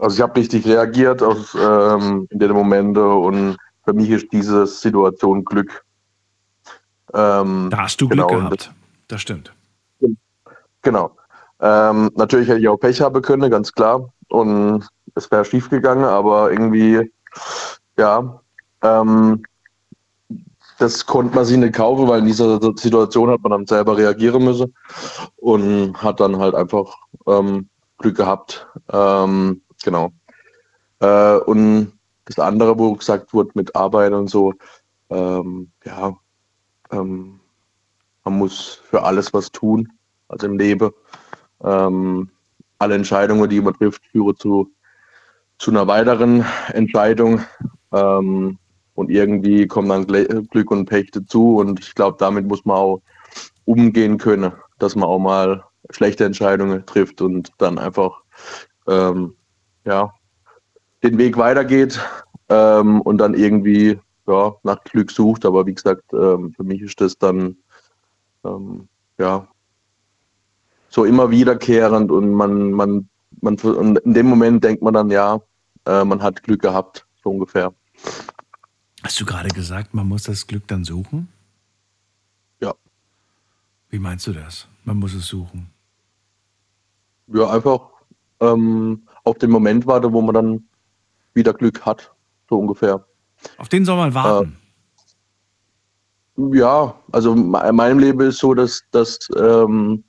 [0.00, 4.66] Also ich habe richtig reagiert aus, ähm, in den Momenten und für mich ist diese
[4.66, 5.84] Situation Glück.
[7.14, 8.72] Ähm, Da hast du genau, Glück gehabt.
[9.08, 9.52] Das stimmt.
[10.82, 11.16] Genau.
[11.60, 14.12] Ähm, natürlich hätte ich auch Pech haben können, ganz klar.
[14.28, 17.10] Und es wäre schief gegangen, aber irgendwie,
[17.96, 18.40] ja,
[18.82, 19.42] ähm,
[20.78, 24.44] das konnte man sich nicht kaufen, weil in dieser Situation hat man dann selber reagieren
[24.44, 24.74] müssen
[25.36, 26.94] und hat dann halt einfach
[27.28, 27.68] ähm,
[27.98, 28.66] Glück gehabt.
[28.92, 30.12] Ähm, genau.
[31.00, 31.92] Äh, und
[32.24, 34.54] das andere, wo gesagt wurde mit Arbeit und so,
[35.10, 36.14] ähm, ja,
[36.90, 37.40] ähm,
[38.24, 39.88] man muss für alles was tun,
[40.28, 40.90] also im Leben.
[41.64, 42.30] Ähm,
[42.78, 44.70] alle Entscheidungen, die man trifft, führen zu,
[45.58, 47.40] zu einer weiteren Entscheidung.
[47.92, 48.58] Ähm,
[48.94, 50.06] und irgendwie kommen dann
[50.48, 51.56] Glück und Pech dazu.
[51.56, 53.02] Und ich glaube, damit muss man auch
[53.64, 58.22] umgehen können, dass man auch mal schlechte Entscheidungen trifft und dann einfach
[58.86, 59.34] ähm,
[59.84, 60.12] ja,
[61.02, 62.00] den Weg weitergeht
[62.48, 65.44] ähm, und dann irgendwie ja, nach Glück sucht.
[65.44, 67.56] Aber wie gesagt, ähm, für mich ist das dann
[68.44, 69.48] ähm, ja
[70.90, 73.08] so immer wiederkehrend und man, man,
[73.40, 75.40] man und in dem Moment denkt man dann, ja,
[75.86, 77.74] äh, man hat Glück gehabt, so ungefähr.
[79.02, 81.28] Hast du gerade gesagt, man muss das Glück dann suchen?
[82.60, 82.74] Ja.
[83.90, 84.66] Wie meinst du das?
[84.84, 85.70] Man muss es suchen.
[87.32, 87.80] Ja, einfach
[88.40, 90.68] ähm, auf den Moment warte, wo man dann
[91.34, 92.12] wieder Glück hat,
[92.48, 93.04] so ungefähr.
[93.58, 94.56] Auf den soll man warten.
[96.52, 100.04] Ja, also in meinem Leben ist so, dass, dass ähm,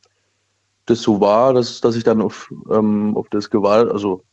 [0.85, 4.23] das so war, dass, dass ich dann auf, ähm, auf das Gewalt, also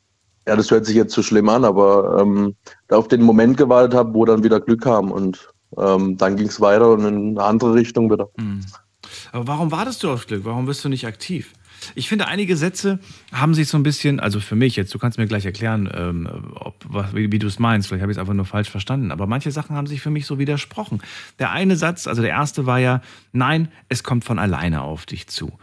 [0.47, 2.55] ja, das hört sich jetzt so schlimm an, aber ähm,
[2.89, 6.47] da auf den Moment gewartet habe, wo dann wieder Glück kam und ähm, dann ging
[6.47, 8.29] es weiter und in eine andere Richtung wieder.
[8.39, 8.61] Hm.
[9.33, 10.45] Aber warum wartest du auf Glück?
[10.45, 11.53] Warum bist du nicht aktiv?
[11.95, 12.99] Ich finde, einige Sätze
[13.33, 16.29] haben sich so ein bisschen, also für mich jetzt, du kannst mir gleich erklären, ähm,
[16.55, 19.11] ob, was, wie, wie du es meinst, vielleicht habe ich es einfach nur falsch verstanden,
[19.13, 21.03] aber manche Sachen haben sich für mich so widersprochen.
[21.39, 23.01] Der eine Satz, also der erste war ja,
[23.33, 25.59] nein, es kommt von alleine auf dich zu.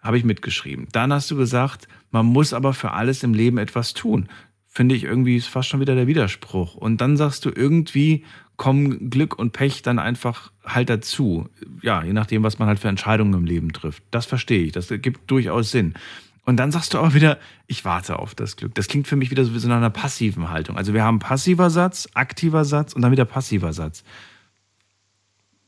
[0.00, 0.88] Habe ich mitgeschrieben.
[0.92, 4.28] Dann hast du gesagt, man muss aber für alles im Leben etwas tun.
[4.66, 6.74] Finde ich irgendwie ist fast schon wieder der Widerspruch.
[6.74, 8.24] Und dann sagst du irgendwie,
[8.58, 11.48] kommen Glück und Pech dann einfach halt dazu.
[11.80, 14.02] Ja, je nachdem, was man halt für Entscheidungen im Leben trifft.
[14.10, 14.72] Das verstehe ich.
[14.72, 15.94] Das gibt durchaus Sinn.
[16.44, 18.74] Und dann sagst du aber wieder, ich warte auf das Glück.
[18.74, 20.76] Das klingt für mich wieder so wie so einer passiven Haltung.
[20.76, 24.02] Also wir haben passiver Satz, aktiver Satz und dann wieder passiver Satz.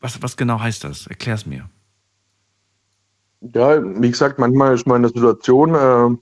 [0.01, 1.07] Was, was genau heißt das?
[1.07, 1.69] Erklär's mir.
[3.55, 6.17] Ja, wie gesagt, manchmal ist man in einer Situation, äh,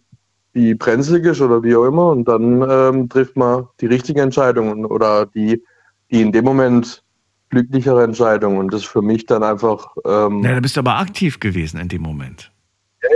[0.55, 4.85] die brenzlig ist oder wie auch immer, und dann ähm, trifft man die richtigen Entscheidungen
[4.85, 5.63] oder die,
[6.11, 7.03] die in dem Moment
[7.51, 8.59] glücklichere Entscheidung.
[8.59, 9.95] Und das ist für mich dann einfach.
[10.05, 12.53] Ähm, Ja, da bist du aber aktiv gewesen in dem Moment.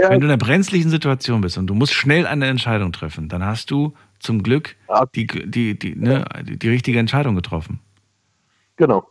[0.00, 3.28] ja, Wenn du in einer brenzlichen Situation bist und du musst schnell eine Entscheidung treffen,
[3.28, 4.76] dann hast du zum Glück
[5.14, 7.80] die, die, die, ne, die, die richtige Entscheidung getroffen.
[8.76, 9.08] Genau.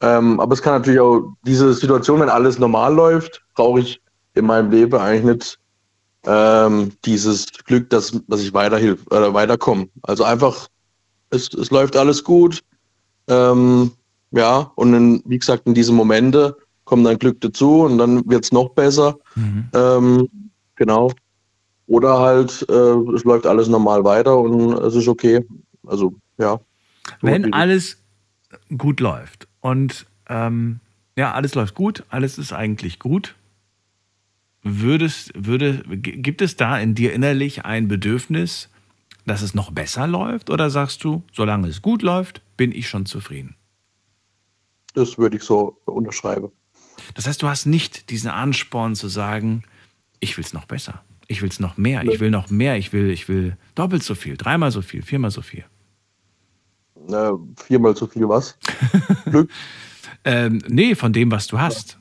[0.00, 4.00] Ähm, aber es kann natürlich auch diese Situation, wenn alles normal läuft, brauche ich
[4.34, 5.58] in meinem Leben eigentlich nicht
[6.26, 9.88] ähm, dieses Glück, dass, dass ich weiterhilf, äh, weiterkomme.
[10.02, 10.68] Also einfach,
[11.30, 12.62] es, es läuft alles gut.
[13.28, 13.92] Ähm,
[14.30, 18.44] ja, und in, wie gesagt, in diese Momente kommt dann Glück dazu und dann wird
[18.44, 19.18] es noch besser.
[19.74, 20.28] Ähm,
[20.76, 21.12] genau.
[21.88, 25.44] Oder halt, äh, es läuft alles normal weiter und es ist okay.
[25.86, 26.58] Also, ja.
[27.20, 27.98] Wenn alles
[28.76, 30.80] gut läuft und ähm,
[31.16, 33.36] ja, alles läuft gut, alles ist eigentlich gut,
[34.62, 38.68] würdest, würde, gibt es da in dir innerlich ein Bedürfnis,
[39.24, 40.50] dass es noch besser läuft?
[40.50, 43.56] Oder sagst du, solange es gut läuft, bin ich schon zufrieden?
[44.94, 46.50] Das würde ich so unterschreiben.
[47.14, 49.62] Das heißt, du hast nicht diesen Ansporn zu sagen,
[50.20, 52.92] ich will es noch besser, ich will es noch mehr, ich will noch mehr, ich
[52.92, 55.64] will, ich will doppelt so viel, dreimal so viel, viermal so viel.
[57.08, 58.56] Äh, viermal so viel was?
[60.26, 61.98] Ähm, nee, von dem, was du hast.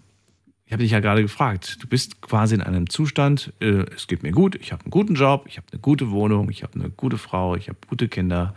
[0.65, 1.77] Ich habe dich ja gerade gefragt.
[1.83, 5.13] Du bist quasi in einem Zustand, äh, es geht mir gut, ich habe einen guten
[5.13, 8.55] Job, ich habe eine gute Wohnung, ich habe eine gute Frau, ich habe gute Kinder.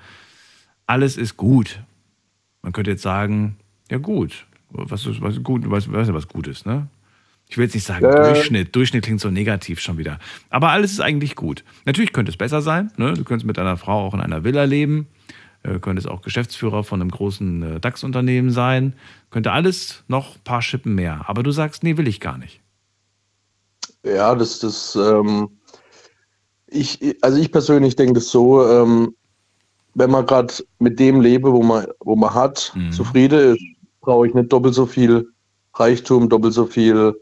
[0.87, 1.83] Alles ist gut.
[2.63, 3.57] Man könnte jetzt sagen,
[3.91, 6.89] ja gut, was ist was gut, du ja, was gut ist, ne?
[7.49, 8.33] Ich will jetzt nicht sagen Äh.
[8.35, 8.75] Durchschnitt.
[8.77, 10.19] Durchschnitt klingt so negativ schon wieder.
[10.51, 11.65] Aber alles ist eigentlich gut.
[11.87, 12.93] Natürlich könnte es besser sein.
[12.97, 13.15] Ne?
[13.15, 15.07] Du könntest mit deiner Frau auch in einer Villa leben.
[15.63, 18.95] Äh, könntest auch Geschäftsführer von einem großen äh, DAX-Unternehmen sein.
[19.31, 21.25] Könnte alles noch ein paar Schippen mehr.
[21.27, 22.61] Aber du sagst, nee, will ich gar nicht.
[24.05, 25.49] Ja, das, das, ähm,
[26.67, 29.15] ich, also ich persönlich denke das so, ähm,
[29.99, 33.63] wenn man gerade mit dem lebe, wo man, wo man hat, zufrieden ist,
[34.01, 35.29] brauche ich nicht doppelt so viel
[35.75, 37.15] Reichtum, doppelt so viel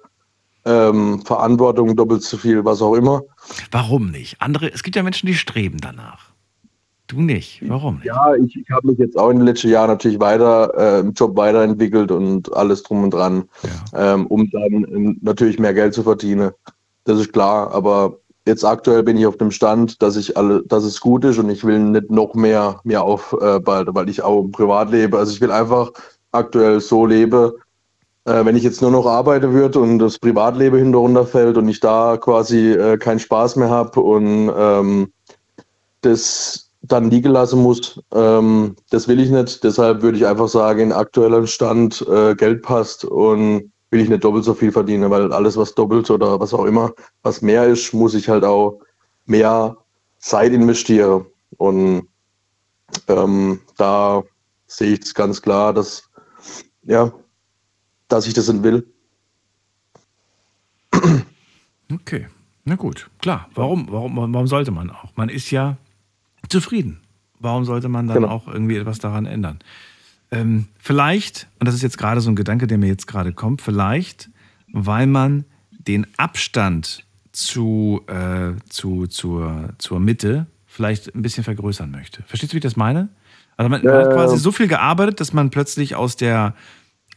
[0.66, 3.22] ähm, Verantwortung, doppelt so viel, was auch immer.
[3.70, 4.40] Warum nicht?
[4.40, 6.32] Andere, es gibt ja Menschen, die streben danach.
[7.06, 7.62] Du nicht.
[7.68, 8.06] Warum nicht?
[8.06, 11.12] Ja, ich, ich habe mich jetzt auch in den letzten Jahren natürlich weiter äh, im
[11.12, 13.48] Job weiterentwickelt und alles drum und dran,
[13.94, 16.50] ähm, um dann ähm, natürlich mehr Geld zu verdienen.
[17.04, 20.84] Das ist klar, aber jetzt aktuell bin ich auf dem Stand, dass ich alle, dass
[20.84, 24.90] es gut ist und ich will nicht noch mehr mir aufbauen, weil ich auch privat
[24.90, 25.18] lebe.
[25.18, 25.90] Also ich will einfach
[26.32, 27.52] aktuell so leben.
[28.24, 31.80] Äh, wenn ich jetzt nur noch arbeiten würde und das Privatleben hinter runterfällt und ich
[31.80, 35.12] da quasi äh, keinen Spaß mehr habe und ähm,
[36.00, 39.62] das dann liegen lassen muss, ähm, das will ich nicht.
[39.64, 44.24] Deshalb würde ich einfach sagen, in aktuellem Stand äh, Geld passt und will ich nicht
[44.24, 46.92] doppelt so viel verdienen, weil alles, was doppelt oder was auch immer,
[47.22, 48.78] was mehr ist, muss ich halt auch
[49.24, 49.74] mehr
[50.18, 51.24] Zeit investieren.
[51.56, 52.06] Und
[53.08, 54.22] ähm, da
[54.66, 56.10] sehe ich es ganz klar, dass,
[56.82, 57.10] ja,
[58.08, 58.86] dass ich das nicht will.
[61.90, 62.26] Okay,
[62.64, 63.48] na gut, klar.
[63.54, 65.16] Warum, warum, warum sollte man auch?
[65.16, 65.78] Man ist ja
[66.50, 67.00] zufrieden.
[67.38, 68.28] Warum sollte man dann Genau.
[68.28, 69.58] auch irgendwie etwas daran ändern?
[70.30, 73.62] Ähm, vielleicht, und das ist jetzt gerade so ein Gedanke, der mir jetzt gerade kommt,
[73.62, 74.28] vielleicht,
[74.72, 82.22] weil man den Abstand zu, äh, zu, zur, zur Mitte vielleicht ein bisschen vergrößern möchte.
[82.26, 83.08] Verstehst du, wie ich das meine?
[83.56, 84.12] Also man, man hat Äh.
[84.14, 86.54] quasi so viel gearbeitet, dass man plötzlich aus der,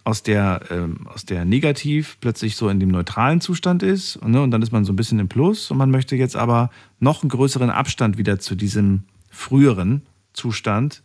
[0.03, 4.51] aus der, ähm, aus der Negativ plötzlich so in dem neutralen Zustand ist ne, und
[4.51, 7.29] dann ist man so ein bisschen im Plus und man möchte jetzt aber noch einen
[7.29, 10.03] größeren Abstand wieder zu diesem früheren
[10.33, 11.03] Zustand,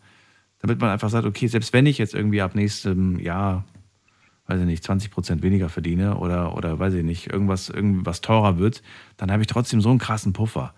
[0.64, 3.66] damit man einfach sagt, okay, selbst wenn ich jetzt irgendwie ab nächstem Jahr,
[4.46, 8.59] weiß ich nicht, 20 Prozent weniger verdiene oder, oder weiß ich nicht, irgendwas, irgendwas teurer
[8.59, 8.82] wird,
[9.18, 10.72] dann habe ich trotzdem so einen krassen Puffer.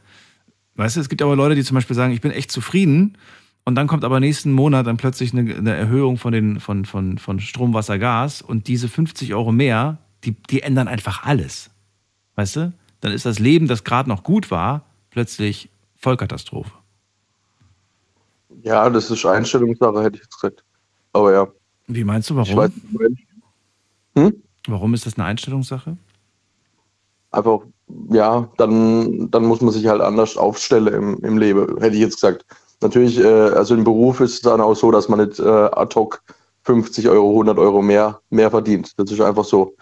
[0.74, 3.16] Weißt du, es gibt aber Leute, die zum Beispiel sagen, ich bin echt zufrieden
[3.65, 7.19] und dann kommt aber nächsten Monat dann plötzlich eine, eine Erhöhung von, den, von, von,
[7.19, 11.70] von Strom, Wasser, Gas und diese 50 Euro mehr, die, die ändern einfach alles.
[12.35, 12.73] Weißt du?
[13.02, 16.73] Dann ist das Leben, das gerade noch gut war, plötzlich Vollkatastrophe.
[18.66, 20.64] Ja, das ist Einstellungssache, hätte ich jetzt gesagt.
[21.12, 21.47] Aber ja.
[21.86, 22.56] Wie meinst du, Ich warum?
[22.64, 23.20] weiß, du meinst.
[24.16, 24.43] Hm?
[24.66, 25.97] Warum ist das eine Einstellungssache?
[27.30, 27.60] einfach,
[28.10, 32.16] ja, dann, dann muss man sich halt anders aufstellen im, im Leben, hätte ich jetzt
[32.16, 32.47] gesagt.
[32.80, 35.94] Natürlich, äh, also im Beruf ist es dann auch so, dass man nicht äh, ad
[35.94, 36.22] hoc
[36.64, 38.93] 50 Euro, 100 Euro mehr, mehr verdient.
[38.97, 39.76] Das ist einfach so.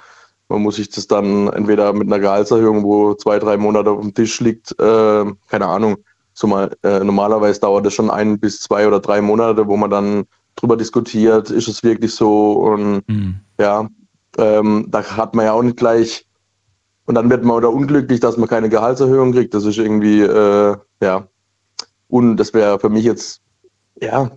[0.48, 4.12] Man muss sich das dann entweder mit einer Gehaltserhöhung, wo zwei, drei Monate auf dem
[4.12, 5.96] Tisch liegt, äh, keine Ahnung,
[6.34, 9.90] so mal, äh, normalerweise dauert das schon ein bis zwei oder drei Monate, wo man
[9.90, 10.24] dann
[10.56, 13.02] drüber diskutiert, ist es wirklich so und
[13.58, 13.88] ja,
[14.38, 16.26] ähm, da hat man ja auch nicht gleich
[17.06, 19.54] und dann wird man oder unglücklich, dass man keine Gehaltserhöhung kriegt.
[19.54, 21.28] Das ist irgendwie, äh, ja,
[22.08, 23.40] und das wäre für mich jetzt,
[24.00, 24.30] ja,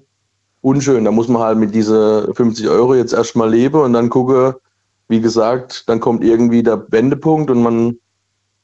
[0.61, 1.05] unschön.
[1.05, 4.59] Da muss man halt mit diese 50 Euro jetzt erstmal leben und dann gucke,
[5.07, 7.97] wie gesagt, dann kommt irgendwie der Wendepunkt und man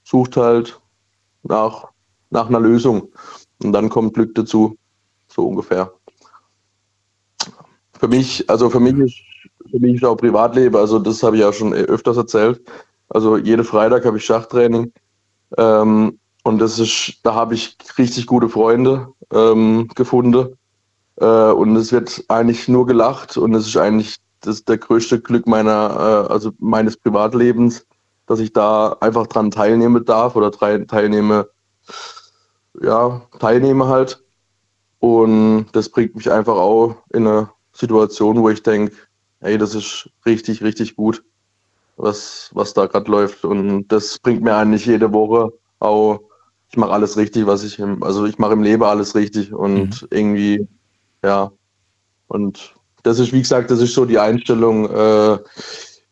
[0.03, 0.81] sucht halt
[1.43, 1.92] nach,
[2.33, 3.09] nach einer Lösung.
[3.63, 4.77] Und dann kommt Glück dazu,
[5.27, 5.93] so ungefähr.
[7.99, 9.15] Für mich, also für mich ist,
[9.71, 12.61] für mich ist auch Privatleben, also das habe ich ja schon öfters erzählt.
[13.09, 14.91] Also jeden Freitag habe ich Schachtraining.
[15.57, 20.57] Ähm, und das ist, da habe ich richtig gute Freunde ähm, gefunden.
[21.17, 25.47] Äh, und es wird eigentlich nur gelacht und es ist eigentlich das der größte Glück
[25.47, 27.85] meiner, äh, also meines Privatlebens,
[28.25, 31.47] dass ich da einfach dran teilnehmen darf oder teilnehme,
[32.81, 34.23] ja, teilnehme halt.
[34.99, 38.95] Und das bringt mich einfach auch in eine Situation, wo ich denke,
[39.41, 41.23] hey, das ist richtig, richtig gut,
[41.97, 43.43] was, was da gerade läuft.
[43.43, 46.21] Und das bringt mir eigentlich jede Woche auch,
[46.69, 50.01] ich mache alles richtig, was ich im, also ich mache im Leben alles richtig und
[50.01, 50.07] mhm.
[50.09, 50.67] irgendwie,
[51.23, 51.51] ja.
[52.27, 52.73] Und
[53.03, 54.89] das ist, wie gesagt, das ist so die Einstellung.
[54.89, 55.37] Äh,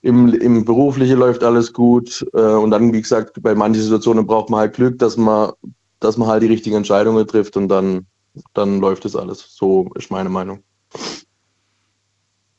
[0.02, 2.26] im, Im Beruflichen läuft alles gut.
[2.34, 5.54] Äh, und dann, wie gesagt, bei manchen Situationen braucht man halt Glück, dass man,
[6.02, 8.07] dass man halt die richtigen Entscheidungen trifft und dann,
[8.53, 9.56] dann läuft es alles.
[9.56, 10.64] So ist meine Meinung.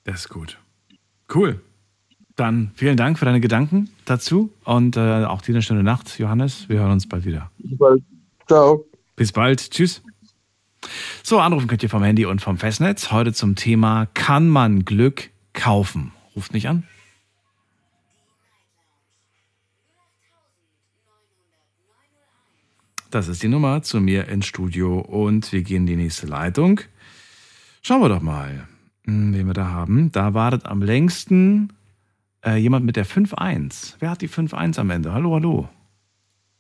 [0.05, 0.59] Das ist gut.
[1.33, 1.61] Cool.
[2.37, 6.69] Dann vielen Dank für deine Gedanken dazu und äh, auch dir eine schöne Nacht, Johannes.
[6.69, 7.51] Wir hören uns bald wieder.
[7.59, 8.03] Bis bald.
[8.47, 8.87] Ciao.
[9.17, 9.71] Bis bald.
[9.71, 10.03] Tschüss.
[11.23, 13.13] So, anrufen könnt ihr vom Handy und vom Festnetz.
[13.13, 16.13] Heute zum Thema: Kann man Glück kaufen?
[16.35, 16.85] Ruft nicht an.
[23.13, 26.81] Das ist die Nummer zu mir ins Studio und wir gehen in die nächste Leitung.
[27.83, 28.67] Schauen wir doch mal,
[29.05, 30.11] hm, wen wir da haben.
[30.13, 31.75] Da wartet am längsten
[32.43, 33.97] äh, jemand mit der 5-1.
[33.99, 35.13] Wer hat die 5-1 am Ende?
[35.13, 35.69] Hallo, hallo.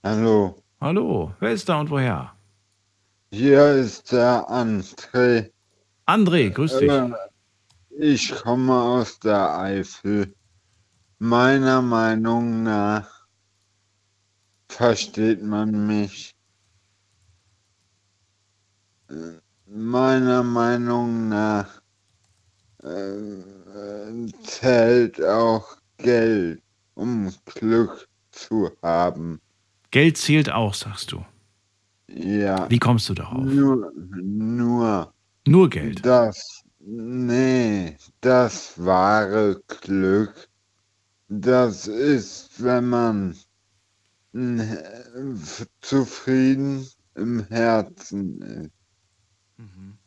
[0.04, 0.62] Hallo.
[0.78, 2.34] Hallo, wer ist da und woher?
[3.30, 5.52] Hier ist der André.
[6.06, 6.90] André, grüß dich.
[6.90, 7.12] Äh,
[7.98, 10.34] ich komme aus der Eifel.
[11.18, 13.08] Meiner Meinung nach
[14.68, 16.31] versteht man mich.
[19.66, 21.80] Meiner Meinung nach
[22.82, 26.62] äh, zählt auch Geld,
[26.94, 29.40] um Glück zu haben.
[29.90, 31.24] Geld zählt auch, sagst du.
[32.08, 32.68] Ja.
[32.70, 33.44] Wie kommst du darauf?
[33.44, 35.12] Nur, nur.
[35.46, 36.04] Nur Geld.
[36.04, 40.48] Das, nee, das wahre Glück,
[41.28, 43.36] das ist, wenn man
[45.80, 48.81] zufrieden im Herzen ist.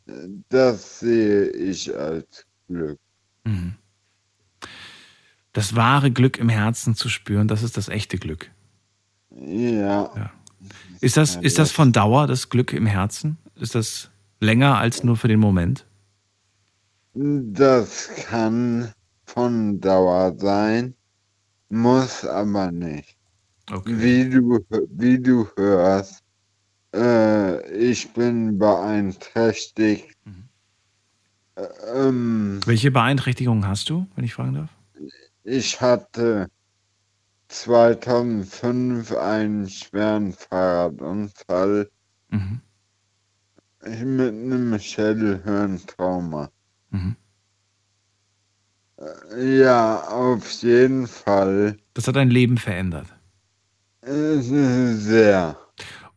[0.06, 0.44] Mhm.
[0.48, 2.98] Das sehe ich als Glück.
[3.44, 3.74] Mhm.
[5.52, 8.50] Das wahre Glück im Herzen zu spüren, das ist das echte Glück.
[9.30, 10.10] Ja.
[10.14, 10.30] ja.
[11.00, 13.38] Ist das, ist das von Dauer, das Glück im Herzen?
[13.54, 14.10] Ist das
[14.40, 15.86] länger als nur für den Moment?
[17.14, 18.92] Das kann
[19.24, 20.94] von Dauer sein,
[21.68, 23.16] muss aber nicht.
[23.70, 23.94] Okay.
[23.98, 24.60] Wie, du,
[24.90, 26.22] wie du hörst,
[26.96, 30.16] äh, ich bin beeinträchtigt.
[30.24, 30.48] Mhm.
[31.94, 34.70] Ähm, Welche Beeinträchtigung hast du, wenn ich fragen darf?
[35.44, 36.48] Ich hatte
[37.48, 41.88] 2005 einen schweren Fahrradunfall
[42.30, 42.60] mhm.
[43.80, 46.50] mit einem Schädelhirntrauma.
[46.90, 47.16] Mhm.
[48.98, 51.76] Äh, ja, auf jeden Fall.
[51.94, 53.06] Das hat dein Leben verändert.
[54.02, 55.56] Sehr.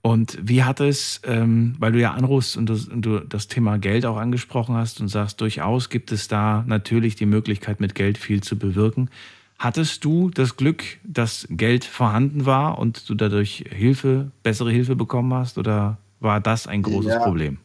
[0.01, 3.77] Und wie hat es, ähm, weil du ja anrufst und, das, und du das Thema
[3.77, 8.17] Geld auch angesprochen hast und sagst, durchaus gibt es da natürlich die Möglichkeit, mit Geld
[8.17, 9.09] viel zu bewirken.
[9.57, 15.33] Hattest du das Glück, dass Geld vorhanden war und du dadurch Hilfe, bessere Hilfe bekommen
[15.33, 17.19] hast oder war das ein großes ja.
[17.19, 17.57] Problem?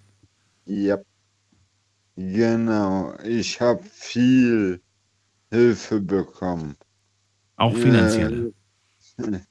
[0.67, 0.99] Ja,
[2.17, 3.15] genau.
[3.23, 4.81] Ich habe viel
[5.53, 6.75] Hilfe bekommen.
[7.57, 8.53] Auch finanzielle?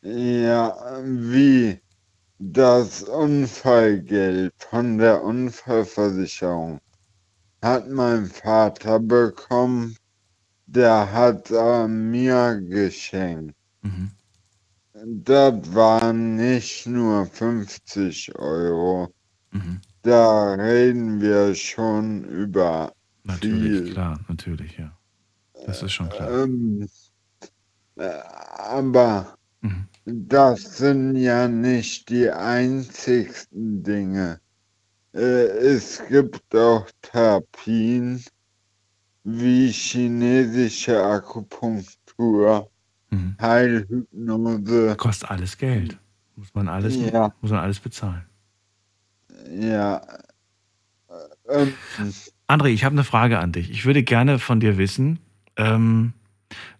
[0.00, 1.80] Ja, wie
[2.38, 6.80] das Unfallgeld von der Unfallversicherung
[7.62, 9.96] hat mein Vater bekommen
[10.68, 13.54] der hat äh, mir geschenkt.
[13.82, 14.10] Mhm.
[15.24, 19.12] Das waren nicht nur 50 Euro.
[19.50, 19.80] Mhm.
[20.02, 22.92] Da reden wir schon über
[23.24, 23.92] natürlich, viel.
[23.92, 24.92] klar, natürlich, ja.
[25.66, 26.44] Das ist schon klar.
[26.44, 26.86] Ähm,
[27.96, 28.20] äh,
[28.58, 29.88] aber mhm.
[30.10, 34.40] Das sind ja nicht die einzigsten Dinge.
[35.14, 38.24] Äh, es gibt auch Therapien,
[39.24, 42.70] wie chinesische Akupunktur,
[43.10, 43.36] mhm.
[43.40, 44.96] Heilhypnose.
[44.96, 45.98] Kostet alles Geld.
[46.36, 47.34] Muss man alles, ja.
[47.40, 48.24] muss man alles bezahlen.
[49.50, 50.00] Ja.
[51.48, 51.74] Ähm,
[52.46, 53.70] André, ich habe eine Frage an dich.
[53.70, 55.18] Ich würde gerne von dir wissen,
[55.56, 56.12] ähm,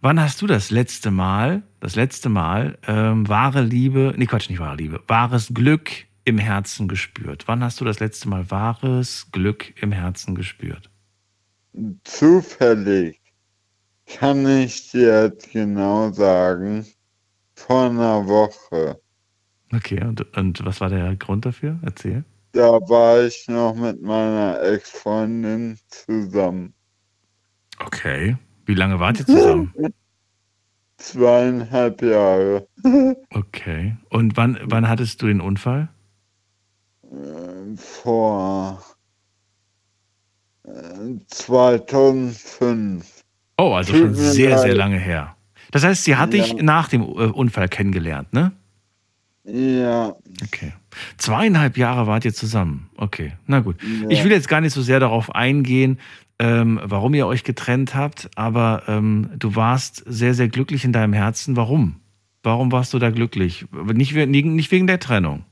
[0.00, 4.60] wann hast du das letzte Mal, das letzte Mal ähm, wahre Liebe, nee Quatsch, nicht
[4.60, 5.90] wahre Liebe, wahres Glück
[6.24, 7.44] im Herzen gespürt?
[7.46, 10.90] Wann hast du das letzte Mal wahres Glück im Herzen gespürt?
[12.04, 13.20] Zufällig
[14.06, 16.86] kann ich dir jetzt genau sagen,
[17.54, 19.00] vor einer Woche.
[19.72, 21.78] Okay, und, und was war der Grund dafür?
[21.82, 22.24] Erzähl.
[22.52, 26.72] Da war ich noch mit meiner Ex-Freundin zusammen.
[27.78, 28.36] Okay.
[28.64, 29.72] Wie lange wart ihr zusammen?
[30.98, 32.68] Zweieinhalb Jahre.
[33.30, 33.96] Okay.
[34.10, 35.88] Und wann, wann hattest du den Unfall?
[37.02, 38.82] Äh, vor
[41.28, 43.24] 2005.
[43.56, 45.36] Oh, also schon sehr, sehr lange her.
[45.70, 46.42] Das heißt, sie hat ja.
[46.42, 48.52] dich nach dem äh, Unfall kennengelernt, ne?
[49.44, 50.14] Ja.
[50.44, 50.72] Okay.
[51.16, 52.90] Zweieinhalb Jahre wart ihr zusammen.
[52.96, 53.76] Okay, na gut.
[53.82, 54.08] Ja.
[54.10, 55.98] Ich will jetzt gar nicht so sehr darauf eingehen,
[56.38, 61.12] ähm, warum ihr euch getrennt habt, aber ähm, du warst sehr, sehr glücklich in deinem
[61.12, 61.56] Herzen.
[61.56, 62.00] Warum?
[62.42, 63.66] Warum warst du da glücklich?
[63.72, 65.44] Nicht, nicht wegen der Trennung.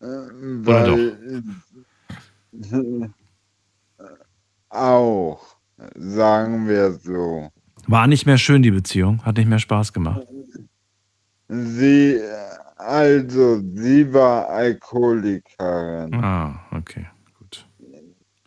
[0.00, 1.16] Äh, Oder weil,
[2.52, 3.08] doch?
[4.70, 5.56] Auch,
[5.94, 7.50] sagen wir so.
[7.86, 9.24] War nicht mehr schön, die Beziehung?
[9.24, 10.26] Hat nicht mehr Spaß gemacht?
[11.48, 12.20] Sie,
[12.76, 16.14] also, sie war Alkoholikerin.
[16.14, 17.06] Ah, okay.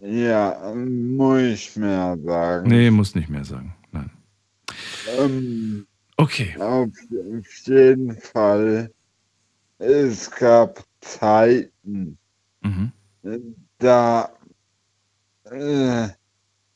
[0.02, 2.68] Ja, muss ich mehr sagen.
[2.68, 4.10] Nee, muss nicht mehr sagen, nein.
[5.20, 5.86] Ähm,
[6.18, 6.56] okay.
[6.60, 6.90] Auf
[7.66, 8.92] jeden Fall,
[9.78, 12.18] es gab Zeiten,
[12.62, 12.92] mhm.
[13.78, 14.32] da
[15.52, 16.08] äh,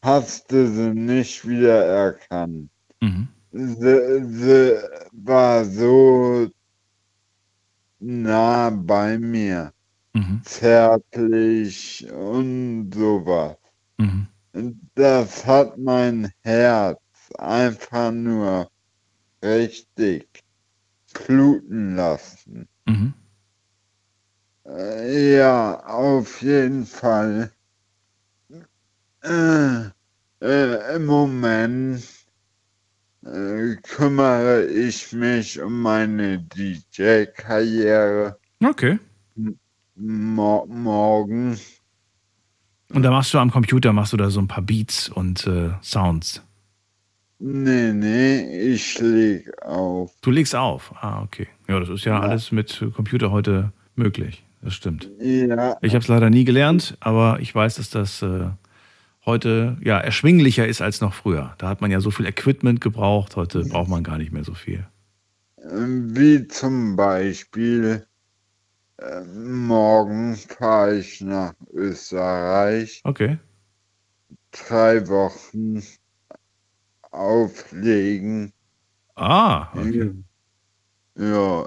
[0.04, 2.70] hast du sie nicht wiedererkannt.
[3.02, 3.28] Mhm.
[3.52, 4.78] Sie, sie
[5.14, 6.48] war so
[8.00, 9.74] nah bei mir,
[10.16, 10.42] mhm.
[10.44, 13.58] zärtlich und sowas.
[13.98, 14.28] Mhm.
[14.96, 17.00] Das hat mein Herz
[17.38, 18.70] einfach nur
[19.44, 20.44] richtig
[21.14, 22.68] bluten lassen.
[22.86, 23.14] Mhm.
[24.66, 27.52] Äh, ja, auf jeden Fall
[29.24, 29.90] äh,
[30.42, 32.04] äh, Im Moment
[33.26, 38.38] äh, kümmere ich mich um meine DJ-Karriere.
[38.64, 39.00] Okay.
[39.96, 41.58] Mo morgen.
[42.94, 45.72] Und da machst du am Computer, machst du da so ein paar Beats und äh,
[45.82, 46.42] Sounds?
[47.40, 50.12] Nee, nee, ich leg auf.
[50.22, 50.94] Du legst auf?
[51.02, 51.48] Ah, okay.
[51.68, 52.22] Ja, das ist ja, ja.
[52.22, 54.44] alles mit Computer heute möglich.
[54.62, 55.10] Das stimmt.
[55.20, 55.78] Ja.
[55.82, 58.50] Ich habe es leider nie gelernt, aber ich weiß, dass das äh,
[59.26, 61.54] heute ja erschwinglicher ist als noch früher.
[61.58, 64.54] Da hat man ja so viel Equipment gebraucht, heute braucht man gar nicht mehr so
[64.54, 64.86] viel.
[65.72, 68.06] Ähm, wie zum Beispiel
[68.98, 73.02] äh, morgen fahre ich nach Österreich.
[73.04, 73.40] Okay.
[74.52, 75.84] Drei Wochen
[77.12, 78.54] auflegen.
[79.16, 80.12] Ah, okay.
[81.18, 81.66] Ja,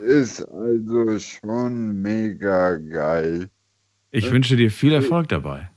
[0.00, 3.48] ist also schon mega geil.
[4.10, 5.70] Ich wünsche dir viel Erfolg dabei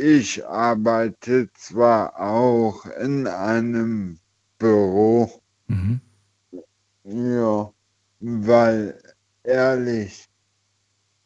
[0.00, 4.18] ich arbeite zwar auch in einem
[4.58, 5.30] Büro,
[5.66, 6.00] mhm.
[7.04, 7.72] ja,
[8.20, 9.00] weil
[9.44, 10.26] ehrlich,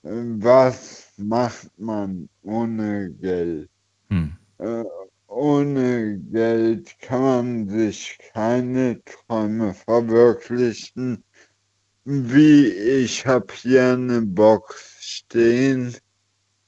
[0.02, 3.68] was macht man ohne Geld?
[4.10, 4.36] Hm.
[4.58, 4.84] Äh,
[5.26, 11.24] ohne Geld kann man sich keine Träume verwirklichen.
[12.04, 15.94] Wie ich habe hier eine Box stehen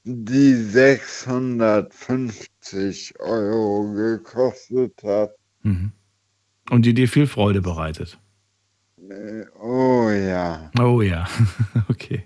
[0.03, 5.31] die 650 Euro gekostet hat.
[5.63, 5.91] Mhm.
[6.69, 8.19] Und die dir viel Freude bereitet.
[9.11, 10.71] Äh, oh ja.
[10.79, 11.27] Oh ja,
[11.89, 12.23] okay.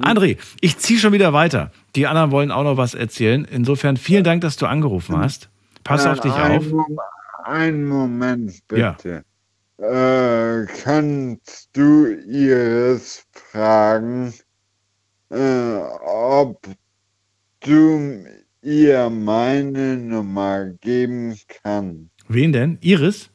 [0.00, 1.70] André, ich ziehe schon wieder weiter.
[1.94, 3.44] Die anderen wollen auch noch was erzählen.
[3.44, 5.50] Insofern vielen Dank, dass du angerufen hast.
[5.84, 6.70] Pass äh, auf dich ein auf.
[6.70, 6.98] Mom
[7.44, 9.24] ein Moment bitte.
[9.78, 10.62] Ja.
[10.62, 14.32] Äh, kannst du Iris fragen,
[15.30, 16.66] äh, ob
[17.60, 18.24] du
[18.62, 22.10] ihr meine Nummer geben kannst.
[22.28, 22.78] Wen denn?
[22.80, 23.30] Iris?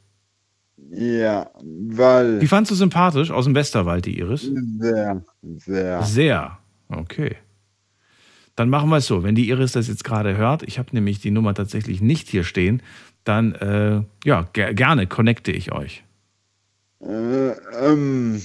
[0.93, 2.39] Ja, weil.
[2.39, 4.51] Die fandst du sympathisch aus dem Westerwald, die Iris?
[4.79, 5.23] Sehr,
[5.57, 6.03] sehr.
[6.03, 6.57] Sehr.
[6.89, 7.37] Okay.
[8.57, 9.23] Dann machen wir es so.
[9.23, 12.43] Wenn die Iris das jetzt gerade hört, ich habe nämlich die Nummer tatsächlich nicht hier
[12.43, 12.83] stehen,
[13.23, 16.03] dann äh, ja, ger gerne connecte ich euch.
[16.99, 17.51] Äh,
[17.81, 18.41] ähm,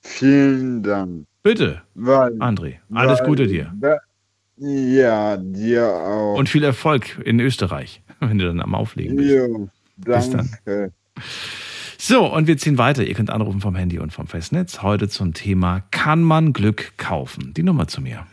[0.00, 1.26] vielen Dank.
[1.42, 2.76] Bitte, weil, André.
[2.94, 3.74] Alles weil, Gute dir.
[4.56, 6.38] Ja, dir auch.
[6.38, 9.30] Und viel Erfolg in Österreich, wenn du dann am Auflegen bist.
[9.30, 10.92] Jo, Danke.
[11.98, 13.04] So, und wir ziehen weiter.
[13.04, 14.82] Ihr könnt anrufen vom Handy und vom Festnetz.
[14.82, 17.54] Heute zum Thema: Kann man Glück kaufen?
[17.54, 18.26] Die Nummer zu mir.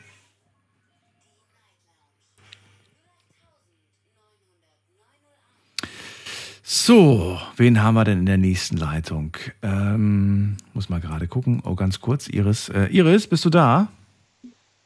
[6.72, 9.36] So, wen haben wir denn in der nächsten Leitung?
[9.64, 11.64] Ähm, muss mal gerade gucken.
[11.66, 12.70] Oh, ganz kurz, Iris.
[12.70, 13.88] Äh, Iris, bist du da?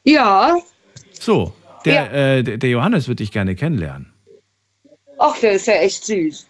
[0.02, 0.56] Ja.
[1.12, 1.52] So,
[1.84, 2.36] der, ja.
[2.38, 4.12] Äh, der Johannes würde dich gerne kennenlernen.
[5.18, 6.46] Ach, der ist ja echt süß.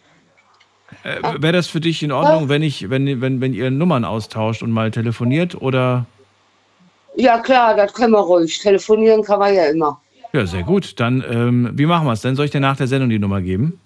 [1.02, 4.62] Äh, Wäre das für dich in Ordnung, wenn ich, wenn, wenn, wenn ihr Nummern austauscht
[4.62, 6.06] und mal telefoniert oder?
[7.16, 8.58] Ja klar, das können wir ruhig.
[8.58, 10.00] Telefonieren kann man ja immer.
[10.32, 10.98] Ja, sehr gut.
[10.98, 12.34] Dann, ähm, wie machen wir es denn?
[12.34, 13.78] Soll ich dir nach der Sendung die Nummer geben?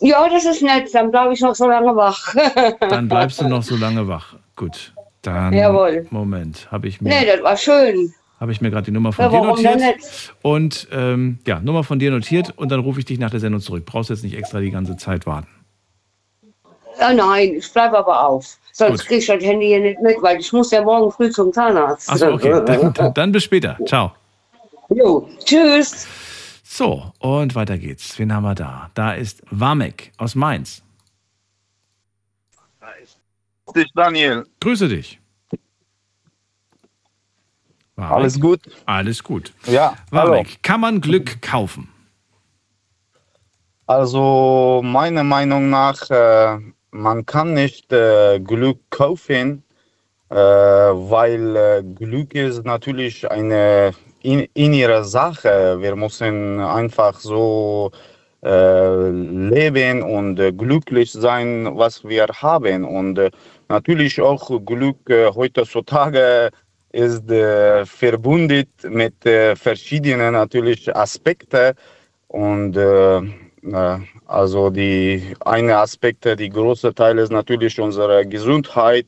[0.00, 0.88] Ja, das ist nett.
[0.94, 2.34] Dann bleibe ich noch so lange wach.
[2.80, 4.34] Dann bleibst du noch so lange wach.
[4.56, 4.92] Gut.
[5.22, 5.52] Dann.
[5.52, 6.06] Jawohl.
[6.10, 7.10] Moment, habe ich mir.
[7.10, 8.14] Nee, das war schön.
[8.40, 10.34] Habe ich mir gerade die Nummer von ja, dir notiert.
[10.40, 13.60] Und ähm, ja, Nummer von dir notiert und dann rufe ich dich nach der Sendung
[13.60, 13.84] zurück.
[13.84, 15.48] Brauchst jetzt nicht extra die ganze Zeit warten.
[17.00, 18.58] Ja, nein, ich bleibe aber auf.
[18.72, 21.52] Sonst kriege ich das Handy hier nicht mit, weil ich muss ja morgen früh zum
[21.52, 22.10] Zahnarzt.
[22.10, 22.50] Achso, okay.
[22.66, 23.78] Dann, dann, dann bis später.
[23.86, 24.12] Ciao.
[24.90, 26.06] Jo, tschüss.
[26.62, 28.18] So, und weiter geht's.
[28.18, 28.90] Wen haben wir da?
[28.94, 30.82] Da ist Wamek aus Mainz.
[33.66, 34.46] Ist dich, Daniel.
[34.60, 35.18] Grüße dich.
[37.96, 38.12] Wamek.
[38.12, 38.60] Alles gut?
[38.86, 39.52] Alles gut.
[39.66, 39.94] Ja.
[40.10, 40.58] Wamek, hallo.
[40.62, 41.88] kann man Glück kaufen?
[43.86, 46.58] Also, meiner Meinung nach, äh,
[46.92, 49.62] man kann nicht äh, Glück kaufen,
[50.30, 53.92] äh, weil äh, Glück ist natürlich eine
[54.22, 55.78] in, in ihrer Sache.
[55.80, 57.90] Wir müssen einfach so
[58.42, 62.84] äh, leben und äh, glücklich sein, was wir haben.
[62.84, 63.30] Und äh,
[63.68, 66.50] natürlich auch Glück heutzutage
[66.92, 67.22] ist
[67.84, 69.14] verbunden mit
[69.54, 71.74] verschiedenen natürlich Aspekten.
[72.26, 72.76] Und
[74.26, 79.06] also die eine Aspekt, die große Teil ist natürlich unsere Gesundheit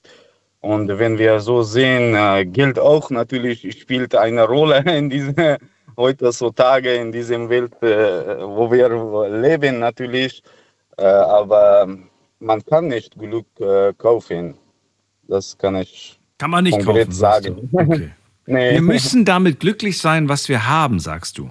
[0.62, 5.58] und wenn wir so sehen, äh, Geld auch natürlich spielt eine Rolle in dieser
[5.96, 8.88] heutzutage in diesem Welt, äh, wo wir
[9.28, 10.42] leben natürlich.
[10.96, 11.88] Äh, aber
[12.38, 13.46] man kann nicht Glück
[13.98, 14.54] kaufen.
[15.28, 17.68] Das kann ich kann man nicht kaufen, sagen.
[17.72, 18.10] Okay.
[18.46, 18.72] nee.
[18.72, 21.50] Wir müssen damit glücklich sein, was wir haben, sagst du.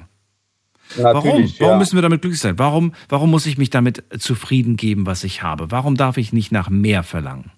[0.98, 1.24] Warum?
[1.24, 1.78] Warum ja.
[1.78, 2.58] müssen wir damit glücklich sein?
[2.58, 5.72] Warum, warum muss ich mich damit zufrieden geben, was ich habe?
[5.72, 7.52] Warum darf ich nicht nach mehr verlangen?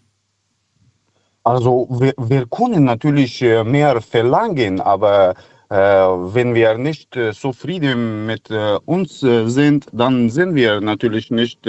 [1.44, 5.36] Also wir, wir können natürlich äh, mehr verlangen, aber
[5.70, 11.32] äh, wenn wir nicht äh, zufrieden mit äh, uns äh, sind, dann sind wir natürlich
[11.32, 11.68] nicht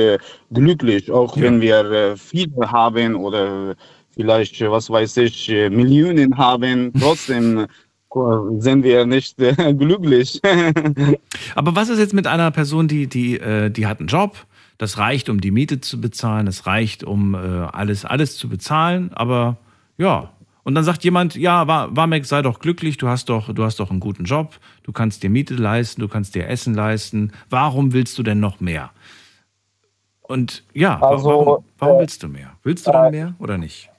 [0.52, 1.44] glücklich, auch ja.
[1.44, 3.74] wenn wir viel haben oder
[4.10, 6.92] vielleicht, was weiß ich, Millionen haben.
[7.00, 7.66] Trotzdem
[8.58, 9.36] sind wir nicht
[9.78, 10.40] glücklich.
[11.54, 14.36] aber was ist jetzt mit einer Person, die, die, die hat einen Job?
[14.78, 19.56] Das reicht, um die Miete zu bezahlen, das reicht, um alles, alles zu bezahlen, aber
[19.98, 20.30] ja.
[20.64, 23.90] Und dann sagt jemand, ja, Wamek, sei doch glücklich, du hast doch, du hast doch
[23.90, 27.32] einen guten Job, du kannst dir Miete leisten, du kannst dir Essen leisten.
[27.50, 28.90] Warum willst du denn noch mehr?
[30.26, 32.52] Und ja, also, warum, warum, äh, willst du mehr?
[32.62, 33.90] Willst du dann äh, mehr oder nicht?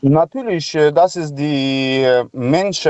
[0.00, 2.86] Natürlich, äh, das ist die Mensch,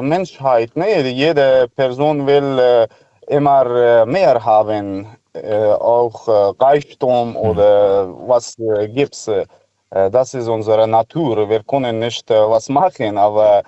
[0.00, 0.76] Menschheit.
[0.76, 1.08] Ne?
[1.08, 2.86] Jede Person will
[3.28, 5.06] immer mehr haben,
[5.80, 6.28] auch
[6.58, 8.56] Reichtum oder was
[8.94, 9.28] gibt es.
[9.90, 11.48] Äh, das ist unsere Natur.
[11.48, 13.62] Wir können nicht äh, was machen, aber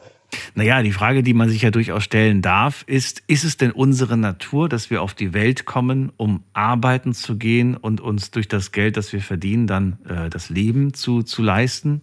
[0.54, 4.18] naja, die Frage, die man sich ja durchaus stellen darf, ist, ist es denn unsere
[4.18, 8.70] Natur, dass wir auf die Welt kommen, um arbeiten zu gehen und uns durch das
[8.70, 12.02] Geld, das wir verdienen, dann äh, das Leben zu, zu leisten?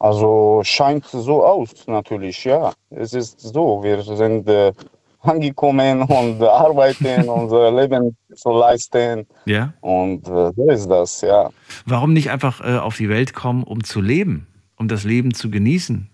[0.00, 2.72] Also scheint so aus, natürlich, ja.
[2.88, 4.72] Es ist so, wir sind äh,
[5.20, 9.26] angekommen und arbeiten, unser Leben zu leisten.
[9.44, 9.74] Ja.
[9.82, 11.50] Und äh, so ist das, ja.
[11.84, 14.46] Warum nicht einfach äh, auf die Welt kommen, um zu leben,
[14.76, 16.08] um das Leben zu genießen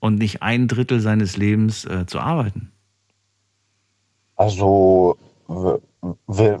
[0.00, 2.72] und nicht ein Drittel seines Lebens äh, zu arbeiten?
[4.36, 5.16] Also,
[5.48, 5.80] wir,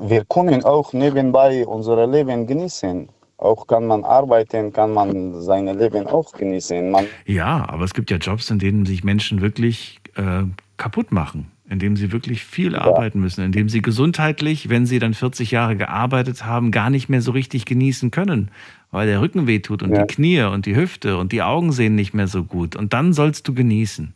[0.08, 3.10] wir können auch nebenbei unser Leben genießen.
[3.44, 6.90] Auch kann man arbeiten, kann man sein Leben auch genießen.
[6.90, 10.44] Man ja, aber es gibt ja Jobs, in denen sich Menschen wirklich äh,
[10.78, 12.82] kaputt machen in dem sie wirklich viel ja.
[12.82, 17.08] arbeiten müssen, in dem sie gesundheitlich, wenn sie dann 40 Jahre gearbeitet haben, gar nicht
[17.08, 18.50] mehr so richtig genießen können,
[18.90, 20.04] weil der Rücken wehtut und ja.
[20.04, 22.76] die Knie und die Hüfte und die Augen sehen nicht mehr so gut.
[22.76, 24.12] Und dann sollst du genießen.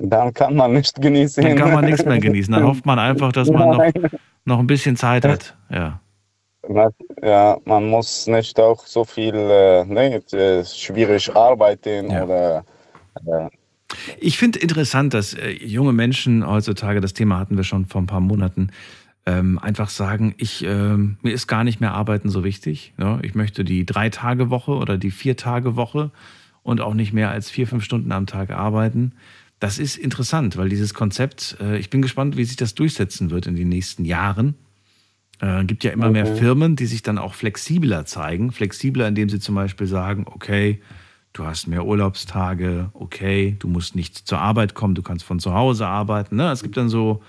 [0.00, 1.42] Dann kann man nicht genießen.
[1.42, 2.52] Dann kann man nichts mehr genießen.
[2.52, 4.10] Dann hofft man einfach, dass man noch,
[4.44, 5.56] noch ein bisschen Zeit hat.
[5.70, 6.00] Ja.
[7.22, 12.24] Ja, man muss nicht auch so viel äh, ne, äh, schwierig arbeiten ja.
[12.24, 12.64] oder
[13.26, 13.48] äh,
[14.18, 18.06] ich finde interessant, dass äh, junge Menschen heutzutage, das Thema hatten wir schon vor ein
[18.06, 18.70] paar Monaten,
[19.26, 22.94] ähm, einfach sagen, ich, äh, mir ist gar nicht mehr Arbeiten so wichtig.
[22.98, 23.18] Ja?
[23.22, 26.10] Ich möchte die Drei-Tage-Woche oder die Vier-Tage-Woche
[26.62, 29.12] und auch nicht mehr als vier, fünf Stunden am Tag arbeiten.
[29.60, 33.46] das ist interessant, weil dieses Konzept, äh, ich bin gespannt, wie sich das durchsetzen wird
[33.46, 34.54] in den nächsten Jahren.
[35.40, 38.50] Äh, gibt ja immer mehr Firmen, die sich dann auch flexibler zeigen.
[38.50, 40.80] Flexibler, indem sie zum Beispiel sagen, okay,
[41.32, 45.54] du hast mehr Urlaubstage, okay, du musst nicht zur Arbeit kommen, du kannst von zu
[45.54, 46.36] Hause arbeiten.
[46.36, 46.50] Ne?
[46.50, 47.22] Es gibt dann so,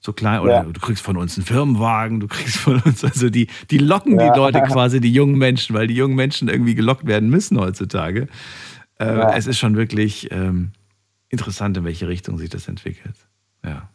[0.00, 0.62] so klein, oder ja.
[0.64, 4.30] du kriegst von uns einen Firmenwagen, du kriegst von uns, also die, die locken ja.
[4.30, 8.28] die Leute quasi, die jungen Menschen, weil die jungen Menschen irgendwie gelockt werden müssen heutzutage.
[8.98, 9.34] Äh, ja.
[9.34, 10.72] Es ist schon wirklich ähm,
[11.30, 13.16] interessant, in welche Richtung sich das entwickelt.
[13.64, 13.88] Ja.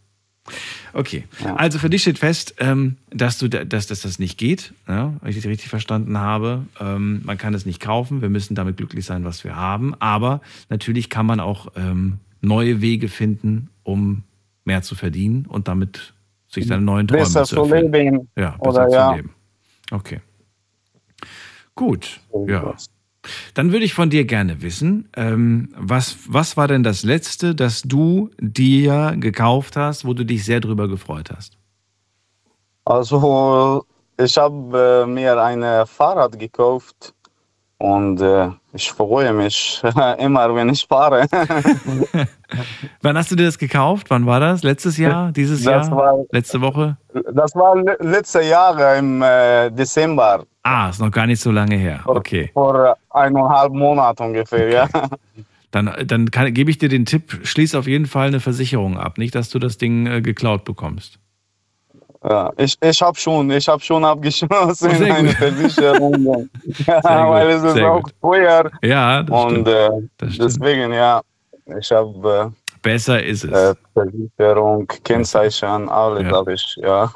[0.94, 1.56] Okay, ja.
[1.56, 5.30] also für dich steht fest, ähm, dass, du, dass, dass das nicht geht, ja, wenn
[5.30, 6.66] ich das richtig verstanden habe.
[6.80, 9.96] Ähm, man kann es nicht kaufen, wir müssen damit glücklich sein, was wir haben.
[10.00, 14.24] Aber natürlich kann man auch ähm, neue Wege finden, um
[14.66, 16.14] mehr zu verdienen und damit
[16.48, 17.92] sich seine neuen Träume besser zu erfüllen.
[17.92, 18.30] Leben.
[18.36, 19.30] Ja, besser Oder, zu leben.
[19.92, 20.20] Okay.
[21.76, 22.76] Gut, ja.
[23.54, 27.82] Dann würde ich von dir gerne wissen, ähm, was, was war denn das Letzte, das
[27.82, 31.58] du dir gekauft hast, wo du dich sehr drüber gefreut hast?
[32.86, 33.86] Also,
[34.18, 37.14] ich habe äh, mir ein Fahrrad gekauft
[37.78, 39.82] und äh, ich freue mich
[40.20, 41.26] immer, wenn ich fahre.
[43.02, 44.08] Wann hast du dir das gekauft?
[44.10, 44.64] Wann war das?
[44.64, 45.32] Letztes Jahr?
[45.32, 45.96] Dieses das Jahr?
[45.96, 46.98] War, Letzte Woche?
[47.34, 50.46] Das war letztes Jahr im äh, Dezember.
[50.64, 52.02] Ah, ist noch gar nicht so lange her.
[52.06, 52.52] Okay.
[52.54, 54.74] Vor, vor eineinhalb Monaten ungefähr, okay.
[54.96, 55.10] ja.
[55.72, 59.18] Dann, dann kann, gebe ich dir den Tipp, schließ auf jeden Fall eine Versicherung ab.
[59.18, 61.20] Nicht, dass du das Ding äh, geklaut bekommst.
[62.24, 66.50] Ja, ich, ich habe schon, ich habe schon abgeschlossen in eine Versicherung.
[66.86, 68.70] ja, weil es ist auch teuer.
[68.82, 71.22] Ja, das Und äh, das deswegen, ja,
[71.80, 72.52] ich habe.
[72.54, 73.52] Äh, Besser ist es.
[73.52, 76.32] Äh, Versicherung, Kennzeichen, alles ja.
[76.32, 77.12] habe ich, ja.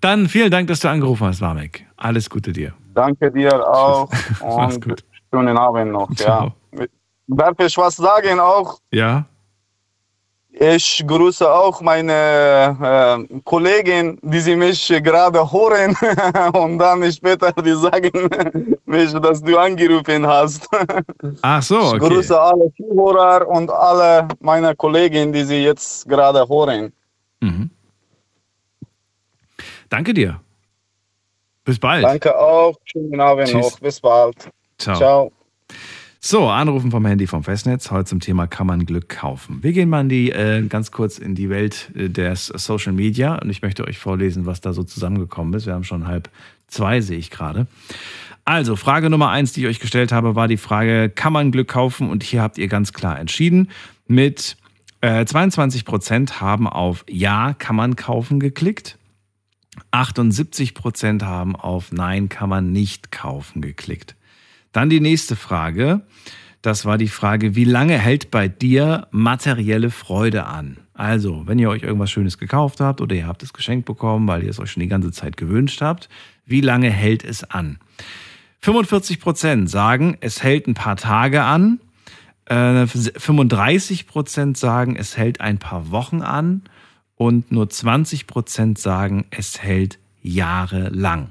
[0.00, 1.86] Dann vielen Dank, dass du angerufen hast, Marmek.
[1.96, 2.72] Alles Gute dir.
[2.94, 4.08] Danke dir auch.
[4.40, 5.04] und gut.
[5.32, 6.10] schönen Abend noch.
[6.18, 6.52] Ja.
[7.26, 8.78] Darf ich was sagen auch?
[8.90, 9.26] Ja.
[10.52, 15.96] Ich grüße auch meine äh, Kollegen, die sie mich gerade hören
[16.54, 20.68] und dann später die sagen mich, dass du angerufen hast.
[21.42, 21.96] Ach so, okay.
[21.96, 26.92] Ich grüße alle Zuhörer und alle meine Kollegen, die sie jetzt gerade hören.
[27.40, 27.70] Mhm.
[29.88, 30.40] Danke dir.
[31.64, 32.04] Bis bald.
[32.04, 32.74] Danke auch.
[32.84, 33.72] Schönen Abend Tschüss.
[33.72, 33.80] noch.
[33.80, 34.50] Bis bald.
[34.78, 34.96] Ciao.
[34.96, 35.32] Ciao.
[36.22, 37.90] So, Anrufen vom Handy vom Festnetz.
[37.90, 39.62] Heute zum Thema kann man Glück kaufen.
[39.62, 43.36] Wir gehen mal in die, äh, ganz kurz in die Welt äh, des Social Media
[43.36, 45.64] und ich möchte euch vorlesen, was da so zusammengekommen ist.
[45.64, 46.28] Wir haben schon halb
[46.66, 47.66] zwei, sehe ich gerade.
[48.44, 51.68] Also, Frage Nummer eins, die ich euch gestellt habe, war die Frage, kann man Glück
[51.68, 52.10] kaufen?
[52.10, 53.70] Und hier habt ihr ganz klar entschieden.
[54.06, 54.58] Mit
[55.00, 58.98] äh, 22 Prozent haben auf Ja, kann man kaufen geklickt.
[59.90, 64.16] 78 Prozent haben auf Nein kann man nicht kaufen geklickt.
[64.72, 66.02] Dann die nächste Frage.
[66.62, 70.76] Das war die Frage, wie lange hält bei dir materielle Freude an?
[70.92, 74.42] Also, wenn ihr euch irgendwas Schönes gekauft habt oder ihr habt es geschenkt bekommen, weil
[74.42, 76.10] ihr es euch schon die ganze Zeit gewünscht habt,
[76.44, 77.78] wie lange hält es an?
[78.60, 81.80] 45 Prozent sagen, es hält ein paar Tage an.
[82.46, 86.64] 35 äh, Prozent sagen, es hält ein paar Wochen an
[87.14, 91.30] und nur 20 Prozent sagen, es hält jahrelang.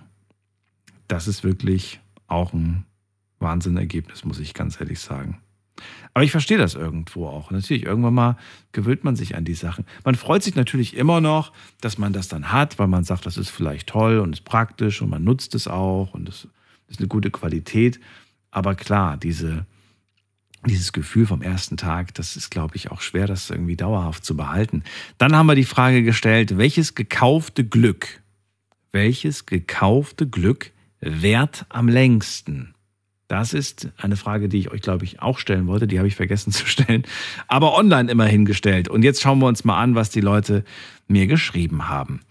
[1.08, 2.86] Das ist wirklich auch ein
[3.40, 5.42] Wahnsinnergebnis, muss ich ganz ehrlich sagen.
[6.14, 7.52] Aber ich verstehe das irgendwo auch.
[7.52, 8.38] Natürlich, irgendwann mal
[8.72, 9.86] gewöhnt man sich an die Sachen.
[10.04, 13.38] Man freut sich natürlich immer noch, dass man das dann hat, weil man sagt, das
[13.38, 16.48] ist vielleicht toll und ist praktisch und man nutzt es auch und es
[16.88, 18.00] ist eine gute Qualität.
[18.52, 19.66] Aber klar, diese,
[20.66, 24.36] dieses Gefühl vom ersten Tag, das ist, glaube ich, auch schwer, das irgendwie dauerhaft zu
[24.36, 24.84] behalten.
[25.18, 28.22] Dann haben wir die Frage gestellt, welches gekaufte Glück,
[28.92, 32.74] welches gekaufte Glück währt am längsten?
[33.30, 35.88] Das ist eine Frage, die ich euch, glaube ich, auch stellen wollte.
[35.88, 37.04] Die habe ich vergessen zu stellen.
[37.48, 38.90] Aber online immerhin gestellt.
[38.90, 40.66] Und jetzt schauen wir uns mal an, was die Leute
[41.08, 42.22] mir geschrieben haben.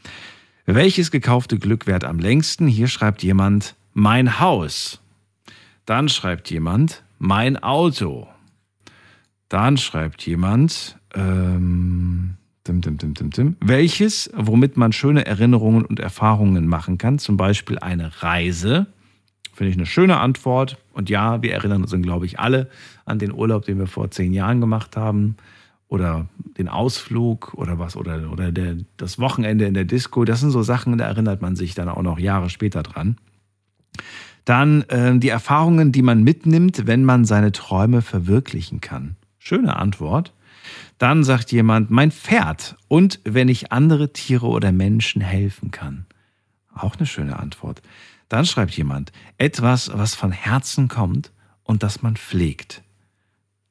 [0.66, 2.66] Welches gekaufte Glück währt am längsten?
[2.66, 5.00] Hier schreibt jemand mein Haus.
[5.86, 8.26] Dann schreibt jemand mein Auto.
[9.48, 12.34] Dann schreibt jemand, ähm,
[12.66, 17.36] dim, dim, dim, dim, dim, welches, womit man schöne Erinnerungen und Erfahrungen machen kann, zum
[17.36, 18.88] Beispiel eine Reise.
[19.54, 20.76] Finde ich eine schöne Antwort.
[20.98, 22.68] Und ja, wir erinnern uns, glaube ich, alle
[23.04, 25.36] an den Urlaub, den wir vor zehn Jahren gemacht haben.
[25.86, 26.26] Oder
[26.58, 30.24] den Ausflug oder was, oder, oder der, das Wochenende in der Disco.
[30.24, 33.16] Das sind so Sachen, da erinnert man sich dann auch noch Jahre später dran.
[34.44, 39.14] Dann äh, die Erfahrungen, die man mitnimmt, wenn man seine Träume verwirklichen kann.
[39.38, 40.34] Schöne Antwort.
[40.98, 46.06] Dann sagt jemand, mein Pferd und wenn ich andere Tiere oder Menschen helfen kann.
[46.74, 47.82] Auch eine schöne Antwort.
[48.28, 51.32] Dann schreibt jemand, etwas, was von Herzen kommt
[51.62, 52.82] und das man pflegt.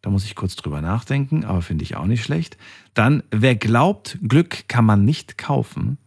[0.01, 2.57] Da muss ich kurz drüber nachdenken, aber finde ich auch nicht schlecht.
[2.93, 5.97] Dann, wer glaubt, Glück kann man nicht kaufen,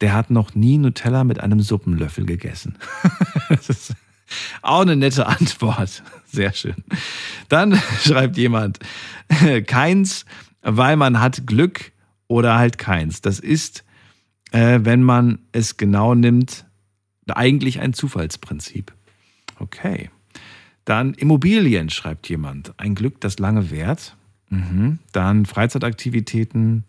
[0.00, 2.76] der hat noch nie Nutella mit einem Suppenlöffel gegessen.
[3.48, 3.94] das ist
[4.62, 6.02] auch eine nette Antwort.
[6.26, 6.76] Sehr schön.
[7.48, 8.78] Dann schreibt jemand,
[9.66, 10.26] keins,
[10.62, 11.92] weil man hat Glück
[12.26, 13.20] oder halt keins.
[13.20, 13.84] Das ist,
[14.50, 16.65] äh, wenn man es genau nimmt,
[17.34, 18.92] eigentlich ein Zufallsprinzip.
[19.58, 20.10] Okay.
[20.84, 22.78] Dann Immobilien, schreibt jemand.
[22.78, 24.16] Ein Glück, das lange währt.
[24.50, 25.00] Mhm.
[25.12, 26.84] Dann Freizeitaktivitäten,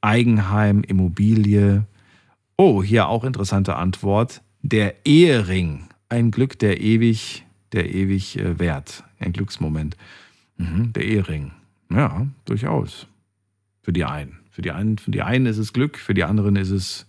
[0.00, 1.86] Eigenheim, Immobilie.
[2.56, 4.42] Oh, hier auch interessante Antwort.
[4.62, 5.88] Der Ehering.
[6.08, 9.04] Ein Glück, der ewig, der ewig äh, währt.
[9.20, 9.96] Ein Glücksmoment.
[10.56, 10.92] Mhm.
[10.92, 11.52] Der Ehering.
[11.90, 13.06] Ja, durchaus.
[13.82, 14.40] Für die einen.
[14.50, 17.06] Für die einen, für die einen ist es Glück, für die anderen ist es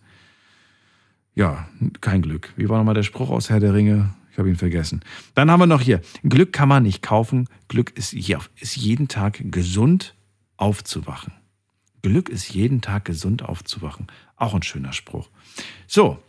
[1.40, 1.70] ja,
[2.02, 2.52] kein Glück.
[2.58, 4.14] Wie war nochmal der Spruch aus Herr der Ringe?
[4.30, 5.00] Ich habe ihn vergessen.
[5.36, 7.48] Dann haben wir noch hier, Glück kann man nicht kaufen.
[7.70, 10.16] Glück ist, ist jeden Tag gesund
[10.58, 11.32] aufzuwachen.
[12.02, 14.08] Glück ist jeden Tag gesund aufzuwachen.
[14.36, 15.30] Auch ein schöner Spruch.
[15.88, 16.20] So,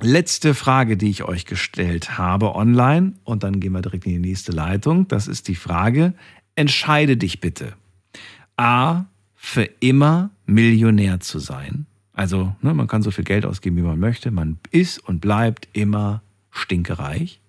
[0.00, 3.12] letzte Frage, die ich euch gestellt habe online.
[3.22, 5.06] Und dann gehen wir direkt in die nächste Leitung.
[5.06, 6.12] Das ist die Frage,
[6.56, 7.74] entscheide dich bitte.
[8.56, 9.04] A,
[9.36, 11.86] für immer Millionär zu sein.
[12.12, 14.30] Also ne, man kann so viel Geld ausgeben, wie man möchte.
[14.30, 17.40] Man ist und bleibt immer stinkereich.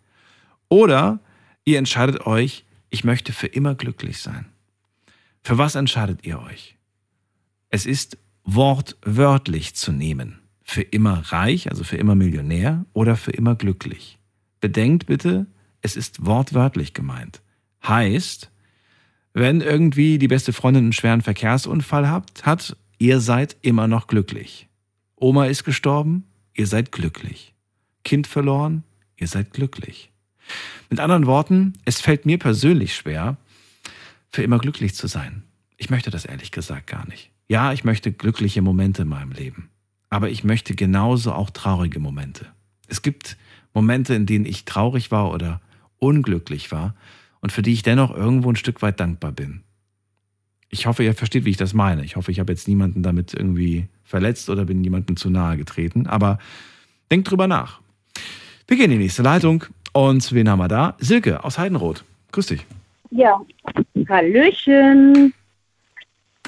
[0.69, 1.19] Oder
[1.65, 4.45] ihr entscheidet euch, ich möchte für immer glücklich sein.
[5.43, 6.77] Für was entscheidet ihr euch?
[7.69, 10.39] Es ist wortwörtlich zu nehmen.
[10.63, 14.19] Für immer reich, also für immer Millionär oder für immer glücklich.
[14.59, 15.47] Bedenkt bitte,
[15.81, 17.41] es ist wortwörtlich gemeint.
[17.85, 18.51] Heißt,
[19.33, 24.67] wenn irgendwie die beste Freundin einen schweren Verkehrsunfall hat, hat, ihr seid immer noch glücklich.
[25.15, 26.23] Oma ist gestorben,
[26.53, 27.55] ihr seid glücklich.
[28.03, 28.83] Kind verloren,
[29.17, 30.11] ihr seid glücklich.
[30.91, 33.37] Mit anderen Worten, es fällt mir persönlich schwer,
[34.29, 35.41] für immer glücklich zu sein.
[35.77, 37.31] Ich möchte das ehrlich gesagt gar nicht.
[37.47, 39.71] Ja, ich möchte glückliche Momente in meinem Leben.
[40.11, 42.45] Aber ich möchte genauso auch traurige Momente.
[42.87, 43.35] Es gibt
[43.73, 45.59] Momente, in denen ich traurig war oder
[45.97, 46.93] unglücklich war
[47.39, 49.63] und für die ich dennoch irgendwo ein Stück weit dankbar bin.
[50.73, 52.03] Ich hoffe, ihr versteht, wie ich das meine.
[52.05, 56.07] Ich hoffe, ich habe jetzt niemanden damit irgendwie verletzt oder bin jemandem zu nahe getreten.
[56.07, 56.39] Aber
[57.11, 57.81] denkt drüber nach.
[58.67, 59.65] Wir gehen in die nächste Leitung.
[59.91, 60.95] Und wen haben wir da?
[60.97, 62.05] Silke aus Heidenroth.
[62.31, 62.65] Grüß dich.
[63.09, 63.41] Ja,
[64.07, 65.33] Hallöchen.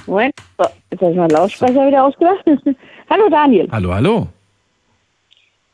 [0.06, 2.46] Moment, so, jetzt habe ich meinen Lautsprecher wieder ausgemacht.
[3.10, 3.68] hallo Daniel.
[3.72, 4.28] Hallo, hallo.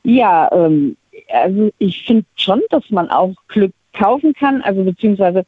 [0.04, 0.98] Ja, ähm,
[1.32, 4.64] also ich finde schon, dass man auch Glück kaufen kann.
[4.64, 5.46] Also beziehungsweise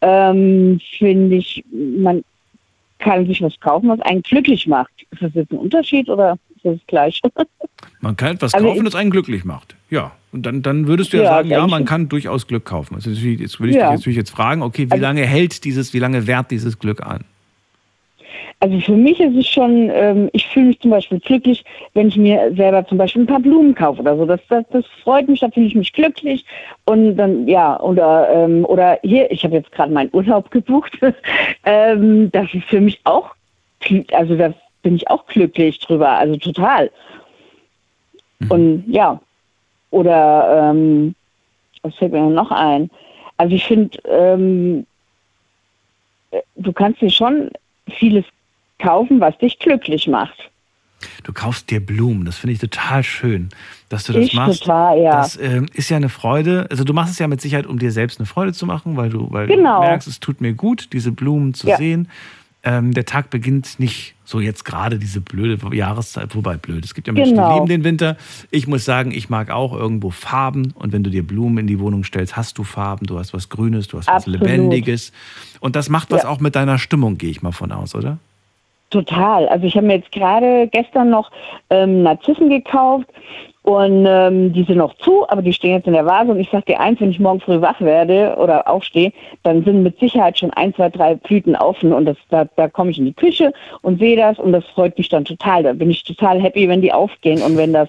[0.00, 2.22] ähm, finde ich, man
[2.98, 4.90] kann sich was kaufen, was einen glücklich macht.
[5.10, 7.20] Ist das jetzt ein Unterschied oder ist das gleich?
[8.00, 9.74] Man kann etwas also kaufen, das einen glücklich macht.
[9.90, 10.12] Ja.
[10.32, 12.94] Und dann, dann würdest du ja, ja sagen, ja, man kann durchaus Glück kaufen.
[12.94, 13.90] Also jetzt würde ich ja.
[13.90, 17.00] dich natürlich jetzt fragen, okay, wie also, lange hält dieses, wie lange währt dieses Glück
[17.00, 17.24] an?
[18.60, 21.64] Also für mich ist es schon, ähm, ich fühle mich zum Beispiel glücklich,
[21.94, 24.24] wenn ich mir selber zum Beispiel ein paar Blumen kaufe oder so.
[24.24, 26.44] Das, das, das freut mich, da fühle ich mich glücklich.
[26.84, 30.98] Und dann, ja, oder, ähm, oder hier, ich habe jetzt gerade meinen Urlaub gebucht.
[31.64, 33.34] ähm, das ist für mich auch,
[34.12, 34.52] also da
[34.82, 36.90] bin ich auch glücklich drüber, also total.
[38.38, 38.50] Mhm.
[38.50, 39.20] Und ja,
[39.90, 41.14] oder ähm,
[41.82, 42.90] was fällt mir noch ein?
[43.36, 44.86] Also ich finde, ähm,
[46.30, 47.50] äh, du kannst dir schon
[47.88, 48.24] vieles
[48.78, 50.50] kaufen, was dich glücklich macht.
[51.24, 53.50] Du kaufst dir Blumen, das finde ich total schön,
[53.88, 54.62] dass du das ich machst.
[54.62, 55.10] Total, ja.
[55.10, 56.66] Das äh, ist ja eine Freude.
[56.70, 59.10] Also du machst es ja mit Sicherheit, um dir selbst eine Freude zu machen, weil
[59.10, 59.82] du, weil genau.
[59.82, 61.76] du merkst, es tut mir gut, diese Blumen zu ja.
[61.76, 62.08] sehen.
[62.64, 66.84] Ähm, der Tag beginnt nicht so jetzt gerade diese blöde Jahreszeit, wobei blöd.
[66.84, 67.48] Es gibt ja Menschen, genau.
[67.48, 68.16] die lieben den Winter.
[68.50, 70.72] Ich muss sagen, ich mag auch irgendwo Farben.
[70.72, 73.50] Und wenn du dir Blumen in die Wohnung stellst, hast du Farben, du hast was
[73.50, 74.40] Grünes, du hast Absolut.
[74.40, 75.12] was Lebendiges.
[75.60, 76.28] Und das macht was ja.
[76.28, 78.18] auch mit deiner Stimmung, gehe ich mal von aus, oder?
[78.90, 79.48] Total.
[79.48, 81.30] Also ich habe mir jetzt gerade gestern noch
[81.70, 83.08] ähm, Narzissen gekauft
[83.62, 86.30] und ähm, die sind noch zu, aber die stehen jetzt in der Vase.
[86.30, 89.82] Und ich sage dir eins, wenn ich morgen früh wach werde oder aufstehe, dann sind
[89.82, 91.92] mit Sicherheit schon ein, zwei, drei Blüten offen.
[91.92, 93.52] Und das, da, da komme ich in die Küche
[93.82, 95.64] und sehe das und das freut mich dann total.
[95.64, 97.88] Da bin ich total happy, wenn die aufgehen und wenn das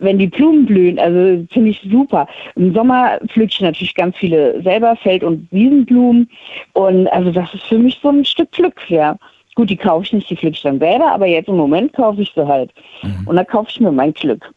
[0.00, 2.26] wenn die Blumen blühen, also finde ich super.
[2.56, 6.30] Im Sommer pflücke ich natürlich ganz viele selber Feld- und Wiesenblumen
[6.72, 9.18] und also das ist für mich so ein Stück Glück, ja.
[9.60, 12.22] Gut, die kaufe ich nicht, die pflücke ich dann selber, aber jetzt im Moment kaufe
[12.22, 12.72] ich sie halt.
[13.02, 13.28] Mhm.
[13.28, 14.54] Und dann kaufe ich mir mein Glück.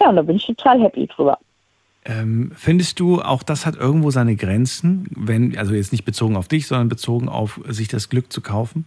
[0.00, 1.36] Ja, und da bin ich total happy drüber.
[2.06, 6.48] Ähm, findest du, auch das hat irgendwo seine Grenzen, wenn, also jetzt nicht bezogen auf
[6.48, 8.86] dich, sondern bezogen auf sich das Glück zu kaufen?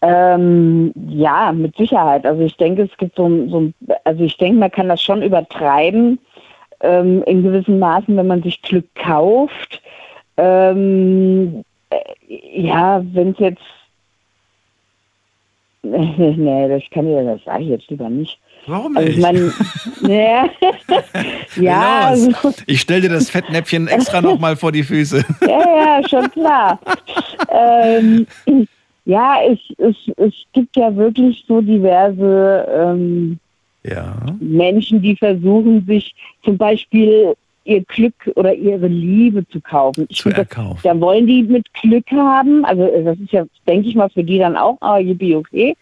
[0.00, 2.24] Ähm, ja, mit Sicherheit.
[2.24, 3.70] Also ich denke, es gibt so, so
[4.04, 6.18] also ich denke, man kann das schon übertreiben
[6.80, 9.82] ähm, in gewissen Maßen, wenn man sich Glück kauft.
[10.38, 11.71] Ähm, äh,
[12.28, 13.62] ja, wenn es jetzt.
[15.84, 18.38] nee, das kann ich, das sage ich jetzt lieber nicht.
[18.66, 19.22] Warum Also ich nicht?
[19.24, 19.52] meine,
[20.08, 20.48] ja,
[21.56, 25.24] ja, Los, also, Ich stell dir das Fettnäpfchen extra nochmal vor die Füße.
[25.48, 25.48] ja,
[26.00, 26.78] ja, schon klar.
[27.48, 28.26] ähm,
[29.04, 33.40] ja, es, es, es gibt ja wirklich so diverse ähm,
[33.84, 34.14] Ja.
[34.38, 36.14] Menschen, die versuchen, sich
[36.44, 40.06] zum Beispiel ihr Glück oder ihre Liebe zu kaufen.
[40.08, 40.80] Ich Zu finde, erkaufen.
[40.82, 42.64] Da wollen die mit Glück haben.
[42.64, 45.76] Also das ist ja, denke ich mal, für die dann auch, ah, yippie, okay.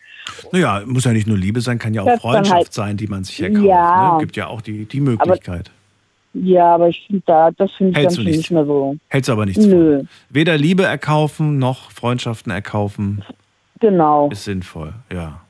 [0.52, 3.24] Naja, muss ja nicht nur Liebe sein, kann ja auch Freundschaft halt- sein, die man
[3.24, 3.64] sich erkauft.
[3.64, 4.12] Ja.
[4.14, 4.20] Ne?
[4.20, 5.70] Gibt ja auch die, die Möglichkeit.
[6.34, 8.36] Ja, aber ich finde da, das finde ich dann schon nicht?
[8.36, 8.96] nicht mehr so.
[9.08, 9.98] Hältst du aber nichts Nö.
[9.98, 10.08] von.
[10.28, 13.24] Weder Liebe erkaufen noch Freundschaften erkaufen
[13.80, 14.28] Genau.
[14.30, 15.40] ist sinnvoll, ja.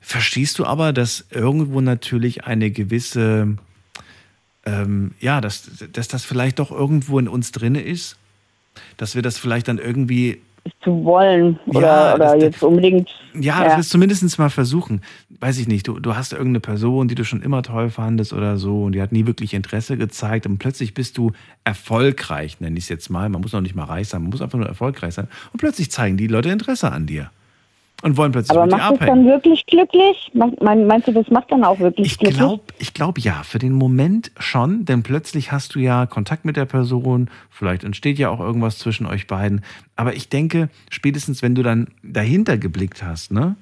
[0.00, 3.56] Verstehst du aber, dass irgendwo natürlich eine gewisse,
[4.68, 8.16] ähm, ja, dass, dass das vielleicht doch irgendwo in uns drinne ist?
[8.96, 10.40] Dass wir das vielleicht dann irgendwie
[10.82, 13.08] Zu wollen oder, Ja, oder das- jetzt unbedingt.
[13.34, 15.00] Ja, das willst du zumindest mal versuchen.
[15.40, 18.56] Weiß ich nicht, du, du hast irgendeine Person, die du schon immer toll fandest oder
[18.58, 21.32] so und die hat nie wirklich Interesse gezeigt und plötzlich bist du
[21.64, 23.28] erfolgreich, nenne ich es jetzt mal.
[23.28, 25.28] Man muss noch nicht mal reich sein, man muss einfach nur erfolgreich sein.
[25.52, 27.30] Und plötzlich zeigen die Leute Interesse an dir
[28.02, 29.24] und wollen plötzlich Aber mit dir macht das abhängen.
[29.24, 30.30] dann wirklich glücklich?
[30.32, 32.38] Meinst du, das macht dann auch wirklich Ich glücklich?
[32.38, 36.56] glaube ich glaub, ja, für den Moment schon, denn plötzlich hast du ja Kontakt mit
[36.56, 39.64] der Person, vielleicht entsteht ja auch irgendwas zwischen euch beiden.
[39.96, 43.56] Aber ich denke, spätestens wenn du dann dahinter geblickt hast, ne?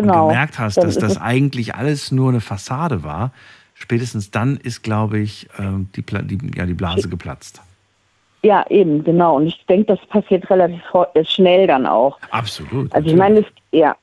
[0.00, 0.24] genau.
[0.24, 3.32] und gemerkt hast, dass das eigentlich alles nur eine Fassade war,
[3.74, 7.62] spätestens dann ist, glaube ich, ähm, die, die, ja, die Blase geplatzt.
[8.44, 9.36] Ja, eben, genau.
[9.36, 10.82] Und ich denke, das passiert relativ
[11.14, 12.18] äh, schnell dann auch.
[12.30, 12.94] Absolut.
[12.94, 13.96] Also ich meine, es, ja,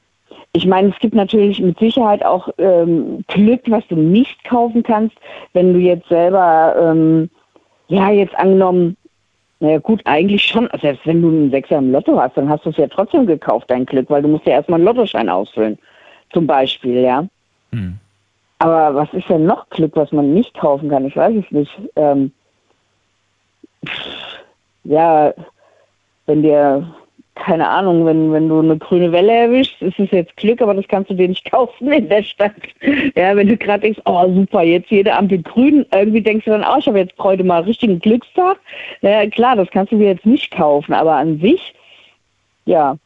[0.54, 5.16] ich meine, es gibt natürlich mit Sicherheit auch ähm, Glück, was du nicht kaufen kannst,
[5.54, 7.30] wenn du jetzt selber, ähm,
[7.88, 8.98] ja, jetzt angenommen,
[9.60, 12.72] naja gut, eigentlich schon, selbst wenn du einen Sechser im Lotto hast, dann hast du
[12.72, 15.78] es ja trotzdem gekauft, dein Glück, weil du musst ja erstmal einen Lottoschein ausfüllen,
[16.34, 17.28] zum Beispiel, ja.
[17.72, 18.00] Hm.
[18.58, 21.06] Aber was ist denn noch Glück, was man nicht kaufen kann?
[21.06, 21.72] Ich weiß es nicht.
[21.96, 22.32] Ähm,
[24.84, 25.34] ja,
[26.26, 26.94] wenn dir,
[27.36, 30.88] keine Ahnung, wenn, wenn du eine grüne Welle erwischst, ist es jetzt Glück, aber das
[30.88, 32.54] kannst du dir nicht kaufen in der Stadt.
[33.16, 36.64] Ja, wenn du gerade denkst, oh super, jetzt jede Ampel grün, irgendwie denkst du dann,
[36.64, 38.60] oh, ich habe jetzt heute mal einen richtigen Glückstag.
[39.02, 41.74] Ja, klar, das kannst du dir jetzt nicht kaufen, aber an sich,
[42.66, 42.98] ja,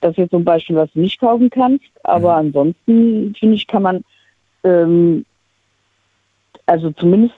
[0.00, 3.82] das ist jetzt zum Beispiel, was du nicht kaufen kannst, aber ansonsten, finde ich, kann
[3.82, 4.04] man,
[4.64, 5.24] ähm,
[6.66, 7.34] also zumindest,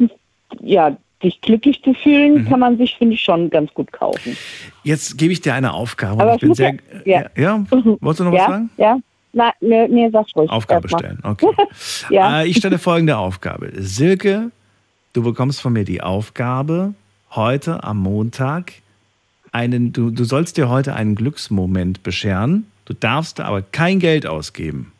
[0.60, 4.36] ja, dich glücklich zu fühlen, kann man sich, finde ich, schon ganz gut kaufen.
[4.82, 6.22] Jetzt gebe ich dir eine Aufgabe.
[6.22, 7.30] Aber ich bin sehr, ja, ja.
[7.36, 8.70] ja, wolltest du noch ja, was sagen?
[8.76, 8.98] Ja,
[9.32, 10.50] na, nee, nee, sag's ruhig.
[10.50, 11.48] Aufgabe stellen, okay.
[12.10, 12.42] ja.
[12.42, 13.72] Äh, ich stelle folgende Aufgabe.
[13.76, 14.50] Silke,
[15.12, 16.94] du bekommst von mir die Aufgabe,
[17.30, 18.72] heute am Montag
[19.50, 22.66] einen, du, du sollst dir heute einen Glücksmoment bescheren.
[22.84, 24.92] Du darfst aber kein Geld ausgeben.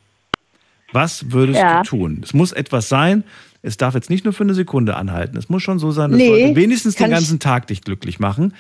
[0.93, 1.83] Was würdest Ja.
[1.83, 2.21] du tun?
[2.25, 3.25] Es muss etwas sein.
[3.63, 5.37] Es darf jetzt nicht nur für eine Sekunde anhalten.
[5.39, 8.55] Es muss schon so sein, dass Nee, sollte wenigstens den ganzen Tag dich glücklich machen.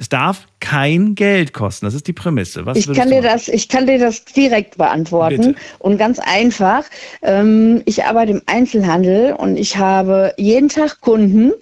[0.00, 1.86] Es darf kein Geld kosten.
[1.86, 2.66] Das ist die Prämisse.
[2.66, 5.54] Was Ich kann, dir das, ich kann dir das direkt beantworten Bitte.
[5.80, 6.84] und ganz einfach.
[7.22, 11.52] Ähm, ich arbeite im Einzelhandel und ich habe jeden Tag Kunden,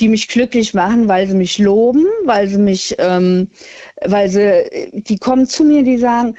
[0.00, 3.48] die mich glücklich machen, weil sie mich loben, weil sie mich, ähm,
[4.04, 6.34] weil sie, die kommen zu mir, die sagen,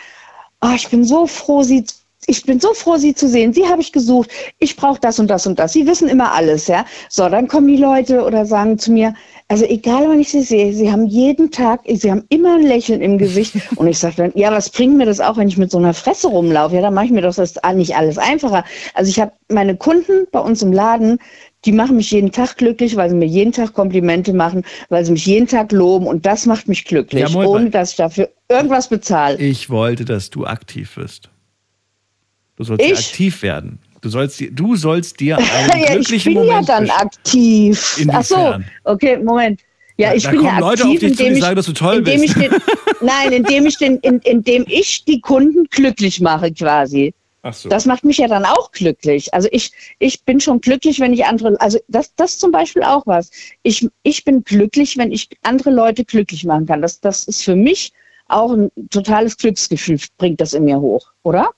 [0.61, 1.83] oh, ich bin so froh, sie
[2.27, 3.53] ich bin so froh, Sie zu sehen.
[3.53, 4.29] Sie habe ich gesucht.
[4.59, 5.73] Ich brauche das und das und das.
[5.73, 6.85] Sie wissen immer alles, ja.
[7.09, 9.13] So, dann kommen die Leute oder sagen zu mir,
[9.47, 13.01] also egal, wann ich Sie sehe, Sie haben jeden Tag, Sie haben immer ein Lächeln
[13.01, 13.55] im Gesicht.
[13.77, 15.93] Und ich sage dann, ja, was bringt mir das auch, wenn ich mit so einer
[15.93, 16.75] Fresse rumlaufe?
[16.75, 18.63] Ja, dann mache ich mir doch das nicht alles einfacher.
[18.93, 21.17] Also ich habe meine Kunden bei uns im Laden,
[21.65, 25.11] die machen mich jeden Tag glücklich, weil sie mir jeden Tag Komplimente machen, weil sie
[25.11, 28.87] mich jeden Tag loben und das macht mich glücklich, Ja, ohne dass ich dafür irgendwas
[28.87, 29.37] bezahle.
[29.37, 31.29] Ich wollte, dass du aktiv wirst.
[32.59, 33.07] Du sollst ja Ich?
[33.07, 33.79] aktiv werden.
[34.01, 37.01] Du sollst, dir- du sollst dir einen ja, ich glücklichen bin ja Moment dann besch-
[37.01, 38.05] aktiv.
[38.11, 38.65] Ach so, Inwiefern?
[38.83, 39.61] okay, Moment.
[39.97, 41.65] Ja, ich da bin ja kommen Leute aktiv, auf dich zu, die ich, sagen, dass
[41.65, 42.37] du toll indem bist.
[42.37, 42.61] Ich den,
[43.01, 47.13] nein, indem ich, den, in, indem ich die Kunden glücklich mache quasi.
[47.41, 47.69] Ach so.
[47.69, 49.33] Das macht mich ja dann auch glücklich.
[49.33, 53.07] Also ich, ich bin schon glücklich, wenn ich andere, also das, das zum Beispiel auch
[53.07, 53.31] was.
[53.63, 56.81] Ich, ich bin glücklich, wenn ich andere Leute glücklich machen kann.
[56.81, 57.93] Das, das ist für mich
[58.27, 61.49] auch ein totales Glücksgefühl, bringt das in mir hoch, oder?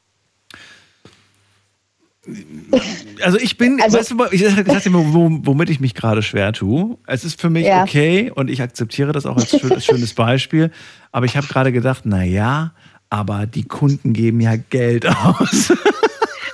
[3.23, 6.53] Also ich bin, weißt du, ich sag dir mal, wo- womit ich mich gerade schwer
[6.53, 6.98] tue.
[7.07, 7.84] Es ist für mich Ja.
[7.84, 10.72] okay und ich akzeptiere das auch als, schön, als schönes Beispiel.
[11.11, 12.73] Aber ich habe gerade gedacht, na ja,
[13.10, 15.73] aber die Kunden geben ja Geld aus.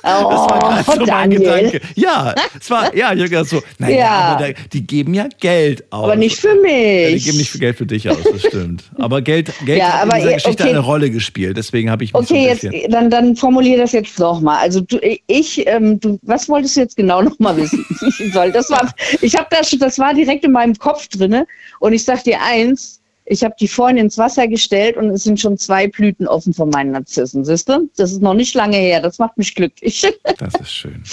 [0.03, 1.29] war gerade so mein.
[1.29, 1.81] Gedanke.
[1.95, 4.09] Ja, es war, ja, ich habe gedacht so, naja, Ja.
[4.09, 6.03] aber da, die geben ja Geld aus.
[6.03, 7.23] Aber nicht für Ja, mich.
[7.23, 8.83] die geben nicht viel Geld für dich aus, das stimmt.
[8.97, 10.71] Aber Geld, Geld Ja, hat in aber dieser Geschichte okay.
[10.71, 14.17] eine Rolle gespielt, deswegen habe ich mich Okay, so jetzt dann, dann formulier das jetzt
[14.19, 14.57] nochmal.
[14.57, 17.85] Also du, ich, ähm, du, was wolltest du jetzt genau nochmal wissen?
[18.53, 18.91] das war,
[19.21, 21.45] ich habe das, das war direkt in meinem Kopf drinne
[21.79, 22.96] und ich sag dir eins.
[23.29, 26.69] Ich habe die vorhin ins Wasser gestellt und es sind schon zwei Blüten offen von
[26.69, 27.43] meinen Narzissen.
[27.43, 27.89] Siehst du?
[27.97, 29.01] Das ist noch nicht lange her.
[29.01, 30.05] Das macht mich glücklich.
[30.37, 31.03] Das ist schön.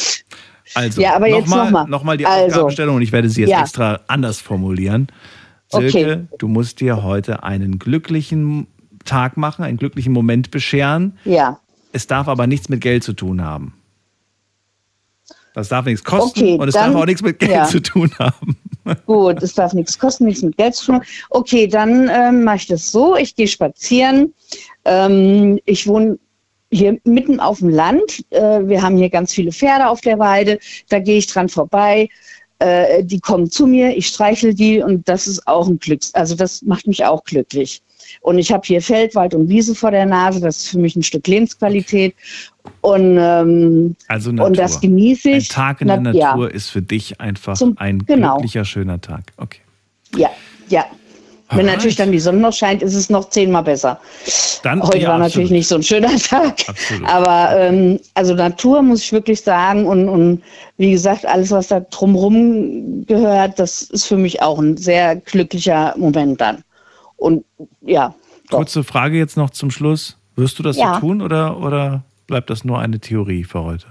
[0.74, 1.86] Also, Ja, aber jetzt nochmal noch mal.
[1.88, 2.54] noch mal die Also.
[2.56, 3.60] Aufgabenstellung und ich werde sie jetzt Ja.
[3.62, 5.08] extra anders formulieren.
[5.72, 6.24] Silke, Okay.
[6.38, 8.66] du musst dir heute einen glücklichen
[9.04, 11.18] Tag machen, einen glücklichen Moment bescheren.
[11.24, 11.58] ja.
[11.92, 13.74] Es darf aber nichts mit Geld zu tun haben.
[15.54, 17.64] Das darf nichts kosten Okay, und es dann- darf auch nichts mit Geld ja.
[17.66, 18.56] zu tun haben.
[19.06, 21.02] Gut, es darf nichts kosten, nichts mit Geld zu tun.
[21.30, 23.16] Okay, dann ähm, mache ich das so.
[23.16, 24.34] Ich gehe spazieren.
[24.84, 26.18] Ähm, ich wohne
[26.70, 28.24] hier mitten auf dem Land.
[28.30, 30.58] Äh, wir haben hier ganz viele Pferde auf der Weide.
[30.88, 32.08] Da gehe ich dran vorbei.
[32.58, 36.02] Äh, die kommen zu mir, ich streichel die und das ist auch ein Glück.
[36.12, 37.82] Also das macht mich auch glücklich.
[38.24, 40.40] Und ich habe hier Feld, Wald und Wiese vor der Nase.
[40.40, 42.14] Das ist für mich ein Stück Lebensqualität.
[42.80, 44.46] Und, ähm, Also Natur.
[44.46, 45.48] und das genieße Ein ich.
[45.48, 46.30] Tag in der Na- ja.
[46.30, 48.36] Natur ist für dich einfach Zum- ein genau.
[48.36, 49.24] glücklicher, schöner Tag.
[49.36, 49.60] Okay.
[50.16, 50.30] Ja,
[50.70, 50.86] ja.
[51.50, 51.74] Wenn Alright.
[51.76, 54.00] natürlich dann die Sonne noch scheint, ist es noch zehnmal besser.
[54.62, 55.28] Dann, Heute ja, war absolut.
[55.34, 56.66] natürlich nicht so ein schöner Tag.
[56.66, 57.06] Absolut.
[57.06, 60.42] Aber ähm, also Natur muss ich wirklich sagen und, und
[60.78, 65.94] wie gesagt, alles, was da drumherum gehört, das ist für mich auch ein sehr glücklicher
[65.98, 66.64] Moment dann.
[67.16, 67.44] Und
[67.80, 68.14] ja,
[68.50, 70.18] Kurze Frage jetzt noch zum Schluss.
[70.36, 70.94] Wirst du das Ja.
[70.94, 73.86] so tun oder, oder bleibt das nur eine Theorie für heute?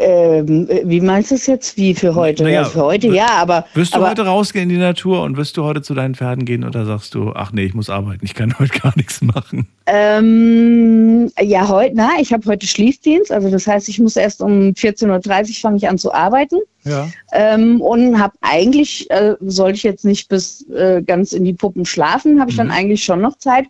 [0.00, 1.76] Ähm, wie meinst du es jetzt?
[1.76, 2.44] Wie für heute?
[2.44, 3.66] Naja, ja, für heute, ja, aber.
[3.74, 6.46] Wirst du aber, heute rausgehen in die Natur und wirst du heute zu deinen Pferden
[6.46, 9.68] gehen oder sagst du, ach nee, ich muss arbeiten, ich kann heute gar nichts machen?
[9.86, 14.70] Ähm, ja, heute, na, ich habe heute Schließdienst, also das heißt, ich muss erst um
[14.70, 16.56] 14.30 Uhr fange ich an zu arbeiten.
[16.84, 17.08] Ja.
[17.32, 21.84] Ähm, und habe eigentlich, äh, sollte ich jetzt nicht bis äh, ganz in die Puppen
[21.84, 22.72] schlafen, habe ich dann Mhm.
[22.72, 23.66] eigentlich schon noch Zeit,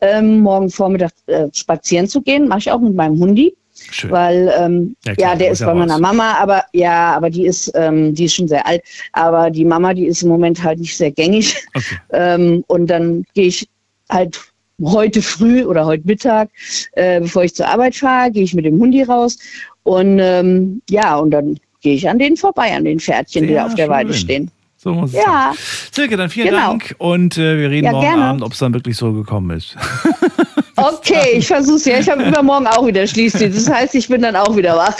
[0.00, 2.48] ähm, morgen Vormittag äh, spazieren zu gehen.
[2.48, 3.54] Mache ich auch mit meinem Hundi.
[3.90, 4.10] Schön.
[4.10, 5.78] Weil, ähm, Ja, ja, klar, der muss ist ja bei raus.
[5.80, 8.82] meiner Mama, aber ja, aber die ist, ähm, die ist schon sehr alt.
[9.12, 11.56] Aber die Mama, die ist im Moment halt nicht sehr gängig.
[12.12, 13.66] Ähm, und dann gehe ich
[14.10, 14.40] halt
[14.82, 16.48] heute früh oder heute Mittag,
[16.92, 19.38] äh, bevor ich zur Arbeit fahre, gehe ich mit dem Hundi raus.
[19.82, 23.66] Und ähm, ja, und dann gehe ich an denen vorbei, an den Pferdchen, die da
[23.66, 24.20] auf der Weide schön.
[24.20, 24.50] stehen.
[24.76, 25.52] So muss es Ja.
[25.54, 25.58] sein.
[25.92, 26.68] Silke, dann vielen Genau.
[26.70, 28.22] Dank und äh, wir reden Ja, morgen gerne.
[28.24, 29.76] Abend, ob es dann wirklich so gekommen ist.
[30.76, 31.98] Okay, ich versuch's ja.
[31.98, 33.66] Ich habe übermorgen auch wieder Schließdienst.
[33.66, 34.96] Das heißt, ich bin dann auch wieder wach.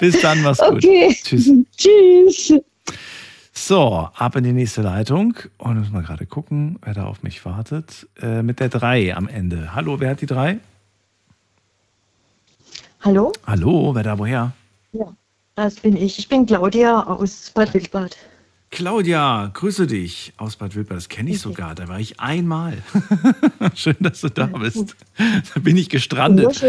[0.00, 0.76] Bis dann, mach's gut.
[0.76, 1.16] Okay.
[1.22, 1.50] Tschüss.
[1.76, 2.52] Tschüss.
[3.52, 7.44] So, ab in die nächste Leitung und müssen wir gerade gucken, wer da auf mich
[7.44, 8.06] wartet.
[8.20, 9.74] Äh, mit der 3 am Ende.
[9.74, 10.58] Hallo, wer hat die 3?
[13.02, 13.32] Hallo?
[13.46, 14.52] Hallo, wer da woher?
[14.92, 15.12] Ja,
[15.54, 16.18] das bin ich.
[16.18, 18.16] Ich bin Claudia aus Bad Wildbad.
[18.74, 20.96] Claudia, grüße dich aus Bad Wildbad.
[20.96, 21.76] Das kenne ich sogar.
[21.76, 22.78] Da war ich einmal.
[23.76, 24.96] Schön, dass du da bist.
[25.16, 26.60] Da bin ich gestrandet.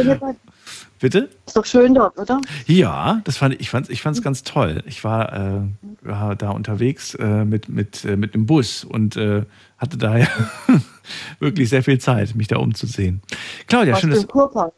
[0.99, 1.29] Bitte?
[1.47, 2.39] Ist doch schön dort, oder?
[2.67, 4.83] Ja, das fand ich, ich fand ich fand's ganz toll.
[4.85, 5.61] Ich war, äh,
[6.01, 9.43] war da unterwegs äh, mit, mit, äh, mit einem Bus und äh,
[9.77, 10.29] hatte daher
[11.39, 13.21] wirklich sehr viel Zeit, mich da umzusehen.
[13.67, 14.73] Claudia, Warst schön, du dass Kurpark?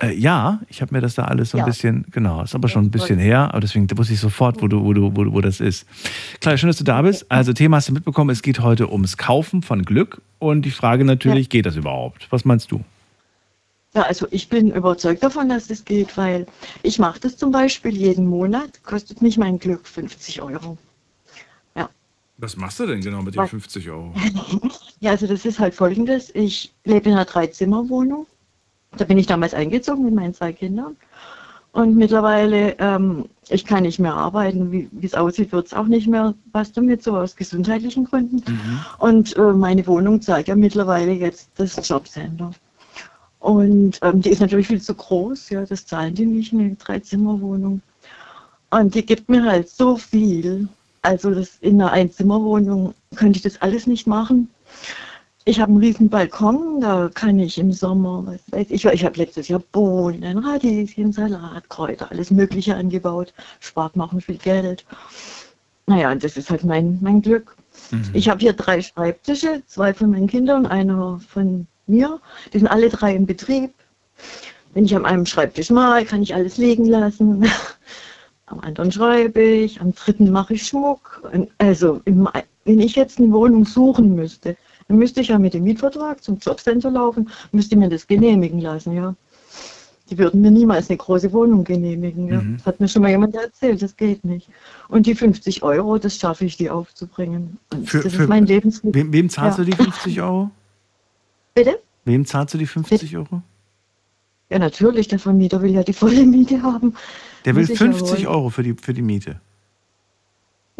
[0.00, 1.64] Äh, ja, ich habe mir das da alles so ein Ja.
[1.66, 4.82] bisschen, genau, ist aber schon ein bisschen her, aber deswegen wusste ich sofort, wo du,
[4.84, 5.86] wo du, wo, du- wo das ist.
[6.40, 7.26] Klar, schön, dass du da bist.
[7.30, 11.04] Also Thema hast du mitbekommen, es geht heute ums Kaufen von Glück und die Frage
[11.04, 12.26] natürlich, geht das überhaupt?
[12.30, 12.82] Was meinst du?
[13.94, 16.46] Ja, also ich bin überzeugt davon, dass es geht, weil
[16.82, 20.78] ich mache das zum Beispiel jeden Monat, kostet mich mein Glück 50 Euro.
[22.38, 24.12] Was machst du denn genau mit den 50 Euro?
[25.00, 26.30] Ja, also das ist halt folgendes.
[26.34, 28.26] Ich lebe in einer Dreizimmerwohnung.
[28.96, 30.96] Da bin ich damals eingezogen mit meinen zwei Kindern.
[31.72, 34.70] Und mittlerweile, ähm, ich kann nicht mehr arbeiten.
[34.70, 38.42] Wie es aussieht, wird es auch nicht mehr was damit, so aus gesundheitlichen Gründen.
[38.98, 42.52] Und äh, meine Wohnung zahlt ja mittlerweile jetzt das Jobcenter.
[43.40, 47.80] Und ähm, die ist natürlich viel zu groß, ja, das zahlen die nicht, eine Dreizimmerwohnung.
[48.70, 50.68] Und die gibt mir halt so viel.
[51.02, 54.48] Also das in einer Einzimmerwohnung könnte ich das alles nicht machen.
[55.44, 59.18] Ich habe einen riesen Balkon, da kann ich im Sommer, was weiß ich, ich habe
[59.18, 63.34] letztes Jahr Bohnen, Radieschen, Salat, Kräuter, alles Mögliche angebaut.
[63.58, 64.84] Spart machen viel Geld.
[65.86, 67.56] Naja, das ist halt mein, mein Glück.
[68.12, 72.20] Ich habe hier drei Schreibtische, zwei von meinen Kindern und einer von mir.
[72.52, 73.72] Die sind alle drei im Betrieb.
[74.74, 77.44] Wenn ich an einem Schreibtisch mal, kann ich alles liegen lassen.
[78.46, 81.22] Am anderen schreibe ich, am dritten mache ich Schmuck.
[81.56, 84.58] Also, wenn ich jetzt eine Wohnung suchen müsste,
[84.88, 88.92] dann müsste ich ja mit dem Mietvertrag zum Jobcenter laufen, müsste mir das genehmigen lassen,
[88.92, 89.14] ja.
[90.10, 92.28] Die würden mir niemals eine große Wohnung genehmigen.
[92.28, 92.40] Ja.
[92.42, 92.56] Mhm.
[92.58, 94.48] Das hat mir schon mal jemand erzählt, das geht nicht.
[94.88, 97.58] Und die 50 Euro, das schaffe ich, die aufzubringen.
[97.72, 99.00] Und Für, das für, ist mein Lebensmittel.
[99.00, 99.64] wem, wem zahlst ja.
[99.64, 100.50] du die 50 Euro?
[101.54, 101.78] Bitte?
[102.04, 103.42] Wem zahlst du die 50 Euro?
[104.50, 106.94] Ja, natürlich, der Vermieter will ja die volle Miete haben.
[107.46, 108.34] Der will Muss ich ja 50 wohl.
[108.34, 109.40] Euro für die, für die Miete.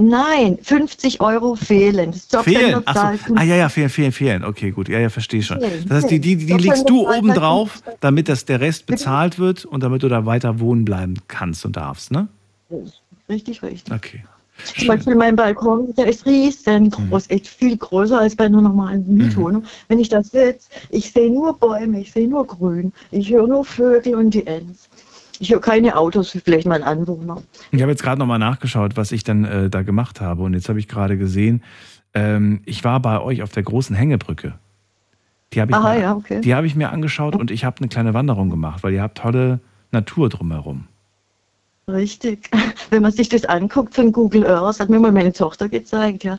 [0.03, 2.13] Nein, 50 Euro fehlen.
[2.31, 2.87] Das Fehlen?
[2.87, 3.35] Achso.
[3.37, 4.45] Ah, ja, ja, fehlen, fehlen, fehlen.
[4.45, 4.89] Okay, gut.
[4.89, 5.61] Ja, ja, verstehe schon.
[5.61, 6.59] Fehlen, Das heißt, die, die, die fehlen.
[6.59, 10.59] legst du oben drauf, damit das der Rest bezahlt wird und damit du da weiter
[10.61, 12.27] wohnen bleiben kannst und darfst, ne?
[13.29, 13.93] Richtig, richtig.
[13.95, 14.25] Okay.
[14.77, 19.65] Zum Beispiel mein Balkon, der ist riesengroß, echt viel größer als bei einer normalen Mietwohnung.
[19.89, 23.65] Wenn ich da sitze, ich sehe nur Bäume, ich sehe nur Grün, ich höre nur
[23.65, 24.89] Vögel und die Ents.
[25.43, 27.43] Ich höre keine Autos, vielleicht mein Anwohner.
[27.73, 30.45] Ich habe jetzt gerade nochmal nachgeschaut, was ich dann äh, da gemacht habe.
[30.45, 31.65] Und jetzt habe ich gerade gesehen,
[32.15, 34.55] ähm, ich war bei euch auf der großen Hängebrücke.
[35.53, 36.41] Die habe ich, Aha, mir- ja, okay.
[36.43, 39.19] die habe ich mir angeschaut und ich habe eine kleine Wanderung gemacht, weil ihr habt
[39.19, 39.59] tolle
[39.91, 40.85] Natur drumherum.
[41.89, 42.49] Richtig.
[42.91, 46.39] Wenn man sich das anguckt von Google Earth, hat mir mal meine Tochter gezeigt, ja.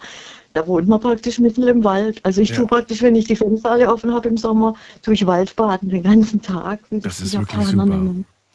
[0.53, 2.21] Da wohnt man praktisch mitten im Wald.
[2.23, 2.55] Also ich Ja.
[2.55, 6.03] tue praktisch, wenn ich die Fenster alle offen habe im Sommer, tue ich Waldbaden den
[6.03, 6.79] ganzen Tag.
[6.89, 7.85] Das die ist wirklich super.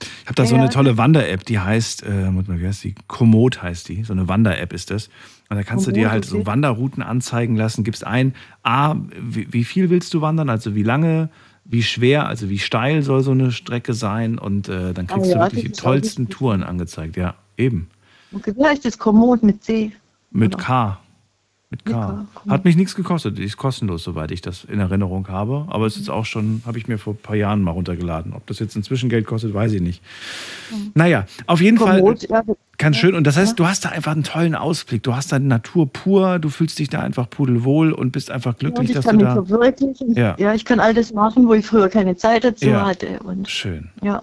[0.01, 2.95] Ich habe da so Ja, eine tolle Wander-App, die heißt, äh, wie heißt die?
[3.07, 4.05] Komoot heißt die.
[4.05, 5.09] So eine Wander-App ist das.
[5.49, 6.47] Und da kannst du dir Komoot, halt so.
[6.47, 7.83] Wanderrouten anzeigen lassen.
[7.83, 11.31] Gibst ein, A, wie, wie viel willst du wandern, also wie lange,
[11.65, 14.39] wie schwer, also wie steil soll so eine Strecke sein.
[14.39, 17.17] Und äh, dann Ah kriegst ja, du wirklich die tollsten Touren angezeigt.
[17.17, 17.89] Ja, eben.
[18.31, 18.99] Wie heißt das?
[18.99, 19.93] Komoot mit C.
[20.31, 20.59] Mit?
[20.59, 20.99] K.
[21.71, 21.93] Mit K.
[22.35, 23.37] K, Hat mich nichts gekostet.
[23.37, 25.67] Die ist kostenlos, soweit ich das in Erinnerung habe.
[25.69, 28.33] Aber es ist auch schon, habe ich mir vor ein paar Jahren mal runtergeladen.
[28.33, 30.03] Ob das jetzt inzwischen Geld kostet, weiß ich nicht.
[30.95, 33.15] Naja, auf jeden Komoot, Fall ja, ganz schön.
[33.15, 35.03] Und das heißt, du hast da einfach einen tollen Ausblick.
[35.03, 38.89] Du hast da Natur pur, du fühlst dich da einfach pudelwohl und bist einfach glücklich,
[38.89, 39.45] ich dass kann du mich da.
[39.45, 40.15] verwirklichen.
[40.15, 40.37] Ja.
[40.39, 40.55] Ja.
[40.55, 42.87] ich kann all das machen, wo ich früher keine Zeit dazu Ja.
[42.87, 43.21] hatte.
[43.25, 43.91] Und Schön.
[44.03, 44.23] ja.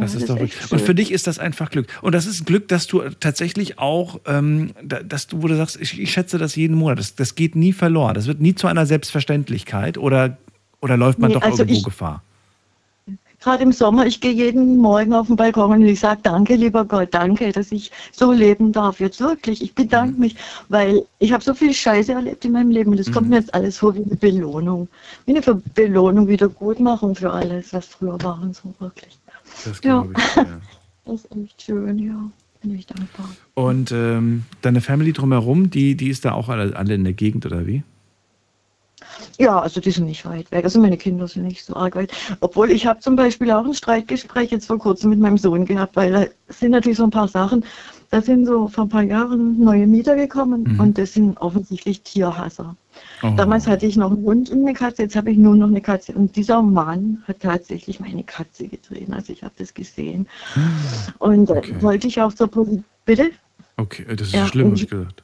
[0.00, 0.72] Das Ja, ist doch wirklich.
[0.72, 1.86] Und für dich ist das einfach Glück.
[2.02, 5.78] Und das ist Glück, dass du tatsächlich auch, ähm, da- dass du, wo du sagst,
[5.80, 6.98] ich, ich schätze das jeden Monat.
[6.98, 8.14] Das, das geht nie verloren.
[8.14, 10.36] Das wird nie zu einer Selbstverständlichkeit oder,
[10.80, 12.22] oder läuft man Nee, doch also irgendwo ich- Gefahr?
[13.42, 16.84] Gerade im Sommer, ich gehe jeden Morgen auf den Balkon und ich sage, danke, lieber
[16.84, 19.00] Gott, danke, dass ich so leben darf.
[19.00, 20.20] Jetzt wirklich, ich bedanke Mhm.
[20.20, 20.36] mich,
[20.68, 23.12] weil ich habe so viel Scheiße erlebt in meinem Leben und das Mhm.
[23.14, 24.88] kommt mir jetzt alles vor wie eine Belohnung.
[25.24, 25.40] Wie eine
[25.74, 29.18] Belohnung, Wiedergutmachung für alles, was früher war und so wirklich.
[29.64, 30.36] Das Ja, ich.
[30.36, 30.60] Ja.
[31.04, 32.30] das ist echt schön, ja.
[32.62, 33.28] Bin ich dankbar.
[33.54, 37.46] Und ähm, deine Family drumherum, die, die ist da auch alle, alle in der Gegend
[37.46, 37.82] oder wie?
[39.38, 40.64] Ja, also die sind nicht weit weg.
[40.64, 42.12] Also meine Kinder sind nicht so arg weit.
[42.40, 45.96] Obwohl ich habe zum Beispiel auch ein Streitgespräch jetzt vor kurzem mit meinem Sohn gehabt,
[45.96, 47.64] weil da sind natürlich so ein paar Sachen.
[48.10, 50.80] Da sind so vor ein paar Jahren neue Mieter gekommen Mhm.
[50.80, 52.76] und das sind offensichtlich Tierhasser.
[53.22, 53.30] Oh.
[53.36, 55.80] Damals hatte ich noch einen Hund und eine Katze, jetzt habe ich nur noch eine
[55.80, 56.12] Katze.
[56.12, 59.12] Und dieser Mann hat tatsächlich meine Katze getreten.
[59.12, 60.26] Also ich habe das gesehen.
[61.18, 62.82] Und äh, wollte ich auch zur Polizei.
[63.04, 63.30] Bitte?
[63.76, 65.22] Okay, das ist Ja, schlimm, habe ich ich- gesagt.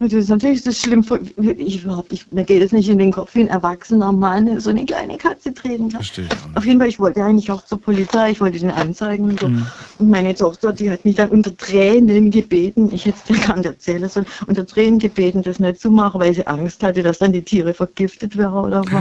[0.00, 1.02] Das ist natürlich das schlimm.
[1.02, 4.60] für- Ich überhaupt, ich, mir geht es nicht in den Kopf, wie ein erwachsener Mann
[4.60, 6.02] so eine kleine Katze treten kann.
[6.02, 6.28] Verstehe.
[6.54, 9.48] Auf jeden Fall, ich wollte eigentlich auch zur Polizei, ich wollte den anzeigen und so.
[9.48, 9.66] Mhm.
[9.98, 13.56] Und meine Tochter, die hat mich dann unter Tränen gebeten, ich hätte es dir gar
[13.56, 17.18] nicht erzählen sollen, unter Tränen gebeten, das nicht zu machen, weil sie Angst hatte, dass
[17.18, 18.92] dann die Tiere vergiftet wären oder was.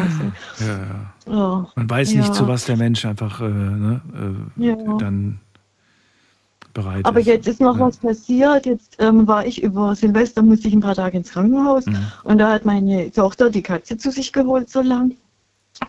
[0.60, 1.14] Ja, ja.
[1.30, 1.68] Ja.
[1.76, 2.22] Man weiß ja.
[2.22, 4.02] nicht, zu was der Mensch einfach äh, ne,
[4.58, 5.40] äh, dann
[6.78, 7.26] bereit Aber ist.
[7.26, 8.66] jetzt ist noch was passiert.
[8.66, 11.86] Jetzt ähm, war ich über Silvester, musste ich ein paar Tage ins Krankenhaus.
[11.86, 11.98] Mhm.
[12.24, 15.16] Und da hat meine Tochter die Katze zu sich geholt so lang.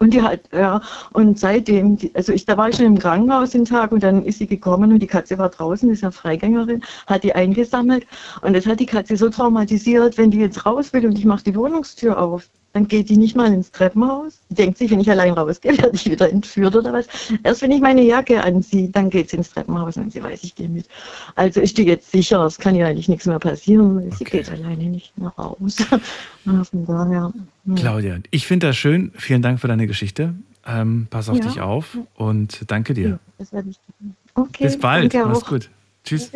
[0.01, 0.82] Und die hat, ja,
[1.12, 4.39] und seitdem, also ich, da war ich schon im Krankenhaus den Tag und dann ist
[4.39, 8.06] sie gekommen und die Katze war draußen, ist ja Freigängerin, hat die eingesammelt
[8.43, 11.44] und das hat die Katze so traumatisiert, wenn die jetzt raus will und ich mache
[11.44, 14.38] die Wohnungstür auf, dann geht die nicht mal ins Treppenhaus.
[14.50, 17.09] Die denkt sich, wenn ich allein rausgehe, werde ich wieder entführt oder was.
[17.42, 20.55] Erst wenn ich meine Jacke anziehe, dann geht sie ins Treppenhaus und sie weiß, ich
[20.55, 20.86] gehe mit.
[21.34, 24.48] Also ist die jetzt sicher, es kann ihr eigentlich nichts mehr passieren, weil sie geht
[24.48, 25.76] alleine nicht mehr raus.
[26.44, 27.32] Von daher.
[27.66, 27.74] ja.
[27.74, 29.10] Claudia, ich finde das schön.
[29.16, 30.34] Vielen Dank für deine Geschichte.
[30.66, 31.44] Ähm, pass auf Ja.
[31.44, 33.09] dich auf und danke dir.
[33.09, 34.14] Ja, das werde ich tun.
[34.34, 35.14] Okay, Bis bald.
[35.14, 35.68] Mach's gut.
[36.05, 36.31] Tschüss.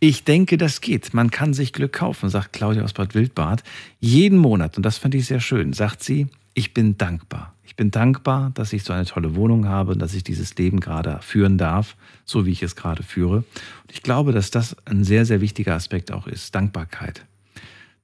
[0.00, 1.12] Ich denke, das geht.
[1.14, 3.64] Man kann sich Glück kaufen, sagt Claudia aus Bad Wildbad.
[4.00, 7.54] Jeden Monat, und das fand ich sehr schön, sagt sie, ich bin dankbar.
[7.64, 10.80] Ich bin dankbar, dass ich so eine tolle Wohnung habe und dass ich dieses Leben
[10.80, 13.36] gerade führen darf, so wie ich es gerade führe.
[13.36, 17.24] Und ich glaube, dass das ein sehr, sehr wichtiger Aspekt auch ist, Dankbarkeit.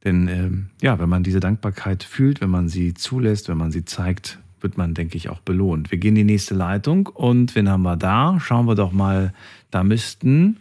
[0.05, 3.85] Denn ähm, ja, wenn man diese Dankbarkeit fühlt, wenn man sie zulässt, wenn man sie
[3.85, 5.93] zeigt, wird man, denke ich, auch belohnt.
[5.93, 8.39] Wir gehen in die nächste Leitung und wen haben wir da?
[8.41, 9.33] Schauen wir doch mal,
[9.71, 10.57] da müssten,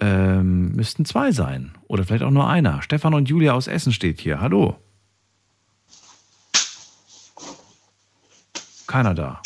[0.00, 1.72] ähm, müssten zwei sein.
[1.86, 2.82] Oder vielleicht auch nur einer.
[2.82, 4.40] Stefan und Julia aus Essen steht hier.
[4.40, 4.76] Hallo.
[8.88, 9.42] Keiner da.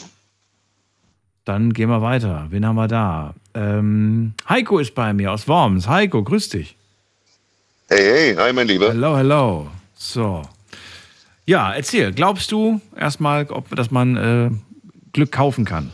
[1.45, 2.47] Dann gehen wir weiter.
[2.51, 3.35] Wen haben wir da?
[3.55, 5.89] Ähm, Heiko ist bei mir aus Worms.
[5.89, 6.77] Heiko, grüß dich.
[7.89, 8.89] Hey, hey, hi, mein Lieber.
[8.89, 9.71] Hello, hello.
[9.95, 10.43] So.
[11.47, 12.13] Ja, erzähl.
[12.13, 14.51] Glaubst du erstmal, ob, dass man äh,
[15.13, 15.93] Glück kaufen kann?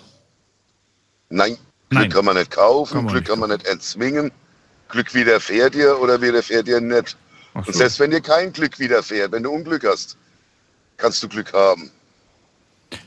[1.31, 1.57] Nein,
[1.91, 2.11] Glück Nein.
[2.11, 4.31] kann man nicht kaufen, Kann man Glück nicht kann man nicht erzwingen.
[4.89, 7.17] Glück widerfährt dir oder widerfährt dir nicht.
[7.55, 7.79] Ach Und so.
[7.79, 10.17] selbst wenn dir kein Glück widerfährt, wenn du Unglück hast,
[10.97, 11.91] kannst du Glück haben.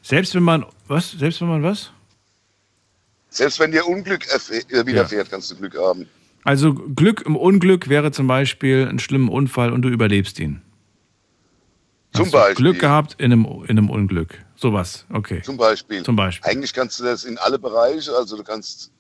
[0.04, 1.12] Selbst wenn man, was?
[1.12, 1.92] Selbst wenn man was?
[3.30, 6.08] Selbst wenn dir Unglück äh, widerfährt, kannst du Glück haben.
[6.44, 10.62] Also Glück im Unglück wäre zum Beispiel ein schlimmer Unfall und du überlebst ihn.
[12.14, 12.56] Zum Hast Beispiel.
[12.56, 14.44] Glück gehabt in einem, in einem Unglück.
[14.56, 15.42] Sowas, okay.
[15.44, 16.04] Zum Beispiel.
[16.04, 16.52] Zum Beispiel.
[16.52, 18.92] Eigentlich kannst du das in alle Bereiche, also du kannst,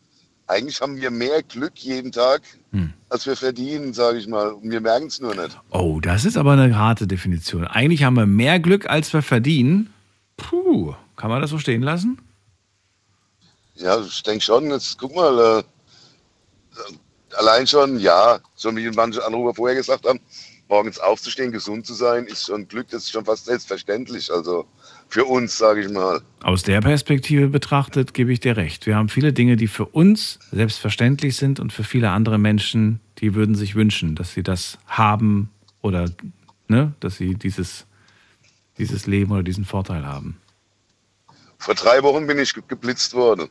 [0.48, 2.94] eigentlich haben wir mehr Glück jeden Tag, Hm.
[3.10, 4.48] als wir verdienen, sage ich mal.
[4.54, 5.60] Und wir merken es nur nicht.
[5.72, 7.66] Oh, das ist aber eine harte Definition.
[7.68, 9.94] Eigentlich haben wir mehr Glück, als wir verdienen.
[10.38, 12.18] Puh, kann man das so stehen lassen?
[13.76, 19.54] Ja, ich denke schon, jetzt guck mal, äh, allein schon, ja, so wie manche Anrufer
[19.54, 20.20] vorher gesagt haben,
[20.72, 24.32] morgens aufzustehen, gesund zu sein, ist schon Glück, das ist schon fast selbstverständlich.
[24.32, 24.66] Also
[25.10, 26.22] für uns, sage ich mal.
[26.42, 28.86] Aus der Perspektive betrachtet gebe ich dir recht.
[28.86, 33.36] Wir haben viele Dinge, die für uns selbstverständlich sind und für viele andere Menschen, die
[33.36, 35.50] würden sich wünschen, dass sie das haben
[35.82, 36.10] oder
[36.70, 37.86] ne, dass sie dieses,
[38.78, 40.38] dieses Leben oder diesen Vorteil haben.
[41.58, 43.50] Vor drei Wochen bin ich ge- geblitzt worden.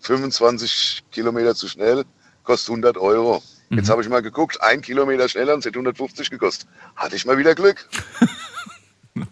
[0.00, 2.04] 25 Kilometer zu schnell,
[2.44, 3.42] kostet 100 Euro.
[3.72, 6.68] Jetzt habe ich mal geguckt, ein Kilometer schneller und es hätte 150 gekostet.
[6.94, 7.88] Hatte ich mal wieder Glück.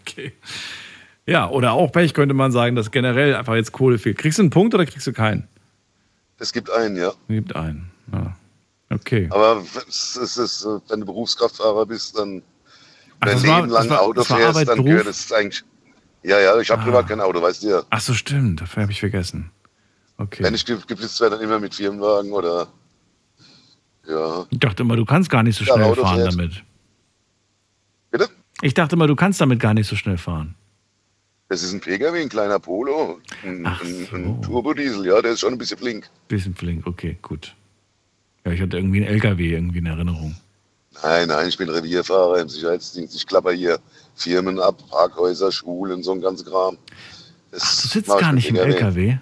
[0.01, 0.33] Okay.
[1.25, 4.17] Ja, oder auch Pech könnte man sagen, dass generell einfach jetzt Kohle fehlt.
[4.17, 5.47] Kriegst du einen Punkt oder kriegst du keinen?
[6.37, 7.13] Es gibt einen, ja.
[7.27, 7.89] Gibt einen.
[8.11, 8.35] Ja.
[8.89, 9.27] Okay.
[9.31, 12.41] Aber es es ist, wenn du Berufskraftfahrer bist, dann
[13.19, 14.89] Ach, dein Leben lang war- Auto fährst, Arbeit, dann Beruf?
[14.91, 15.63] gehört es eigentlich.
[16.23, 16.85] Ja, ja, ich habe Ah.
[16.85, 17.83] privat kein Auto, weißt du ja.
[17.89, 18.61] Ach so, stimmt.
[18.61, 19.49] Dafür habe ich vergessen.
[20.17, 20.43] Okay.
[20.43, 22.67] Wenn ich ge- geblitzt werde, dann immer mit Firmenwagen oder.
[24.07, 24.45] Ja.
[24.49, 26.33] Ich dachte immer, du kannst gar nicht so Ja, schnell fahren fährt.
[26.33, 26.63] damit.
[28.11, 28.29] Bitte?
[28.61, 30.55] Ich dachte immer, du kannst damit gar nicht so schnell fahren.
[31.49, 35.51] Das ist ein PKW, ein kleiner Polo, ein, ein, ein Turbodiesel, ja, der ist schon
[35.53, 36.09] ein bisschen flink.
[36.29, 37.55] Bisschen flink, okay, gut.
[38.45, 40.35] Ja, ich hatte irgendwie einen LKW irgendwie in Erinnerung.
[41.03, 43.15] Nein, nein, ich bin Revierfahrer im Sicherheitsdienst.
[43.15, 43.79] Ich klapper hier
[44.15, 46.77] Firmen ab, Parkhäuser, Schulen, so ein ganzer Kram.
[47.51, 49.17] Das Du sitzt gar nicht im LKW.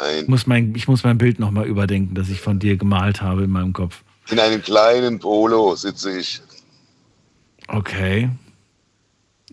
[0.00, 3.20] Nein, Ich muss mein, ich muss mein Bild nochmal überdenken, das ich von dir gemalt
[3.22, 4.02] habe in meinem Kopf.
[4.30, 6.40] in einem kleinen Polo sitze ich.
[7.68, 8.30] Okay.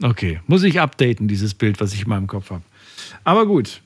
[0.01, 0.39] Okay.
[0.47, 2.63] Muss ich updaten, dieses Bild, was ich in meinem Kopf habe.
[3.23, 3.81] Aber gut.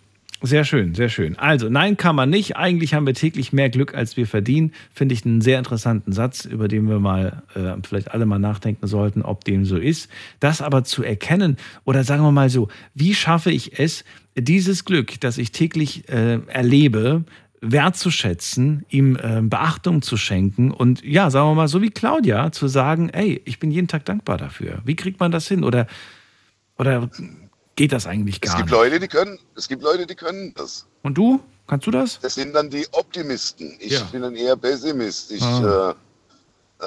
[0.45, 1.39] Sehr schön, sehr schön.
[1.39, 2.57] Also, nein, kann man nicht.
[2.57, 4.73] Eigentlich haben wir täglich mehr Glück, als wir verdienen.
[4.93, 8.85] Finde ich einen sehr interessanten Satz, über den wir mal äh, vielleicht alle mal nachdenken
[8.85, 10.09] sollten, ob dem so ist.
[10.41, 11.55] Das aber zu erkennen
[11.85, 14.03] oder sagen wir mal so, wie schaffe ich es,
[14.35, 17.23] dieses Glück, das ich täglich äh, erlebe,
[17.61, 22.67] wertzuschätzen, ihm äh, Beachtung zu schenken und ja, sagen wir mal, so wie Claudia, zu
[22.67, 24.81] sagen, ey, ich bin jeden Tag dankbar dafür.
[24.85, 25.63] Wie kriegt man das hin?
[25.63, 25.87] Oder,
[26.77, 27.09] oder
[27.75, 28.77] geht das eigentlich Es gar gibt nicht?
[28.77, 30.85] Leute, die können, es gibt Leute, die können das.
[31.03, 31.39] Und du?
[31.67, 32.19] Kannst du das?
[32.19, 33.77] Das sind dann die Optimisten.
[33.79, 34.03] Ich Ja.
[34.11, 35.31] bin dann eher Pessimist.
[35.31, 35.95] Ich, Ah.
[36.81, 36.85] äh,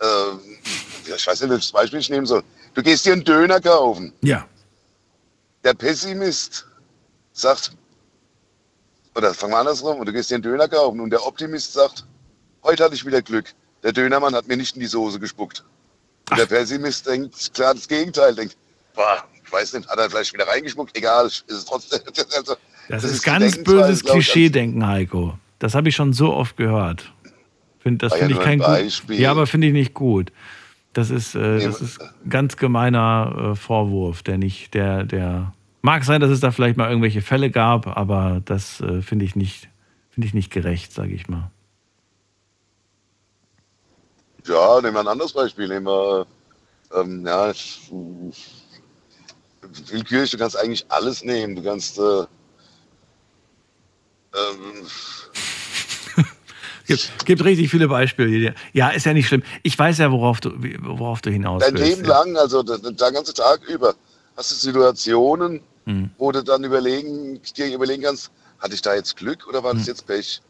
[0.00, 2.42] äh, ich weiß nicht, welches Beispiel ich nehmen soll.
[2.74, 4.12] Du gehst dir einen Döner kaufen.
[4.20, 4.46] Ja.
[5.64, 6.66] Der Pessimist
[7.32, 7.72] sagt,
[9.14, 12.04] oder fangen wir andersrum, und du gehst dir einen Döner kaufen und der Optimist sagt,
[12.62, 13.46] heute hatte ich wieder Glück.
[13.82, 15.64] Der Dönermann hat mir nicht in die Soße gespuckt.
[16.30, 18.56] Und der Pessimist denkt, klar, das Gegenteil, denkt,
[18.94, 22.00] boah, ich weiß nicht, hat er vielleicht wieder reingespuckt, egal, ist es trotzdem.
[22.36, 22.56] Also,
[22.88, 25.38] Das, das ist ist ganz böses Klischee-Denken, Heiko.
[25.58, 27.12] Das habe ich schon so oft gehört.
[27.80, 29.16] Find, das ja finde ich kein ein gut.
[29.16, 30.32] Ja, aber finde ich nicht gut.
[30.98, 36.20] Das ist, äh, das ist ganz gemeiner äh, Vorwurf, der nicht, der, der mag sein,
[36.20, 39.68] dass es da vielleicht mal irgendwelche Fälle gab, aber das äh, finde ich nicht,
[40.10, 41.52] finde ich nicht gerecht, sage ich mal.
[44.44, 45.68] Ja, nehmen wir ein anderes Beispiel.
[45.68, 46.26] Nehmen wir,
[46.96, 47.92] ähm, ja, ich-
[49.92, 51.54] willkürlich, du kannst eigentlich alles nehmen.
[51.54, 52.02] Du kannst, äh,
[54.34, 54.86] ähm,
[56.88, 58.28] gibt, gibt richtig viele Beispiele.
[58.28, 58.54] hier.
[58.72, 59.42] Ja, ist ja nicht schlimm.
[59.62, 60.50] Ich weiß ja, worauf du,
[60.80, 61.98] worauf du hinaus dein willst.
[61.98, 63.94] Leben lang, also der, der ganze Tag über,
[64.36, 66.10] hast du Situationen, Hm.
[66.18, 69.84] wo du dann überlegen, dir überlegen kannst, hatte ich da jetzt Glück oder war das
[69.84, 69.88] Hm.
[69.88, 70.42] jetzt Pech?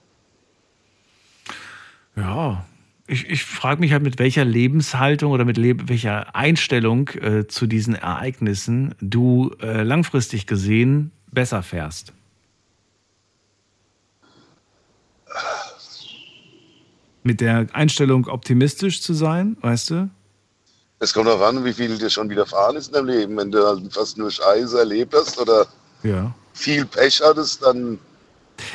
[2.17, 2.65] Ja,
[3.07, 7.67] ich, ich frage mich halt, mit welcher Lebenshaltung oder mit leb welcher Einstellung äh, zu
[7.67, 12.13] diesen Ereignissen du äh, langfristig gesehen besser fährst.
[17.29, 20.09] Mit der Einstellung optimistisch zu sein, weißt du?
[20.99, 23.37] Es kommt darauf an, wie viel dir schon widerfahren ist in deinem Leben.
[23.37, 25.67] Wenn du halt fast nur Scheiße erlebt hast oder
[26.03, 26.35] Ja.
[26.55, 27.99] viel Pech hattest, dann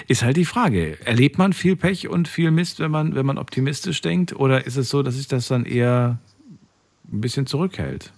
[0.07, 3.39] Ist halt die Frage, erlebt man viel Pech und viel Mist, wenn man, wenn man
[3.39, 4.35] optimistisch denkt?
[4.35, 6.19] Oder ist es so, dass sich das dann eher
[7.11, 8.13] ein bisschen zurückhält?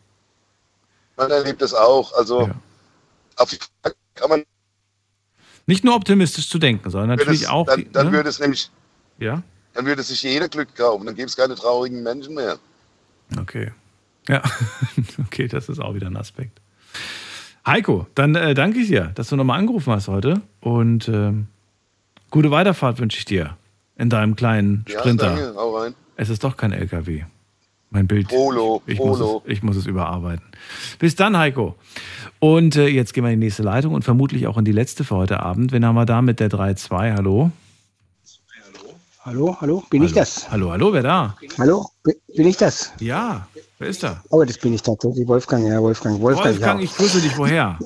[1.16, 2.12] man erlebt es auch.
[2.12, 2.50] Also
[3.38, 4.44] auf jeden Fall kann man
[5.66, 7.68] Nicht nur optimistisch zu denken, sondern natürlich es, auch.
[7.68, 8.12] dann, die- dann ne?
[8.18, 8.70] würde es nämlich,
[9.18, 9.42] Ja,
[9.76, 11.06] dann würde sich jeder Glück kaufen.
[11.06, 12.58] Dann gäbe es keine traurigen Menschen mehr.
[13.40, 13.72] okay.
[14.28, 14.42] Ja,
[15.28, 16.60] okay, das ist auch wieder ein Aspekt.
[17.68, 20.42] Heiko, dann äh, danke ich dir, dass du nochmal angerufen hast heute.
[20.62, 21.48] Und ähm,
[22.32, 23.56] gute Weiterfahrt wünsche ich dir
[23.98, 25.36] in deinem kleinen Ja, Sprinter.
[25.36, 25.94] danke, hau rein.
[26.16, 27.24] Es ist doch kein LKW.
[27.92, 28.30] Mein Bild.
[28.30, 29.44] Polo, ich, muss Polo.
[29.46, 30.44] es, ich muss es überarbeiten.
[31.00, 31.76] Bis dann, Heiko.
[32.40, 35.04] Und äh, jetzt gehen wir in die nächste Leitung und vermutlich auch in die letzte
[35.04, 35.72] für heute Abend.
[35.72, 37.14] Wen haben wir da mit der 3.2?
[37.16, 37.52] Hallo?
[39.26, 40.20] Hallo, hallo, bin ich Hallo.
[40.20, 40.52] das?
[40.52, 41.36] Hallo, hallo, wer da?
[41.58, 42.94] Hallo, bin ich das?
[43.00, 43.48] Ja,
[43.80, 44.22] wer ist da?
[44.30, 46.86] Oh, das bin ich tatsächlich, Wolfgang, ja, Wolfgang, Wolfgang, Wolfgang, ja.
[46.86, 47.36] ich grüße dich.
[47.36, 47.80] Woher?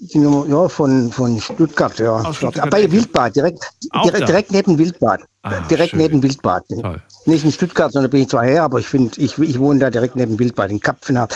[0.00, 2.16] Ja, von, von Stuttgart, ja.
[2.16, 2.66] Aus Stuttgart.
[2.66, 3.64] Ah, Bei Wildbad, direkt,
[4.04, 5.20] direkt, direkt neben Wildbad.
[5.42, 6.00] Ah, direkt schön.
[6.00, 6.64] neben Wildbad.
[7.26, 9.88] Nicht in Stuttgart, sondern bin ich zwar her, aber ich finde, ich, ich wohne da
[9.90, 11.28] direkt neben Wildbad, in Kapfenau.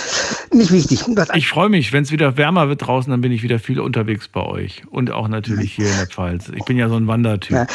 [0.50, 1.04] Nicht wichtig.
[1.14, 3.78] Was Ich freue mich, wenn es wieder wärmer wird draußen, dann bin ich wieder viel
[3.78, 4.82] unterwegs bei euch.
[4.90, 6.48] Und auch natürlich hier in der Pfalz.
[6.48, 7.56] Ich bin ja so ein Wandertyp.
[7.56, 7.66] Ja.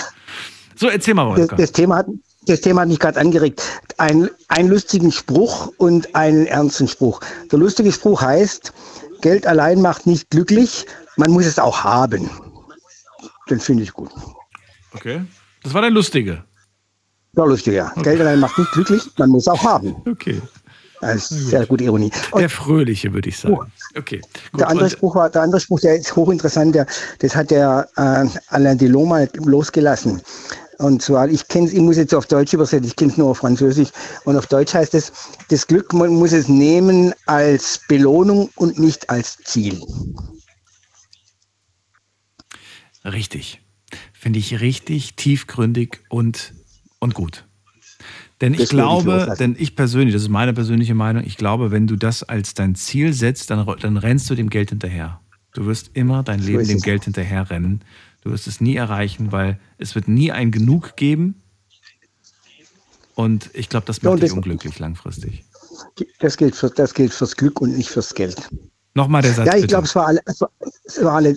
[0.79, 1.59] So, erzähl mal, das, Wolfgang.
[1.59, 2.05] das, Thema hat,
[2.47, 3.61] das Thema hat mich gerade angeregt.
[3.97, 7.19] Ein, einen lustigen Spruch und einen ernsten Spruch.
[7.51, 8.71] Der lustige Spruch heißt,
[9.19, 10.85] Geld allein macht nicht glücklich,
[11.17, 12.29] man muss es auch haben.
[13.49, 14.09] Den finde ich gut.
[14.93, 15.21] Okay.
[15.63, 16.45] Das war der lustige.
[17.35, 17.91] Ja, lustig, ja.
[18.01, 19.97] Geld allein macht nicht glücklich, man muss auch haben.
[20.09, 20.41] Okay.
[21.01, 22.11] Das ist sehr gute Ironie.
[22.31, 23.71] Und Der fröhliche, würde ich sagen.
[23.97, 24.21] Okay.
[24.51, 24.61] Gut.
[24.61, 26.85] der andere Und, Spruch war, der andere Spruch, der ist hochinteressant, der,
[27.19, 30.21] das hat der äh, Alain Delon mal losgelassen.
[30.79, 33.29] Und zwar, ich kenne es, ich muss jetzt auf Deutsch übersetzen, ich kenne es nur
[33.29, 33.89] auf Französisch.
[34.23, 35.11] Und auf Deutsch heißt es,
[35.49, 39.81] das Glück, man muss es nehmen als Belohnung und nicht als Ziel.
[43.03, 43.61] richtig.
[44.13, 46.53] Finde ich richtig tiefgründig und,
[46.99, 47.45] und gut.
[48.39, 51.97] Denn ich glaube, denn ich persönlich, das ist meine persönliche Meinung, ich glaube, wenn du
[51.97, 55.19] das als dein Ziel setzt, dann, dann rennst du dem Geld hinterher.
[55.53, 56.79] Du wirst immer dein Leben dem.
[56.79, 57.81] Geld hinterher rennen.
[58.21, 61.41] Du wirst es nie erreichen, weil es wird nie ein Genug geben.
[63.15, 65.45] Und ich glaube, das Ja, macht dich das- unglücklich langfristig.
[66.19, 68.37] Das gilt, für, das gilt fürs Glück und nicht fürs Geld.
[68.93, 69.47] Nochmal der Satz.
[69.47, 70.49] Ja, ich glaube, es war alle, es war,
[70.85, 71.35] es war alle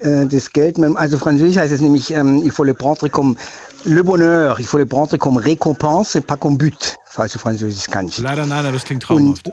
[0.00, 3.36] äh, das Geld, also französisch heißt es nämlich, ähm, il faut le prendre comme
[3.84, 7.86] le bonheur, il faut le prendre comme récompense et pas comme but, falls du Französisch
[7.90, 8.18] kannst.
[8.18, 9.50] Leider nein, aber das klingt traumhaft.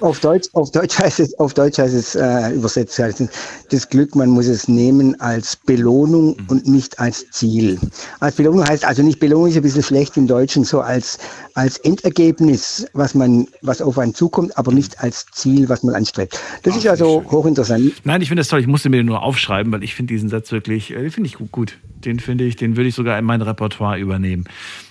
[0.00, 3.28] Auf Deutsch, auf Deutsch heißt es, auf Deutsch heißt es äh, übersetzt heißt es,
[3.70, 7.78] das Glück, man muss es nehmen als Belohnung und nicht als Ziel.
[8.20, 11.18] Als Belohnung heißt also nicht Belohnung ist ein bisschen schlecht im Deutschen, so als
[11.54, 16.40] als Endergebnis, was man, was auf einen zukommt, aber nicht als Ziel, was man anstrebt.
[16.62, 17.92] Das ist also hochinteressant.
[18.04, 18.60] Nein, ich finde das toll.
[18.60, 21.36] Ich musste mir den nur aufschreiben, weil ich finde diesen Satz wirklich, äh, finde ich
[21.36, 21.78] gut, gut.
[22.04, 24.44] Den finde ich, den würde ich sogar in mein Repertoire übernehmen.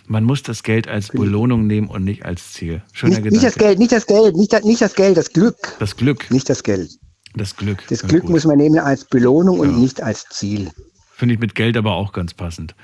[0.05, 2.81] Man muss das Geld als Belohnung nehmen und nicht als Ziel.
[2.91, 3.65] Schöner Nicht, nicht das Gedanke.
[3.65, 5.55] Geld, nicht das Geld, nicht das, nicht das Geld, das Glück.
[5.79, 6.29] Das Glück.
[6.29, 6.91] Nicht das Geld.
[7.35, 7.83] Das Glück.
[7.89, 8.31] Das Ja, Glück gut.
[8.31, 10.69] muss man nehmen als Belohnung und nicht als Ziel.
[11.15, 12.75] Finde ich mit Geld aber auch ganz passend.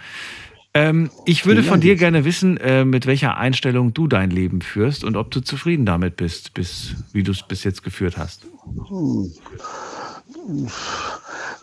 [0.73, 5.03] Ähm, ich würde von dir gerne wissen, äh, mit welcher Einstellung du dein Leben führst
[5.03, 8.43] und ob du zufrieden damit bist, bis, wie du es bis jetzt geführt hast.
[8.87, 9.33] Hm.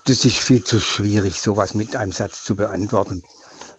[0.04, 3.22] Das ist viel zu schwierig, sowas mit einem Satz zu beantworten.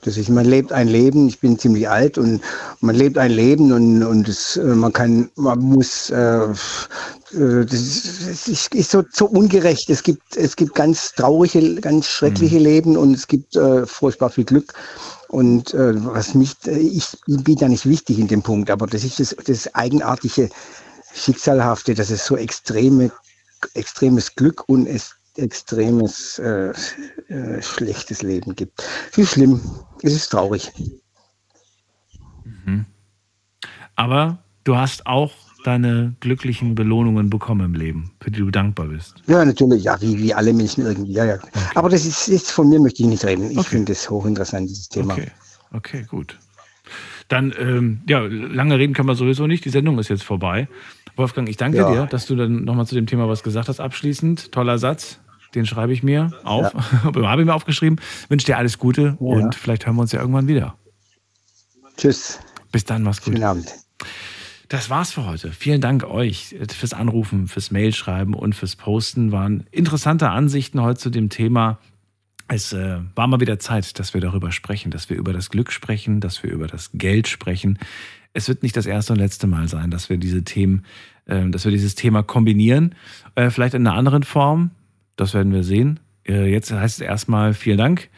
[0.02, 2.42] Das ist, man lebt ein Leben, ich bin ziemlich alt und
[2.82, 7.74] man lebt ein Leben und, und es, äh, man kann, man muss, äh, äh, das
[7.74, 9.90] ist, es ist, so, so ungerecht.
[9.90, 14.46] Es gibt, es gibt ganz traurige, ganz schreckliche Leben und es gibt äh, furchtbar viel
[14.46, 14.74] Glück.
[15.30, 19.04] Und äh, was mich, äh, ich bin da nicht wichtig in dem Punkt, aber das
[19.04, 20.50] ist das, das eigenartige,
[21.14, 23.12] schicksalhafte, dass es so extreme,
[23.74, 26.74] extremes Glück und es extremes äh,
[27.30, 28.84] äh, schlechtes Leben gibt.
[29.12, 29.62] Es ist schlimm,
[30.02, 30.72] es ist traurig.
[32.44, 32.86] Mhm.
[33.96, 35.32] Aber du hast auch
[35.64, 39.16] deine glücklichen Belohnungen bekommen im Leben, für die du dankbar bist.
[39.28, 41.14] Ja, natürlich, ja, wie, wie alle Menschen irgendwie.
[41.14, 41.40] Ja, ja.
[41.76, 43.52] Aber das ist, ist von mir möchte ich nicht reden.
[43.52, 45.14] Ich finde das hochinteressant, dieses Thema.
[45.14, 45.32] Okay,
[45.74, 46.38] okay, gut.
[47.28, 49.66] Dann, ähm, ja, lange reden können wir sowieso nicht.
[49.66, 50.70] Die Sendung ist jetzt vorbei.
[51.18, 51.92] Wolfgang, ich danke Ja.
[51.92, 53.82] dir, dass du dann nochmal zu dem Thema was gesagt hast.
[53.82, 55.20] Abschließend, toller Satz.
[55.56, 56.74] Den schreibe ich mir auf.
[57.04, 58.00] Habe ich mir aufgeschrieben.
[58.30, 60.76] Wünsche dir alles Gute und vielleicht hören wir uns ja irgendwann wieder.
[61.98, 62.40] Tschüss.
[62.72, 63.34] Bis dann, mach's gut.
[63.34, 63.74] Schönen Abend.
[64.70, 65.52] Das war's für heute.
[65.52, 69.32] Vielen Dank euch fürs Anrufen, fürs Mailschreiben und fürs Posten.
[69.32, 71.80] Waren interessante Ansichten heute zu dem Thema.
[72.50, 75.72] Es äh, war mal wieder Zeit, dass wir darüber sprechen, dass wir über das Glück
[75.72, 77.80] sprechen, dass wir über das Geld sprechen.
[78.34, 80.86] es wird nicht das erste und letzte Mal sein, dass wir diese Themen,
[81.26, 82.94] äh, dass wir dieses Thema kombinieren.
[83.36, 84.72] Äh, vielleicht in einer anderen Form.
[85.18, 86.00] Das werden wir sehen.
[86.26, 88.10] Äh, jetzt heißt es erstmal vielen Dank.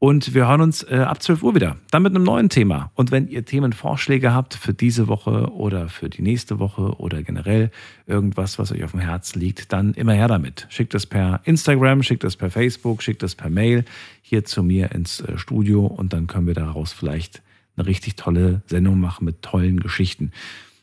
[0.00, 1.76] Und wir hören uns äh, ab 12 Uhr wieder.
[1.90, 2.92] Dann mit einem neuen Thema.
[2.94, 7.72] Und wenn ihr Themenvorschläge habt für diese Woche oder für die nächste Woche oder generell
[8.06, 10.66] irgendwas, was euch auf dem Herz liegt, dann immer her damit.
[10.68, 13.84] Schickt es per Instagram, schickt es per Facebook, schickt es per Mail
[14.22, 17.42] hier zu mir ins äh, Studio und dann können wir daraus vielleicht
[17.76, 20.30] eine richtig tolle Sendung machen mit tollen Geschichten.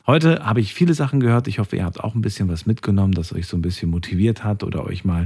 [0.07, 1.47] Heute habe ich viele Sachen gehört.
[1.47, 4.43] Ich hoffe, ihr habt auch ein bisschen was mitgenommen, das euch so ein bisschen motiviert
[4.43, 5.25] hat oder euch mal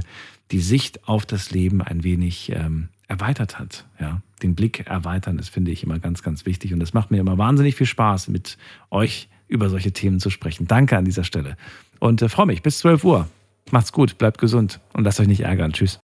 [0.50, 3.86] die Sicht auf das Leben ein wenig ähm, erweitert hat.
[3.98, 6.72] Ja, den Blick erweitern, das finde ich immer ganz, ganz wichtig.
[6.72, 8.56] Und das macht mir immer wahnsinnig viel Spaß, mit
[8.90, 10.66] euch über solche Themen zu sprechen.
[10.66, 11.56] Danke an dieser Stelle.
[11.98, 13.28] Und äh, freue mich bis 12 Uhr.
[13.72, 15.72] Macht's gut, bleibt gesund und lasst euch nicht ärgern.
[15.72, 15.98] Tschüss.